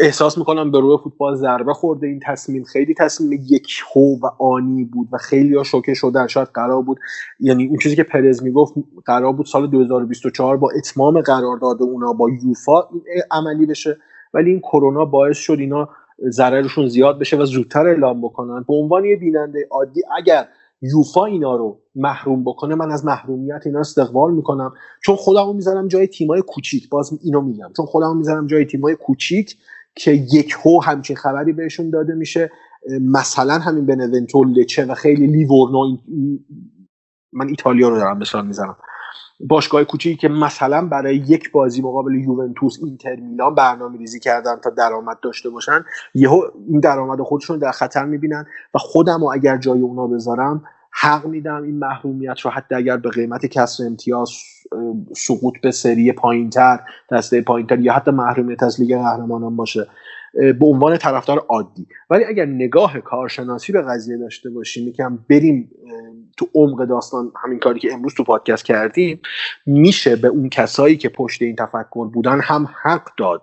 [0.00, 2.06] احساس می‌کنم به روی فوتبال ضربه خورده.
[2.06, 6.26] این تصمیم خیلی تصمیم یک هو و آنی بود و خیلی ها شوکه شدن.
[6.26, 6.98] شاید قرار بود
[7.40, 8.74] یعنی اون چیزی که پرز می‌گفت
[9.06, 12.82] قرار بود سال 2024 با اتمام قرارداد اونا با یوفا
[13.30, 13.98] عملی بشه
[14.34, 15.88] ولی این کرونا باعث شد اینا
[16.28, 18.64] ضررشون زیاد بشه و زودتر اعلام بکنن.
[18.68, 20.48] به عنوان یه بیننده عادی اگر
[20.82, 24.72] یوفا اینا رو محروم بکنه من از محرومیت اینا استقبال می‌کنم.
[25.04, 27.70] چون خودمو می‌ذارم جای تیمای کوچیک باز اینو میگم.
[27.76, 29.56] چون خودمو می‌ذارم جای تیمای کوچیک
[29.94, 32.50] که یک هو همچین خبری بهشون داده میشه.
[33.00, 35.96] مثلا همین بنونتو لچه و خیلی لیورنو
[37.32, 38.76] من ایتالیا رو دارم مثال می‌زنم.
[39.40, 44.70] باشگاه کوچیکی که مثلا برای یک بازی مقابل یوونتوس اینتر میلان برنامه ریزی کردن تا
[44.70, 45.84] درآمد داشته باشن
[46.14, 51.26] یهو این درآمد خودشون در خطر می‌بینن و خودم و اگر جای اونا بذارم حق
[51.26, 54.30] میدم این محرومیت رو حتی اگر به قیمت کسر امتیاز
[55.16, 56.80] سقوط به سری پایینتر
[57.12, 59.86] دسته پایینتر یا حتی محرومیت از لیگ قهرمانان باشه
[60.34, 61.86] به عنوان طرفدار عادی.
[62.10, 65.70] ولی اگر نگاه کارشناسی به قضیه داشته باشیم یکم بریم
[66.38, 69.20] تو عمق داستان همین کاری که امروز تو پادکست کردیم
[69.66, 73.42] میشه به اون کسایی که پشت این تفکر بودن هم حق داد.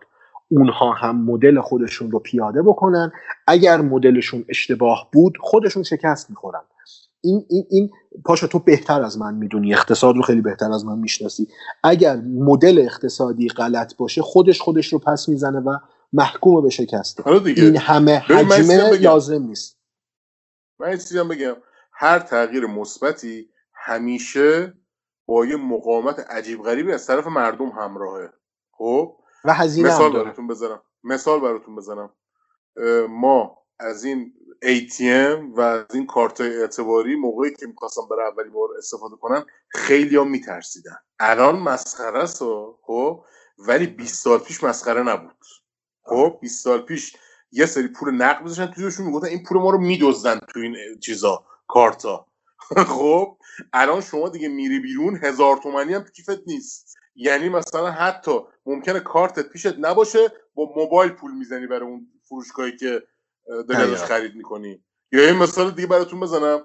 [0.52, 3.12] اونها هم مدل خودشون رو پیاده بکنن.
[3.48, 6.62] اگر مدلشون اشتباه بود خودشون شکست می‌خورن.
[7.24, 7.90] این این این
[8.26, 9.74] پاشا تو بهتر از من می‌دونی.
[9.74, 11.48] اقتصاد رو خیلی بهتر از من می‌شناسی.
[11.84, 15.78] اگر مدل اقتصادی غلط باشه خودش خودش رو پس می‌زنه و
[16.14, 17.28] محکوم به شکسته.
[17.28, 19.80] این همه حجمه لازم نیست.
[20.80, 21.56] من چیزی بگم.
[21.98, 24.74] هر تغییر مثبتی همیشه
[25.26, 28.34] با یه مقاومت عجیب غریبی از طرف مردم همراهه.
[28.72, 30.24] خب؟ و هزینه مثال هم.
[30.24, 30.82] براتون بزنم.
[31.04, 32.10] مثال براتون بزنم.
[33.10, 34.34] ما از این
[34.66, 40.16] ATM و از این کارت اعتباری موقعی که می‌خواستم برای اولین بار استفاده کنم خیلی
[40.16, 40.98] ها میترسیدن.
[41.20, 42.44] الان مسخره است
[42.82, 43.24] خب؟
[43.58, 45.46] ولی 20 سال پیش مسخره نبود.
[46.04, 47.16] خب؟ 20 سال پیش
[47.52, 51.46] یه سری پول نقد میذاشتن توشون می‌گفتن این پول ما رو میدزدن تو این چیزا.
[51.68, 52.28] کارتا.
[52.98, 53.38] خب
[53.74, 56.96] الان شما دیگه میری بیرون هزار تومنی هم کیفت نیست.
[57.16, 63.04] یعنی مثلا حتی ممکنه کارتت پیشت نباشه با موبایل پول می‌زنی برای اون فروشگاهی که
[63.70, 64.04] داری ازش.
[64.04, 64.84] خرید می‌کنی.
[65.12, 66.62] یا این مثال دیگه براتون بزنم.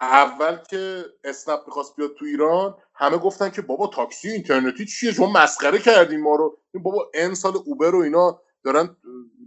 [0.00, 5.32] اول که اسنپ می‌خواست بیاد تو ایران همه گفتن که بابا تاکسی اینترنتی چیه؟ شما
[5.32, 6.58] مسخره کردین ما رو.
[6.74, 8.96] این بابا ان سال اوبر و اینا دارن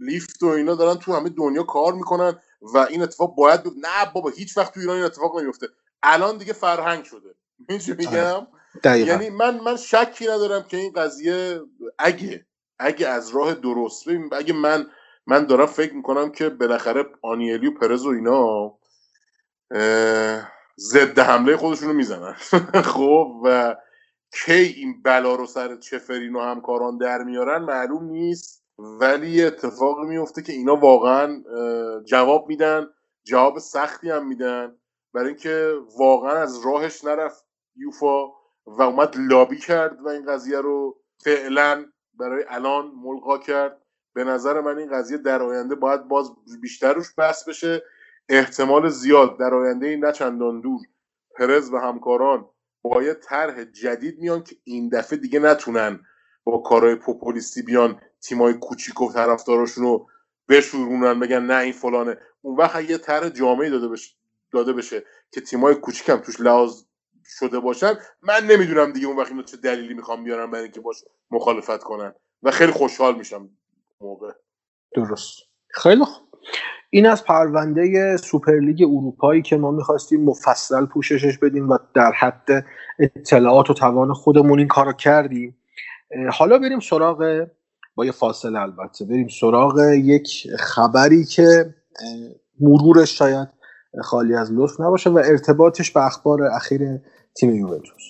[0.00, 2.38] لیفت و اینا دارن تو همه دنیا کار می‌کنن.
[2.62, 3.80] و این اتفاق باید بیفته.
[3.80, 5.66] نه بابا هیچ وقت تو ایران این اتفاق نمیفته.
[6.02, 7.34] الان دیگه فرهنگ شده.
[7.78, 8.46] چی میگم؟
[8.84, 9.10] دقیقا.
[9.10, 11.60] یعنی من من شکی ندارم که این قضیه
[11.98, 12.46] اگه
[12.78, 14.86] اگه از راه درست اگه من
[15.26, 18.78] من دارم فکر می‌کنم که بالاخره آنیلی و پرز و اینا
[20.78, 22.32] ضد حمله خودشون رو می‌زنن.
[22.94, 23.76] خب و
[24.32, 28.59] کی این بلا رو سر چفرین و همکاران در میارن معلوم نیست.
[29.00, 31.42] ولی اتفاقی میفته که اینا واقعا
[32.04, 32.86] جواب میدن
[33.24, 34.76] جواب سختی هم میدن.
[35.14, 37.44] برای اینکه واقعا از راهش نرفت
[37.76, 38.26] یوفا
[38.66, 43.82] و اومد لابی کرد و این قضیه رو فعلا برای الان ملغا کرد.
[44.14, 47.82] به نظر من این قضیه در آینده باید باز بیشتر روش بحث بشه.
[48.28, 50.80] احتمال زیاد در آینده نه چندان دور
[51.36, 52.48] پرز و همکاران
[52.82, 56.00] با یه طرح جدید میان که این دفعه دیگه نتونن
[56.44, 58.00] با کارهای پوپولیستی بیان.
[58.22, 60.06] تیمای کوچیک و طرفداراشون رو
[60.48, 62.16] بشورونن بگن نه این فلانه.
[62.42, 64.14] اون وقت اگه یه طرح جامعی داده بشه
[64.52, 66.82] داده بشه که تیمای کوچیک هم توش لحاظ
[67.24, 70.96] شده باشن من نمی‌دونم دیگه اون وقت اینا چه دلیلی می‌خوام بیارن برای اینکه باش
[71.30, 72.14] مخالفت کنن.
[72.42, 73.50] و خیلی خوشحال میشم
[74.00, 74.32] موقع.
[74.94, 75.38] درست.
[75.68, 76.28] خیلی خوب.
[76.90, 82.66] این از پرونده سوپرلیگ اروپایی که ما می‌خواستیم مفصل پوششش بدیم و در حد
[82.98, 85.56] اطلاعات و توان خودمون این کارو کردیم.
[86.32, 87.46] حالا بریم سراغ
[87.94, 89.04] با یه فاصله البته.
[89.04, 91.74] بریم سراغ یک خبری که
[92.60, 93.48] مرورش شاید
[94.02, 96.80] خالی از لطف نباشه و ارتباطش به اخبار اخیر
[97.34, 98.02] تیم یوونتوس.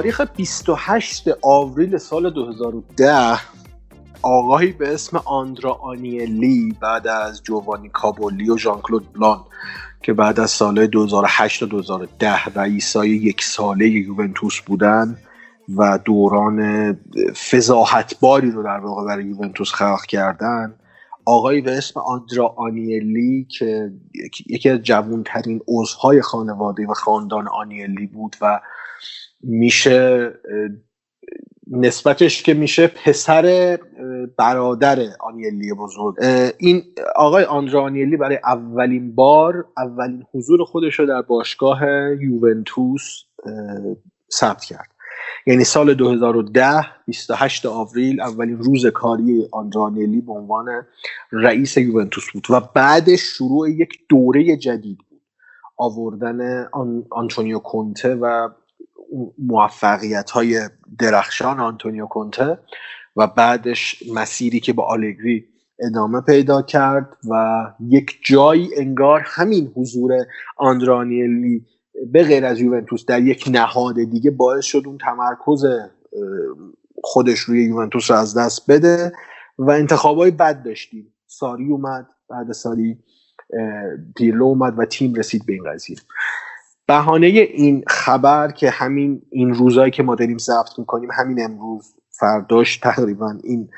[0.00, 3.40] تاریخ 28 آوریل سال 2010
[4.22, 9.40] آقایی به اسم آندرا آنیلی بعد از جوانی کابولی و ژان کلود بلان
[10.02, 15.18] که بعد از سال 2008 تا 2010 رئیسای یک ساله یوونتوس بودن
[15.76, 16.92] و دوران
[17.50, 20.74] فضاحتباری رو در واقع برای یوونتوس خلق کردن
[21.24, 23.92] آقایی به اسم آندرا آنیلی که
[24.46, 28.60] یکی از جوانترین عضوهای خانواده و خاندان آنیلی بود و
[29.42, 30.32] میشه
[31.70, 33.78] نسبتش که میشه پسر
[34.36, 36.14] برادر آنیلی بزرگ.
[36.58, 36.82] این
[37.16, 41.80] آقای آندرا آنیلی برای اولین بار اولین حضور خودش رو در باشگاه
[42.20, 43.22] یوونتوس
[44.32, 44.88] ثبت کرد.
[45.46, 50.86] یعنی سال 2010 28 آوریل اولین روز کاری آندرانیلی به عنوان
[51.32, 55.20] رئیس یوونتوس بود و بعدش شروع یک دوره جدید بود.
[55.76, 58.48] آوردن آن، آنتونیو کونته و
[59.38, 60.68] موفقیت های
[60.98, 62.58] درخشان آنتونیو کونته
[63.16, 65.44] و بعدش مسیری که با آلگری
[65.78, 70.12] ادامه پیدا کرد و یک جایی انگار همین حضور
[70.56, 71.66] آندرانیلی
[72.12, 75.64] به غیر از یوونتوس در یک نهاد دیگه باعث شد اون تمرکز
[77.04, 79.12] خودش روی یوونتوس رو از دست بده
[79.58, 81.14] و انتخابای بد داشتیم.
[81.26, 82.98] ساری اومد بعد ساری
[84.16, 85.96] پیرلو اومد و تیم رسید به این قضیه.
[86.90, 92.76] بهانه این خبر که همین این روزایی که ما داریم ضبط می‌کنیم همین امروز فرداش
[92.76, 93.68] تقریبا این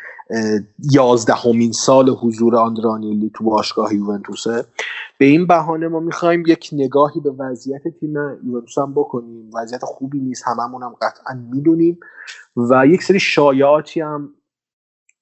[0.93, 4.64] یازدهمین سال حضور آندرانیلی تو باشگاه یوونتوسه.
[5.18, 8.14] به این بهانه ما می‌خوایم یک نگاهی به وضعیت تیم
[8.44, 9.51] یوونتوس هم بکنیم.
[9.55, 11.98] وضعیت خوبی نیست هممون هم قطعا می‌دونیم.
[12.56, 14.28] و یک سری شایعاتی هم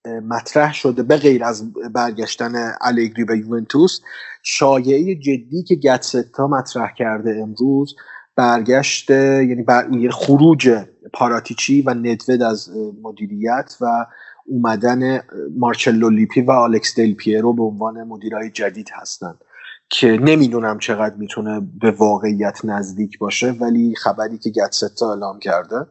[0.06, 4.01] مطرح شده به غیر از برگشتن الگری به یوونتوس
[4.43, 7.97] شایعه جدی که گاتزتا مطرح کرده امروز
[8.36, 10.10] برگشت یعنی بر...
[10.10, 12.70] خروج پاراتیچی و ندوید از
[13.02, 14.06] مدیریت و
[14.47, 15.22] اومدن
[15.59, 19.44] مارچلو لیپی و آلکس دل پیرو به عنوان مدیرای جدید هستند
[19.89, 25.86] که نمی‌دونم چقدر می‌تونه به واقعیت نزدیک باشه ولی خبری که گاتزتا اعلام کرده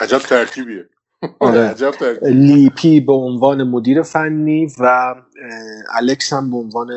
[0.00, 0.88] عجب ترکیبیه
[1.38, 1.74] آره.
[1.74, 5.14] ترکیب لیپی به عنوان مدیر فنی و
[5.94, 6.88] الکس هم به عنوان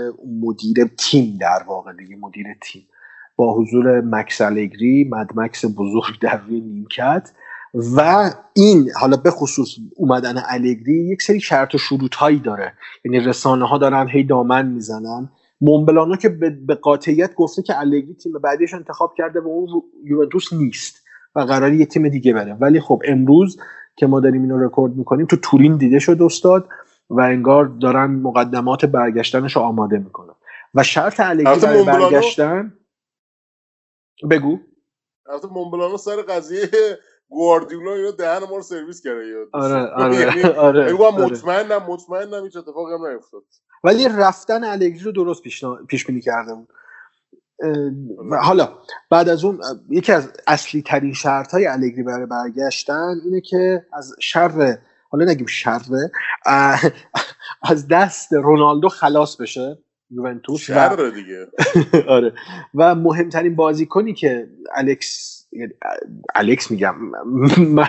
[0.41, 2.88] مدیر تیم در واقع دیگه مدیر تیم.
[3.35, 7.31] با حضور مکس الگری مدمکس بزرگ در روی نیمکت.
[7.95, 12.73] و این حالا به خصوص اومدن الگری یک سری شرط و شروط هایی داره.
[13.06, 15.30] یعنی رسانه ها دارن هی دامن می‌زنن.
[15.61, 16.30] مونبلانو که
[16.68, 21.73] به قاطعیت گفته که الگری تیم بعدیش انتخاب کرده و اون یوونتوس نیست و قرار
[21.73, 22.53] یه تیم دیگه بره.
[22.53, 23.57] ولی خب امروز
[23.95, 26.69] که ما داریم اینو رکورد می‌کنیم تو تورین دیده شد استاد
[27.09, 30.34] و انگار دارن مقدمات برگشتنش رو آماده می‌کنن.
[30.76, 32.73] و شرط الگری البته برای برگشتن
[34.30, 34.59] بگو.
[35.30, 36.69] البته مونبلانو سر قضیه
[37.30, 41.26] گواردیولا اینا دهن ما رو سرویس کرده یاد آره آره یعنی آره, بگو آره.
[41.26, 43.43] مطمئنم مطمئنم هیچ اتفاقی هم نیفتاد.
[43.84, 45.41] ولی رفتن الگری رو درست
[45.88, 46.67] پیش بینی کرده بود.
[48.41, 48.69] حالا
[49.10, 49.60] بعد از اون
[49.90, 54.77] یکی از اصلی ترین شرط های الگری برای برگشتن اینه که از شر
[55.10, 55.82] حالا نگیم شر
[57.64, 59.77] از دست رونالدو خلاص بشه
[60.11, 61.48] یوونتوس و شر دیگه.
[62.15, 62.34] آره.
[62.76, 65.73] و مهمترین بازیکنی که الکس یعنی
[66.36, 66.95] الکس میگم
[67.57, 67.86] م-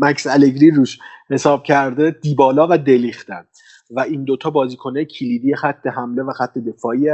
[0.00, 0.98] مکس الگری روش
[1.30, 3.44] حساب کرده دیبالا و دلیختن.
[3.90, 7.10] و این دوتا بازیکنه کلیدی خط حمله و خط دفاعی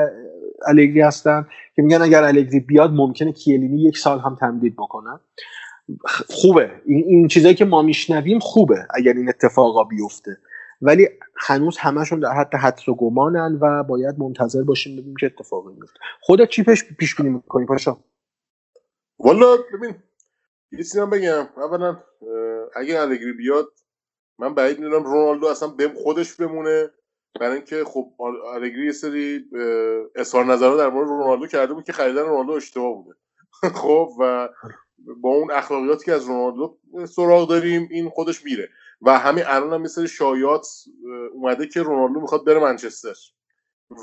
[0.69, 1.47] الگری هستن
[1.77, 5.21] که میگن اگر الگری بیاد ممکنه کیلینی یک سال هم تمدید بکنه
[6.09, 6.71] خ- خوبه.
[6.87, 10.39] این, این چیزایی که ما میشنویم خوبه اگر این اتفاقا بیفته.
[10.83, 15.75] ولی هنوز همشون در حد حدس و گمانن و باید منتظر باشیم ببینیم چه اتفاقی
[15.75, 17.99] میفته خودت چی پیش پیش بینی می‌کنی پاشا؟
[19.21, 19.95] والا ببین
[20.73, 21.49] یه چیزی بگم.
[21.57, 22.05] اولا
[22.77, 23.69] اگه الگری بیاد
[24.39, 26.91] من بعید می‌دونم رونالدو اصلا خودش بمونه.
[27.41, 29.45] برای اینکه خب آل- الگری یه سری
[30.15, 33.19] اظهار نظرها در مورد رونالدو کرده بود که خریدن رونالدو اشتباه بوده.
[33.83, 34.49] خب و
[35.17, 38.69] با اون اخلاقیاتی که از رونالدو سراغ داریم این خودش میره.
[39.03, 40.67] و همین الان هم سری شایعات
[41.33, 43.15] اومده که رونالدو می‌خواد بره منچستر.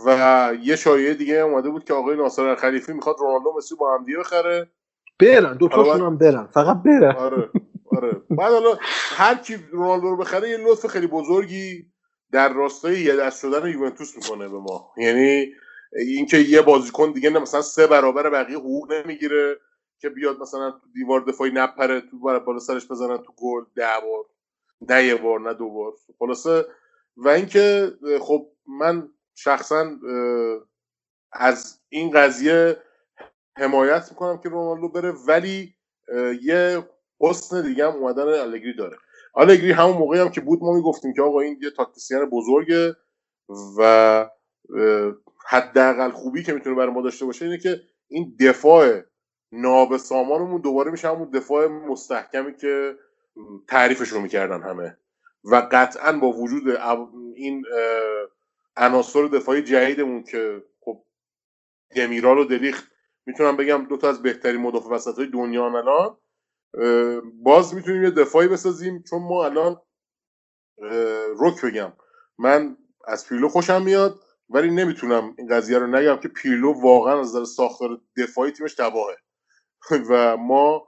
[0.05, 4.05] و یه شایعه دیگه اومده بود که آقای ناصر خلیفی می‌خواد رونالدو مسی با هم
[4.05, 4.71] دیگه بخره.
[5.19, 7.15] برن دوتاشون حالا هم برن فقط برن.
[7.15, 7.49] آره
[7.91, 8.11] آره.
[8.29, 11.91] بعد حالا هر کی رونالدو رو بخره یه لطف خیلی بزرگی.
[12.31, 14.91] در راستای یه دست شدن یوونتوس می‌کنه به ما.
[14.97, 15.53] یعنی
[15.93, 19.59] اینکه یه بازیکن دیگه مثلا سه برابر بقیه حقوق نمی‌گیره
[19.99, 24.25] که بیاد مثلا تو دیوار دفاعی نپره تو بالا سرش بزنن تو گل ده بار.
[24.89, 25.93] نه یه بار نه دو بار.
[26.19, 26.65] خلاصه
[27.17, 27.91] و اینکه
[28.21, 29.91] خب من شخصا
[31.31, 32.77] از این قضیه
[33.57, 35.75] حمایت می‌کنم که رونالدو بره ولی
[36.41, 36.89] یه
[37.19, 38.97] حسن دیگه هم اومدن الگری داره.
[39.35, 42.95] الگری همون موقعی هم که بود ما می‌گفتیم که آقا این یه تاکتیسیان بزرگه
[43.77, 44.29] و
[45.47, 49.01] حداقل خوبی که می‌تونه برای ما داشته باشه اینه که این دفاع
[49.51, 52.95] نابسامانمون دوباره میشه همون دفاع مستحکمی که
[53.67, 54.97] تعریفش رو می‌کردن همه.
[55.43, 56.63] و قطعا با وجود
[57.35, 57.65] این
[58.77, 61.03] عناصر دفاعی جدیدمون که خب
[61.95, 62.91] دمیرال و دلیخت
[63.25, 66.17] می‌تونم بگم دو تا از بهترین مدافع وسط های دنیا الان
[67.44, 69.81] باز می‌تونیم یه دفاعی بسازیم چون ما الان
[71.39, 71.94] رک بگم.
[72.38, 72.77] من
[73.07, 74.19] از پیرلو خوشم میاد
[74.49, 79.18] ولی نمی‌تونم این قضیه رو نگم که پیرلو واقعا از نظر ساختار دفاعی تیمش تباهه.
[80.10, 80.88] و ما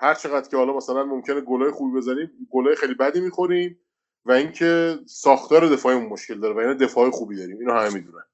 [0.00, 3.80] هر چقدر که حالا مثلا ممکنه گلای خوبی بزنیم گلای خیلی بدی می‌خوریم
[4.24, 7.58] و اینکه ساختار دفاعیمون مشکل داره و اینا دفاع خوبی داریم.
[7.58, 8.24] اینو همه می‌دونن.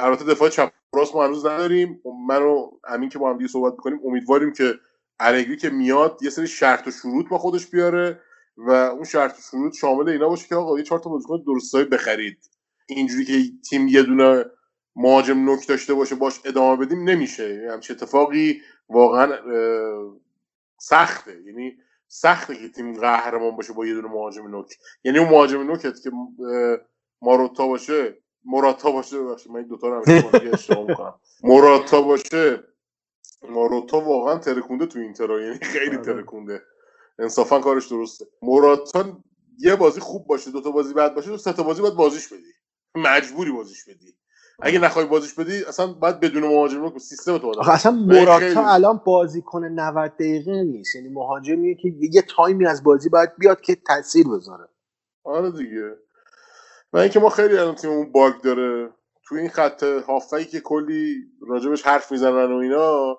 [0.00, 2.02] البته دفاع چپ راست ما هنوز نداریم.
[2.28, 4.74] من و امین که با هم دیگه صحبت می‌کنیم امیدواریم که
[5.20, 8.20] الگری که میاد یه سری شرط و شروط با خودش بیاره
[8.56, 11.84] و اون شرط و شروط شامل اینا باشه که آقا یه چهار تا بازیکن درستایی
[11.84, 12.50] بخرید.
[12.86, 14.44] اینجوری که تیم یه دونه
[14.96, 17.54] مهاجم نوک داشته باشه باش ادامه بدیم نمیشه.
[17.54, 19.36] یعنی همچین اتفاقی واقعا
[20.78, 21.42] سخته.
[21.46, 21.76] یعنی
[22.08, 24.78] سخته که تیم قهرمان باشه با یه دونه مهاجم نوک.
[25.04, 26.10] یعنی اون مهاجم نوکت که
[27.22, 29.18] ماروتا باشه موراتا باشه.
[29.18, 31.14] ببخشید من این دوتا رو همیشه اشتباه می‌کنم.
[31.42, 32.64] موراتا باشه
[33.42, 36.04] موراتا واقعا ترکونده تو اینتر یعنی خیلی آره.
[36.04, 36.62] ترکونده.
[37.18, 38.26] انصافا کارش درسته.
[38.42, 39.18] موراتا
[39.58, 42.28] یه بازی خوب باشه دو تا بازی بد باشه تو سه تا بازی باید بازیش
[42.32, 42.52] بدی.
[42.94, 44.14] مجبوری بازیش بدی.
[44.62, 48.66] اگه نخوای بازیش بدی اصلا باید بدون مهاجم نوک سیستم تو آخه اصلا خیلی- موراتا
[48.68, 50.96] الان بازیکن 90 دقیقه نیست.
[50.96, 54.68] یعنی مهاجمیه که یه تایمی از بازی باید بیاد که تاثیر بذاره.
[55.24, 55.96] آره دیگه.
[56.92, 58.90] و اینکه ما خیلی الان تیممون باگ داره.
[59.28, 61.16] تو این خط هافایی که کلی
[61.48, 63.18] راجبش حرف می‌زنن و اینا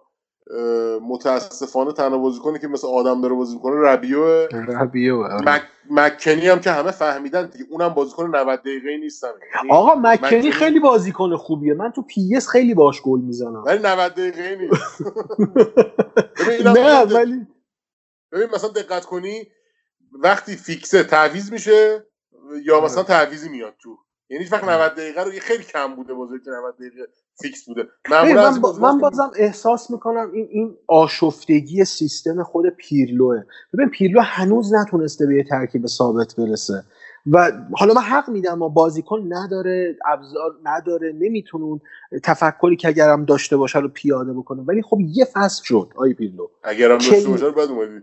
[1.02, 5.42] متاسفانه تنها بازیکنی که مثل آدم داره بازی می‌کنه ربیو ربیه آره.
[5.56, 5.62] مک...
[5.90, 7.66] مکنی هم که همه فهمیدن دیگه.
[7.70, 9.34] اونم بازیکن 90 دقیقه نیستم.
[9.56, 11.74] یعنی- آقا مکنی مکنی- خیلی بازیکن خوبیه.
[11.74, 13.64] من تو پی اس خیلی باش گل می‌زنم.
[13.66, 15.02] ولی 90 دقیقه نیست.
[16.78, 17.48] نه ولی
[18.32, 19.48] ببین مثلا دقت کنی
[20.14, 22.06] وقتی فیکسه تعویض میشه
[22.64, 23.98] یا مثلا تعویضی میاد تو.
[24.30, 27.08] یعنی هیچ وقت 90 دقیقه رو یه خیلی کم بوده بازی که 90 دقیقه
[27.42, 27.88] fix بوده.
[28.10, 33.44] معمولا من, این با- بازیکن‌ها من بازم احساس می‌کنم این این آشفتگی سیستم خود پیرلوه.
[33.74, 36.84] ببین پیرلو هنوز نتونسته به یه ترکیب ثابت برسه.
[37.32, 41.82] و حالا من حق میدم ما بازیکن نداره ابزار نداره نمی‌تونه اون
[42.24, 44.62] تفکری که اگرم داشته باشه رو پیاده بکنه.
[44.62, 46.48] ولی خب یه فصل شد آقای پیرلو.
[46.64, 48.02] اگرم داشته باشه بعد اومدی.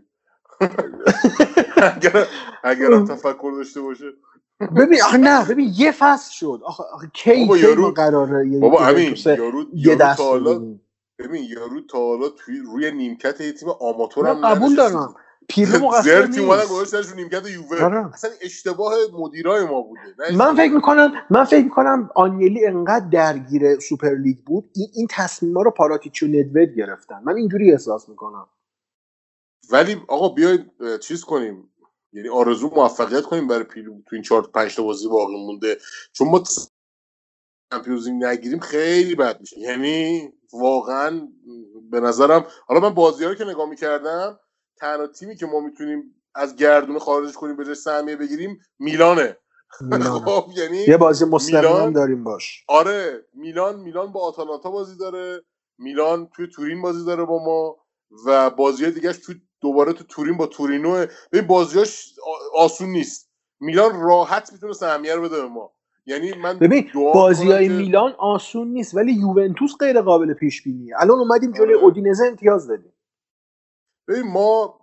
[1.97, 2.27] اگر
[2.65, 4.05] اگرم تفکر داشته باشه.
[4.60, 6.60] ببین آخه نه ببین یه فصل شد.
[6.64, 10.54] آخه, آخه کی بابا کی یارو- قراره یه بابا یوونتوس یارو یه دست تا حالا
[10.54, 10.82] ببینیم
[11.20, 15.14] ببین یارو تا حالا توی روی نیمکت یه تیم آماتور هم قبول دارم.
[15.48, 16.70] پیرلو مقصر زرتی اومدن نیست.
[16.70, 17.82] گذاشتنش رو نیمکت یووه.
[17.84, 18.14] آره.
[18.14, 24.14] اصلا اشتباه مدیرای ما بوده من فکر می‌کنم من فکر می‌کنم آنیلی انقدر درگیر سوپر
[24.14, 24.70] لیگ بود.
[24.76, 27.22] این, این تصمیما رو پاراتیچی و ندوید گرفتن.
[27.24, 28.48] من اینجوری احساس می‌کنم.
[29.70, 30.72] ولی آقا بیاید
[31.02, 31.70] چیز کنیم.
[32.16, 34.02] یعنی آرزو موفقیت کنیم برای پیلو.
[34.06, 35.78] تو این چهار پنج تا بازی باقی مونده.
[36.12, 36.44] چون ما
[37.72, 39.60] چمپیونز نگیریم خیلی بد میشه.
[39.60, 41.28] یعنی واقعا
[41.90, 44.40] به نظرم حالا من بازی رو که نگاه می‌کردم
[44.76, 49.38] تنها تیمی که ما می‌تونیم از گردونه خارج کنیم به سهمیه بگیریم میلانه.
[49.80, 52.64] میلان خب یعنی یه بازی مستقیم داریم باش.
[52.68, 55.43] آره میلان میلان با آتالانتا بازی داره.
[55.78, 57.76] میلان توی تورین بازی داره با ما
[58.26, 61.06] و بازی دیگهش تو دوباره تو تورین با تورینو.
[61.32, 62.14] ببین بازیاش
[62.54, 63.30] آسون نیست.
[63.60, 65.72] میلان راحت می‌تونه سهمیه رو بده به ما.
[66.06, 71.18] یعنی من ببین بازی های میلان آسون نیست ولی یوونتوس غیر قابل پیش بینیه الان
[71.18, 71.84] اومدیم جلوی آره.
[71.84, 72.92] اودینزه امتیاز دادیم.
[74.08, 74.80] ببین ما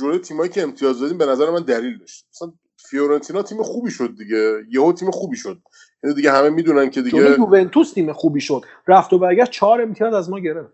[0.00, 2.26] جلوی تیمایی که امتیاز دادیم به نظر من دلیل داشت.
[2.30, 4.64] مثلا فیورنتینا تیم خوبی شد دیگه.
[4.70, 5.58] یهو تیم خوبی شد.
[6.02, 8.62] یعنی دیگه همه می‌دونن که جلوی دیگه یوونتوس تیم خوبی شد.
[8.88, 10.72] رفت و برگشت چهار امتیاز از ما گرفت.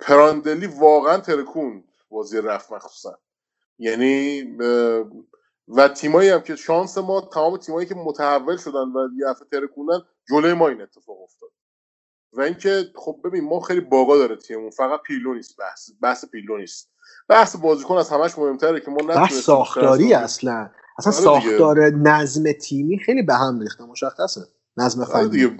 [0.00, 3.18] پراندلی واقعا ترکون بازی رفت مخصوصا.
[3.78, 4.42] یعنی
[5.68, 9.98] و تیمایی هم که شانس ما تمام تیمایی که متحول شدن و یه هفته ترکوندن
[10.30, 11.50] جلوی ما این اتفاق افتاد.
[12.32, 14.70] و اینکه خب ببین ما خیلی باگا داره تیممون.
[14.70, 16.90] فقط پیلو نیست بحث بحث پیلو نیست.
[17.28, 20.14] بحث بازیکن از همش مهمتره که ما نتونستیم ساختاری.
[20.14, 20.70] اصلا.
[20.98, 21.42] اصلا آره.
[21.42, 24.40] ساختار نظم تیمی خیلی به هم ریخته مشخصه.
[24.76, 25.58] نظم آره فنی.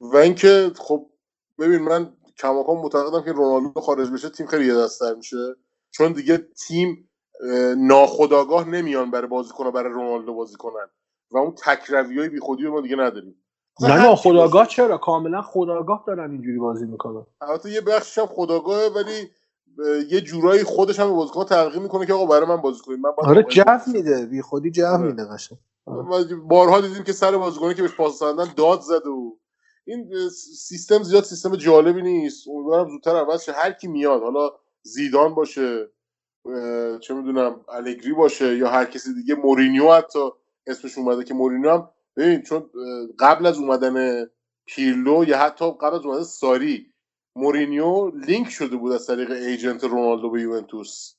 [0.00, 1.10] و اینکه خب
[1.58, 5.56] ببین من کماکان معتقدم که رونالدو خارج بشه تیم خیلی یه دستتر میشه.
[5.92, 7.08] چون دیگه تیم
[7.44, 10.86] اه، ناخداگاه نمیان برای بازیکن برای رونالدو بازی کنن.
[11.30, 13.42] و اون تکروی های بیخودی رو ما دیگه نداریم.
[13.80, 14.66] نه نه خداگاه.
[14.66, 17.26] چرا؟ کاملا خداگاه دارن اینجوری بازی می‌کنن.
[17.40, 19.30] البته یه بخشش هم خداگاهه ولی
[20.10, 23.10] یه جورایی خودش هم به بازیکن ترغیب می‌کنه که آقا برای من بازی کنید من
[23.18, 23.62] آره جو.
[23.86, 24.26] میده.
[24.26, 25.02] بی خودی جو آره.
[25.02, 25.58] میده قشنگ.
[25.86, 29.38] و بارها دیدیم که سر بازیکنی که بهش پاس دادن داد زد و
[29.84, 30.28] این
[30.68, 32.48] سیستم زیاد سیستم جالبی نیست.
[32.48, 33.52] امیدوارم زودتر عوض شه.
[33.52, 34.22] هر کی میاد.
[34.22, 34.50] حالا
[34.82, 35.90] زیدان باشه
[37.00, 40.18] چه می‌دونم الگری باشه یا هر کسی دیگه مورینیو حتی
[40.66, 42.70] اسمش اومده که مورینیو هم ببین چون
[43.18, 44.26] قبل از اومدن
[44.66, 46.92] پیرلو یا حتی قبل از اومدن ساری
[47.36, 51.14] مورینیو لینک شده بود از طریق agent رونالدو به یوونتوس.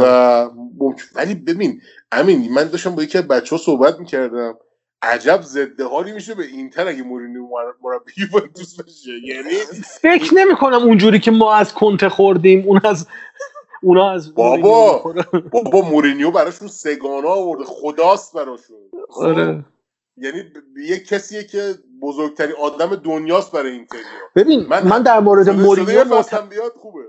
[0.00, 4.58] و ممکن ولی ببین امین من داشتم با یکی از بچه ها صحبت می‌کردم.
[5.02, 9.54] عجب ضد حالی میشه به اینتر اگه مورینیو مر- مربی یوونتوس بشه یعنی
[10.00, 13.06] فکر نمی کنم اونجوری که ما از کنته خوردیم اون از
[13.82, 15.14] اونا از بابا.
[15.52, 17.64] بابا مورینیو براشون سه‌گانه آورده.
[17.64, 18.76] خداست براشون.
[19.16, 19.64] آره.
[20.16, 24.02] یعنی ب- یه کسیه که بزرگترین آدم دنیاست برای اینتریا.
[24.36, 27.00] ببین من- من, در مورد مورینیو هم بیاد خوبه.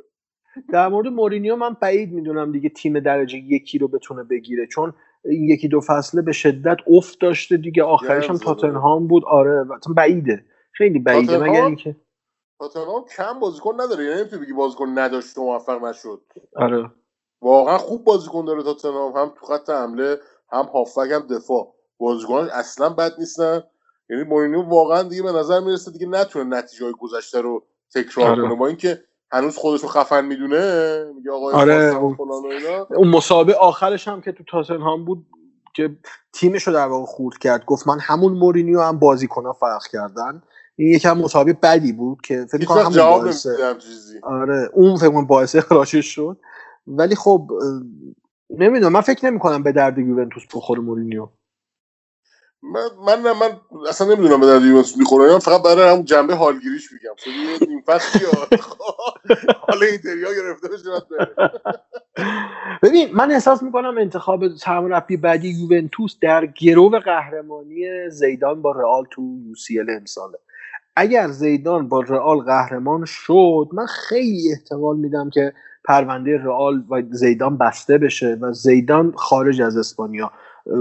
[0.71, 4.93] در مورد مورینیو من بعید می‌دونم دیگه تیم درجه یکی رو بتونه بگیره چون
[5.29, 7.83] این یکی دو فصله به شدت افت داشته دیگه.
[7.83, 8.37] آخرش هم.
[8.37, 9.23] تاتنهام بود.
[9.25, 10.45] آره بعیده.
[10.71, 11.95] خیلی بعیده؟ مگر اینکه
[12.59, 14.03] تاتنهام کم بازیکن نداره.
[14.03, 16.21] یعنی نمی‌تونی بگی بازیکن نداشت و موفق نشد.
[16.55, 16.91] آره.
[17.41, 19.13] واقعا خوب بازیکن داره تاتنهام.
[19.17, 20.17] هم تو خط حمله
[20.51, 21.73] هم هافک هم دفاع.
[21.97, 23.63] بازیکناش اصلا بد نیستن.
[24.09, 27.63] یعنی مورینیو واقعا دیگه به نظر می‌رسه دیگه نتونه نتیجه های گذشته رو
[27.95, 28.41] تکرار آره.
[28.41, 28.55] کنه.
[28.55, 31.95] با اینکه هنوز خودش رو خفن می‌دونه؟ میگه آقا آره.
[32.89, 35.25] اون مسابقه آخرش هم که تو تاتنهام بود
[35.75, 35.97] که
[36.33, 37.65] تیمش رو در واقع خورد کرد.
[37.65, 40.41] گفت من همون مورینیو هم بازیکن‌ها فرق کردن.
[40.75, 43.47] این یکم مسابقه بدی بود که فکر کنم همون باعث
[44.23, 46.37] آره اون فکر کنم باعث اخراجش شد.
[46.87, 47.51] ولی خب
[48.49, 51.27] نمی‌دونم من فکر نمی کنم به درد یوونتوس بخوره مورینیو.
[52.73, 56.91] من من من اصلا نمی‌دونم به درد یوونتوس می‌خوره من فقط برای همون جنبه حالگیریش
[56.91, 57.15] میگم.
[57.17, 58.61] شده نیم فصل بیاد
[59.67, 60.83] حالا اینتریا گرفته بشه.
[62.83, 69.21] ببین من احساس می‌کنم انتخاب سرمربی بعدی یوونتوس در گرو قهرمانی زیدان با رئال تو
[69.47, 70.39] یو سی ال امساله
[70.95, 75.53] اگر زیدان با رئال قهرمان شد من خیلی احتمال میدم که
[75.85, 80.31] پرونده رئال و زیدان بسته بشه و زیدان خارج از اسپانیا.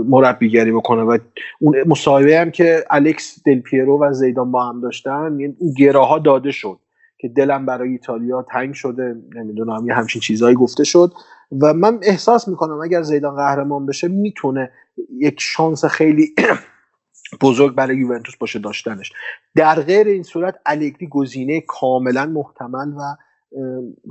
[0.09, 1.19] مربیگری بکنه و
[1.61, 6.19] اون مصاحبه هم که الکس دل پیرو و زیدان با هم داشتن یعنی اون گراها
[6.19, 6.79] داده شد
[7.19, 11.13] که دلم برای ایتالیا تنگ شده نمی‌دونم یه همچین چیزهایی گفته شد
[11.61, 14.71] و من احساس می‌کنم اگر زیدان قهرمان بشه می‌تونه
[15.19, 16.35] یک شانس خیلی
[17.43, 19.13] بزرگ برای یوونتوس باشه داشتنش.
[19.55, 23.17] در غیر این صورت الگری گزینه کاملا محتمل و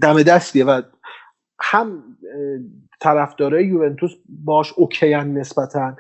[0.02, 0.82] دم دستیه و
[1.61, 2.18] هم
[3.02, 5.95] طرفدارای یوونتوس باش اوکیان نسبتا.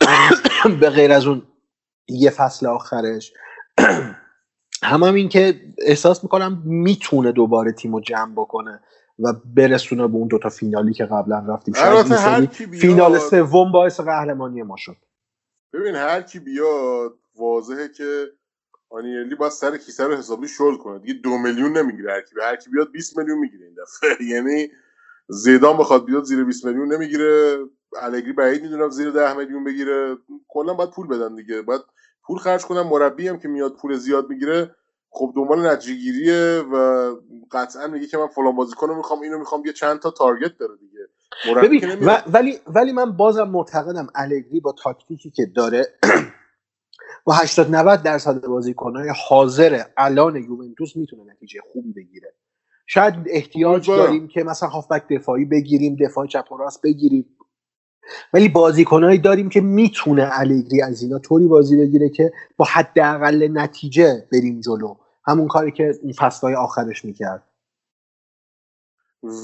[0.80, 1.42] به غیر از اون
[2.08, 3.32] یه فصل آخرش.
[4.82, 8.80] هم, هم این که احساس می‌کنم می‌تونه دوباره تیم رو جمع بکنه
[9.18, 11.74] و برسونه به اون دوتا فینالی که قبلا رفتیم.
[11.74, 14.96] شاید فینال سوم باعث قهرمانی ما شد.
[15.72, 18.26] ببین هر کی بیاد واضحه که
[18.94, 21.00] آنیلی باید سر کیسه رو حسابی شل کنه.
[21.00, 22.12] دیگه دو میلیون نمی‌گیره.
[22.12, 24.26] هر کی هر کی بیاد 20 میلیون می‌گیره این دفعه.
[24.34, 24.68] یعنی
[25.28, 27.58] زیدان بخواد بیاد زیر 20 میلیون نمی‌گیره.
[28.02, 30.16] الگری بعید می‌دونم زیر 10 میلیون بگیره.
[30.48, 31.62] کلا باید پول بدن دیگه.
[31.62, 31.82] باید
[32.26, 32.82] پول خرج کنن.
[32.82, 34.76] مربی هم که میاد پول زیاد می‌گیره
[35.10, 36.76] خب دنبال نتیجهگیریه و
[37.52, 40.76] قطعا میگه که من فلان بازیکن رو می‌خوام اینو می‌خوام یه چند تا تارگت داره
[40.76, 41.00] دیگه.
[41.44, 45.86] مربی و- ولی ولی من بازم معتقدم الگری با تاکتیکی که داره
[47.24, 52.34] با 80 90 درصد بازیکنهای حاضر الان یوونتوس می‌تونه نتیجه خوبی بگیره.
[52.86, 53.86] شاید احتیاج.
[53.86, 57.26] داریم که مثلا هافبک دفاعی بگیریم دفاع چپ و راست بگیریم.
[58.34, 64.28] ولی بازیکنهایی داریم که می‌تونه الگری از اینا طوری بازی بگیره که با حداقل نتیجه
[64.32, 64.96] بریم جلو.
[65.26, 67.42] همون کاری که این فصلهای آخرش می‌کرد.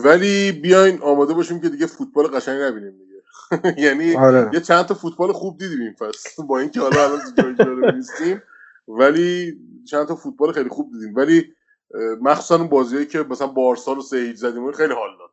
[0.05, 3.10] ولی بیاین آماده باشیم که دیگه فوتبال قشنگ نبینیم
[3.79, 4.51] یعنی آره.
[4.55, 7.21] یه چند تا فوتبال خوب دیدیم این فصل با اینکه حالا الان
[7.59, 8.43] جالب نیستیم
[8.89, 9.59] ولی
[9.91, 11.45] چند تا فوتبال خیلی خوب دیدیم ولی
[12.23, 15.31] مخصوصا اون بازیایی که مثلا بارسا رو سه زدیم خیلی حال داد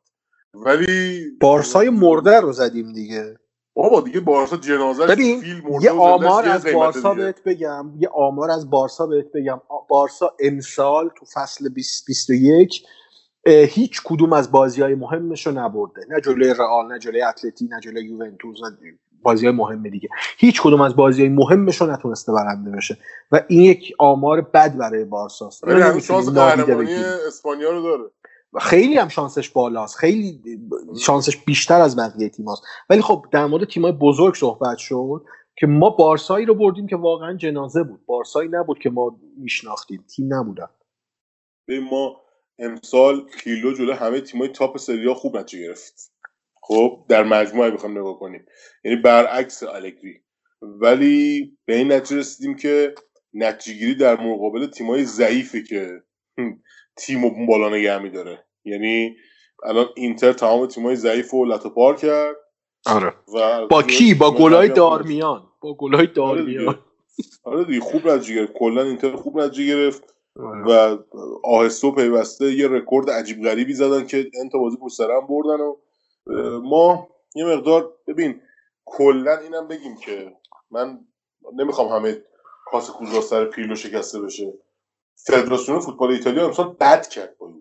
[0.54, 3.38] ولی بارسای مرده رو زدیم دیگه
[3.74, 7.14] بابا دیگه بارسا جنازه ببین فیل مرده یه آمار از بارسا.
[7.14, 12.84] بهت بگم یه آمار از بارسا بهت بگم بارسا امسال تو فصل 2021
[13.48, 16.02] هیچ کدوم از بازی های مهمش رو نبرده.
[16.10, 18.60] نه جلوی رئال نه جلوی اتلتی نه جلوی یوونتوس
[19.22, 20.10] بازی های مهم دیگه.
[20.38, 22.98] هیچ کدوم از بازی های مهمش رو نتونسته برنده بشه.
[23.32, 25.64] و این یک آمار بد برای بارساست
[26.00, 26.94] شانس قهرمانی.
[27.28, 28.04] اسپانیا رو داره.
[28.60, 29.96] خیلی هم شانسش بالاست.
[29.96, 30.42] خیلی
[31.00, 35.26] شانسش بیشتر از بقیه تیماست ولی خب در مورد تیمای بزرگ صحبت شد
[35.56, 38.06] که ما بارسایی رو بردیم که واقعا جنازه بود.
[38.06, 40.06] بارسایی نبود که ما میشناختیم.
[40.16, 40.68] تیم نبودن.
[41.68, 42.22] به ما
[42.60, 46.12] امسال پیلو جلو همه تیمای تاپ سری ها خوب نتیجه گرفت.
[46.62, 48.46] خب در مجموعه بخوام نگاه کنیم.
[48.84, 50.22] یعنی برعکس الگری
[50.62, 52.96] ولی به این نتیجه رسیدیم که
[53.34, 56.04] نتیجه گیری در مقابل تیمای ضعیفه که
[56.96, 59.16] تیم و بالا نگه میداره یعنی
[59.64, 62.36] الان اینتر تمام تیمای ضعیف و پار کرد.
[62.86, 63.14] آره.
[63.36, 65.48] و با کی؟ با گلای دارمیان.
[65.62, 66.14] با گلای آره.
[66.14, 66.80] دارمیان.
[67.44, 68.54] آره دیگه خوب نتیجه گرفت.
[68.54, 70.17] کلا اینتر خوب نتیجه گرفت.
[70.40, 70.98] و
[71.44, 75.76] آهسته و پیوسته یه رکورد عجیب غریبی زدن که انت بازی پشت بردن و
[76.62, 78.42] ما یه مقدار ببین
[78.86, 80.36] کلا اینم بگیم که
[80.72, 81.00] من
[81.54, 82.22] نمی‌خوام همه
[82.66, 84.54] کاسه کوزا سر پیرلو شکسته بشه.
[85.16, 87.54] فدراسیون فوتبال ایتالیا امسال بد کرد با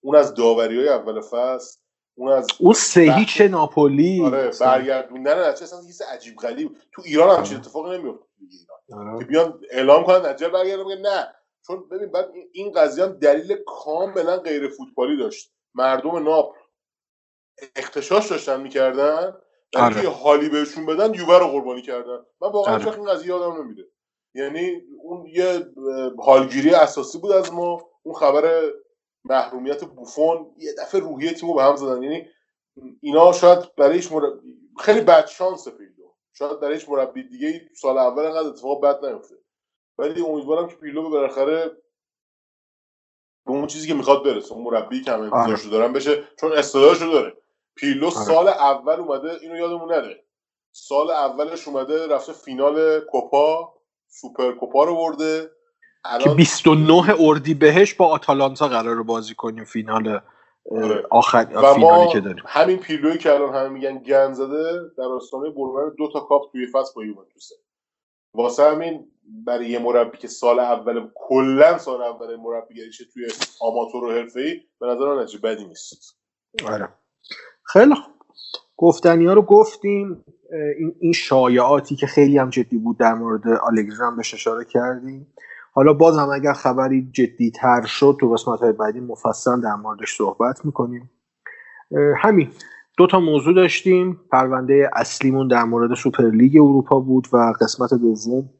[0.00, 1.78] اون از داوری های اول فصل
[2.14, 4.24] اون از اون سه هیچ ناپولی.
[4.24, 6.76] آره برگردوندن نتیجه اصلا یه چیز عجیب غریب.
[6.92, 9.08] تو ایران هم چیز اتفاقی نمیفته ایران.
[9.08, 9.18] آره.
[9.18, 11.28] که بیان اعلام کنن نتیجه برگردن بگن نه
[11.66, 15.52] چون ببین بعد این- قضیه هم دلیل کاملا غیر فوتبالی داشت.
[15.74, 16.58] مردم ناپل
[17.76, 19.36] اختشاش داشتن می‌کردن.
[19.74, 20.02] برای آره.
[20.02, 22.18] یه حالی بهشون بدن یووه رو قربانی کردن.
[22.40, 22.84] من واقعا آره.
[22.84, 23.84] هیچ این قضیه یادم نمیده
[24.34, 25.66] یعنی اون یه
[26.18, 27.90] حالگیری اساسی بود از ما.
[28.02, 28.72] اون خبر
[29.24, 30.54] محرومیت بوفون.
[30.58, 32.02] یه دفعه روحیه تیمو به هم زدن.
[32.02, 32.28] یعنی
[33.02, 34.40] اینا شاید برایش مرب...
[34.80, 39.35] خیلی بد شانس پیرلو شاید برایش مربی دیگه سال اول انقدر اتفاق بد نیفته
[39.98, 41.70] ولی امیدوارم که پیرلو بالاخره
[43.46, 45.34] به اون چیزی که می‌خواد برسه اون مربی که همه آره.
[45.34, 47.36] انتظارشو دارن بشه چون استعدادشو داره
[47.74, 48.14] پیرلو آره.
[48.14, 50.24] سال اول اومده اینو یادمون نره
[50.72, 53.74] سال اولش اومده رفته فینال کوپا
[54.08, 55.50] سوپر کوپا رو برده که
[56.04, 60.20] الان 29 اردیبهشت با آتالانتا قراره بازی کنیم فینال
[60.70, 61.06] آره.
[61.10, 65.04] آخر و فینالی ما که داریم همین پیلوی که الان همه میگن گن زده در
[65.04, 67.54] آستانه بردن دو تا کاپ توی فصل با یوونتوسه
[68.34, 69.10] واسه همین
[69.46, 73.26] برای یه مربی که سال اول کلا سال اول مربیگریشه توی
[73.60, 76.18] آماتور و حرفه‌ای به نظر من نتیجه بدی نیست.
[76.66, 76.88] آره.
[77.64, 77.94] خیلی
[78.76, 80.24] گفتنی ها رو گفتیم.
[80.78, 85.32] این, این شایعاتی که خیلی هم جدی بود در مورد آلگری هم بهش اشاره کردیم.
[85.72, 90.16] حالا باز هم اگر خبری جدی تر شد تو قسمت های بعدی مفصل در موردش
[90.16, 91.10] صحبت می‌کنیم.
[92.16, 92.50] همین.
[92.98, 94.20] دو تا موضوع داشتیم.
[94.32, 98.50] پرونده اصلیمون در مورد سوپرلیگ اروپا بود و قسمت دوم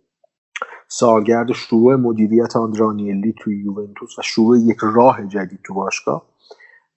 [0.88, 6.26] سالگرد شروع مدیریت آندره‌آ آنیلی توی یوونتوس و شروع یک راه جدید تو باشگاه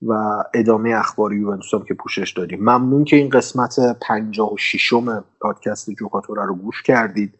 [0.01, 2.59] و ادامه اخبار یوونتوس هم که پوشش دادیم.
[2.59, 7.33] ممنون که این قسمت 56 م پادکست جوکاتورا رو گوش کردید.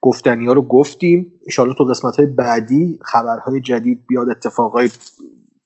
[0.00, 1.32] گفتنی ها رو گفتیم.
[1.46, 4.90] انشالله تو قسمت های بعدی خبرهای جدید بیاد اتفاقای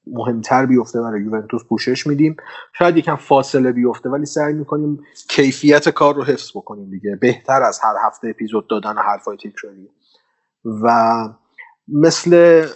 [0.07, 2.37] مهمتر بیفته برای یوونتوس پوشش میدیم.
[2.79, 7.17] شاید یکم فاصله بیفته ولی سعی می‌کنیم کیفیت کار رو حفظ بکنیم دیگه.
[7.17, 9.89] بهتر از هر هفته اپیزود دادن و حرفای تکراری
[10.65, 11.15] و
[11.89, 12.67] مثل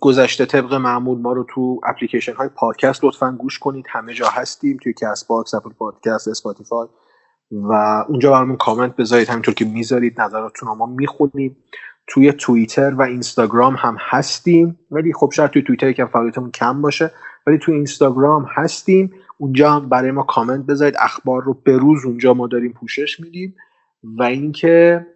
[0.00, 3.86] گذشته طبق معمول ما رو تو اپلیکیشن های پادکست لطفا گوش کنید.
[3.88, 6.88] همه جا هستیم توی Castbox Apple Podcasts Spotify
[7.50, 7.72] و
[8.08, 9.28] اونجا برامون کامنت بذارید.
[9.28, 11.56] همینطور که می‌ذارید نظراتتون رو ما می‌خونیم.
[12.06, 14.78] توی توییتر و اینستاگرام هم هستیم.
[14.90, 17.10] ولی خب شاید توی توییتر یکم فعالیتمون کم باشه.
[17.46, 19.12] ولی توی اینستاگرام هستیم.
[19.38, 20.96] اونجا هم برای ما کامنت بذارید.
[20.98, 23.56] اخبار رو به روز اونجا ما داریم پوشش میدیم.
[24.18, 25.06] و اینکه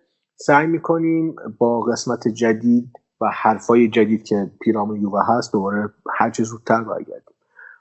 [0.40, 2.90] سعی می‌کنیم با قسمت جدید
[3.20, 7.34] و حرفای جدید که پیرامون یووه هست دوباره هر چه زودتر برگردیم.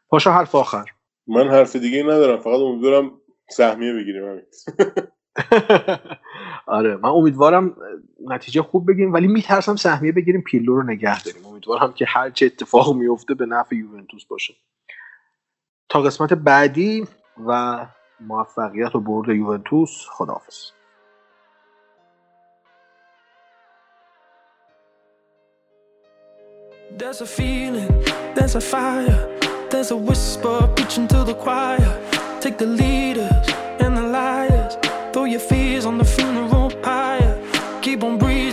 [0.09, 0.85] پاشا حرف آخر.
[1.27, 3.11] من حرف دیگه ندارم فقط امیدوارم
[3.49, 4.41] سهمیه بگیریم
[6.67, 7.75] آره من امیدوارم
[8.25, 11.45] نتیجه خوب بگیریم ولی میترسم سهمیه بگیریم پیلو رو نگه داریم.
[11.45, 14.53] امیدوارم که هر چه اتفاق میفته به نفع یوونتوس باشه.
[15.89, 17.07] تا قسمت بعدی
[17.47, 17.85] و
[18.19, 20.76] موفقیت و برد یوونتوس خداحافظ.
[26.91, 28.03] There's a feeling,
[28.33, 29.29] there's a fire,
[29.69, 31.99] there's a whisper preaching to the choir.
[32.39, 33.29] Take the leaders
[33.79, 34.77] and the liars,
[35.11, 37.43] throw your fears on the funeral pyre.
[37.81, 38.46] Keep on breathing,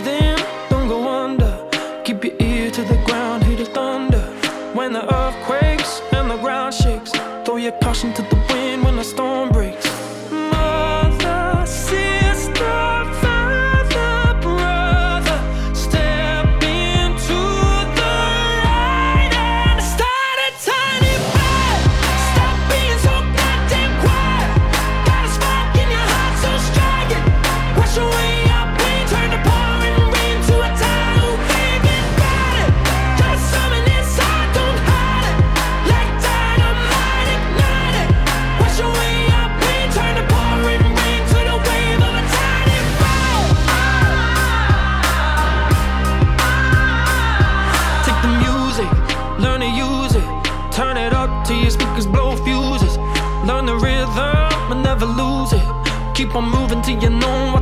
[56.35, 57.54] I'm moving to your normal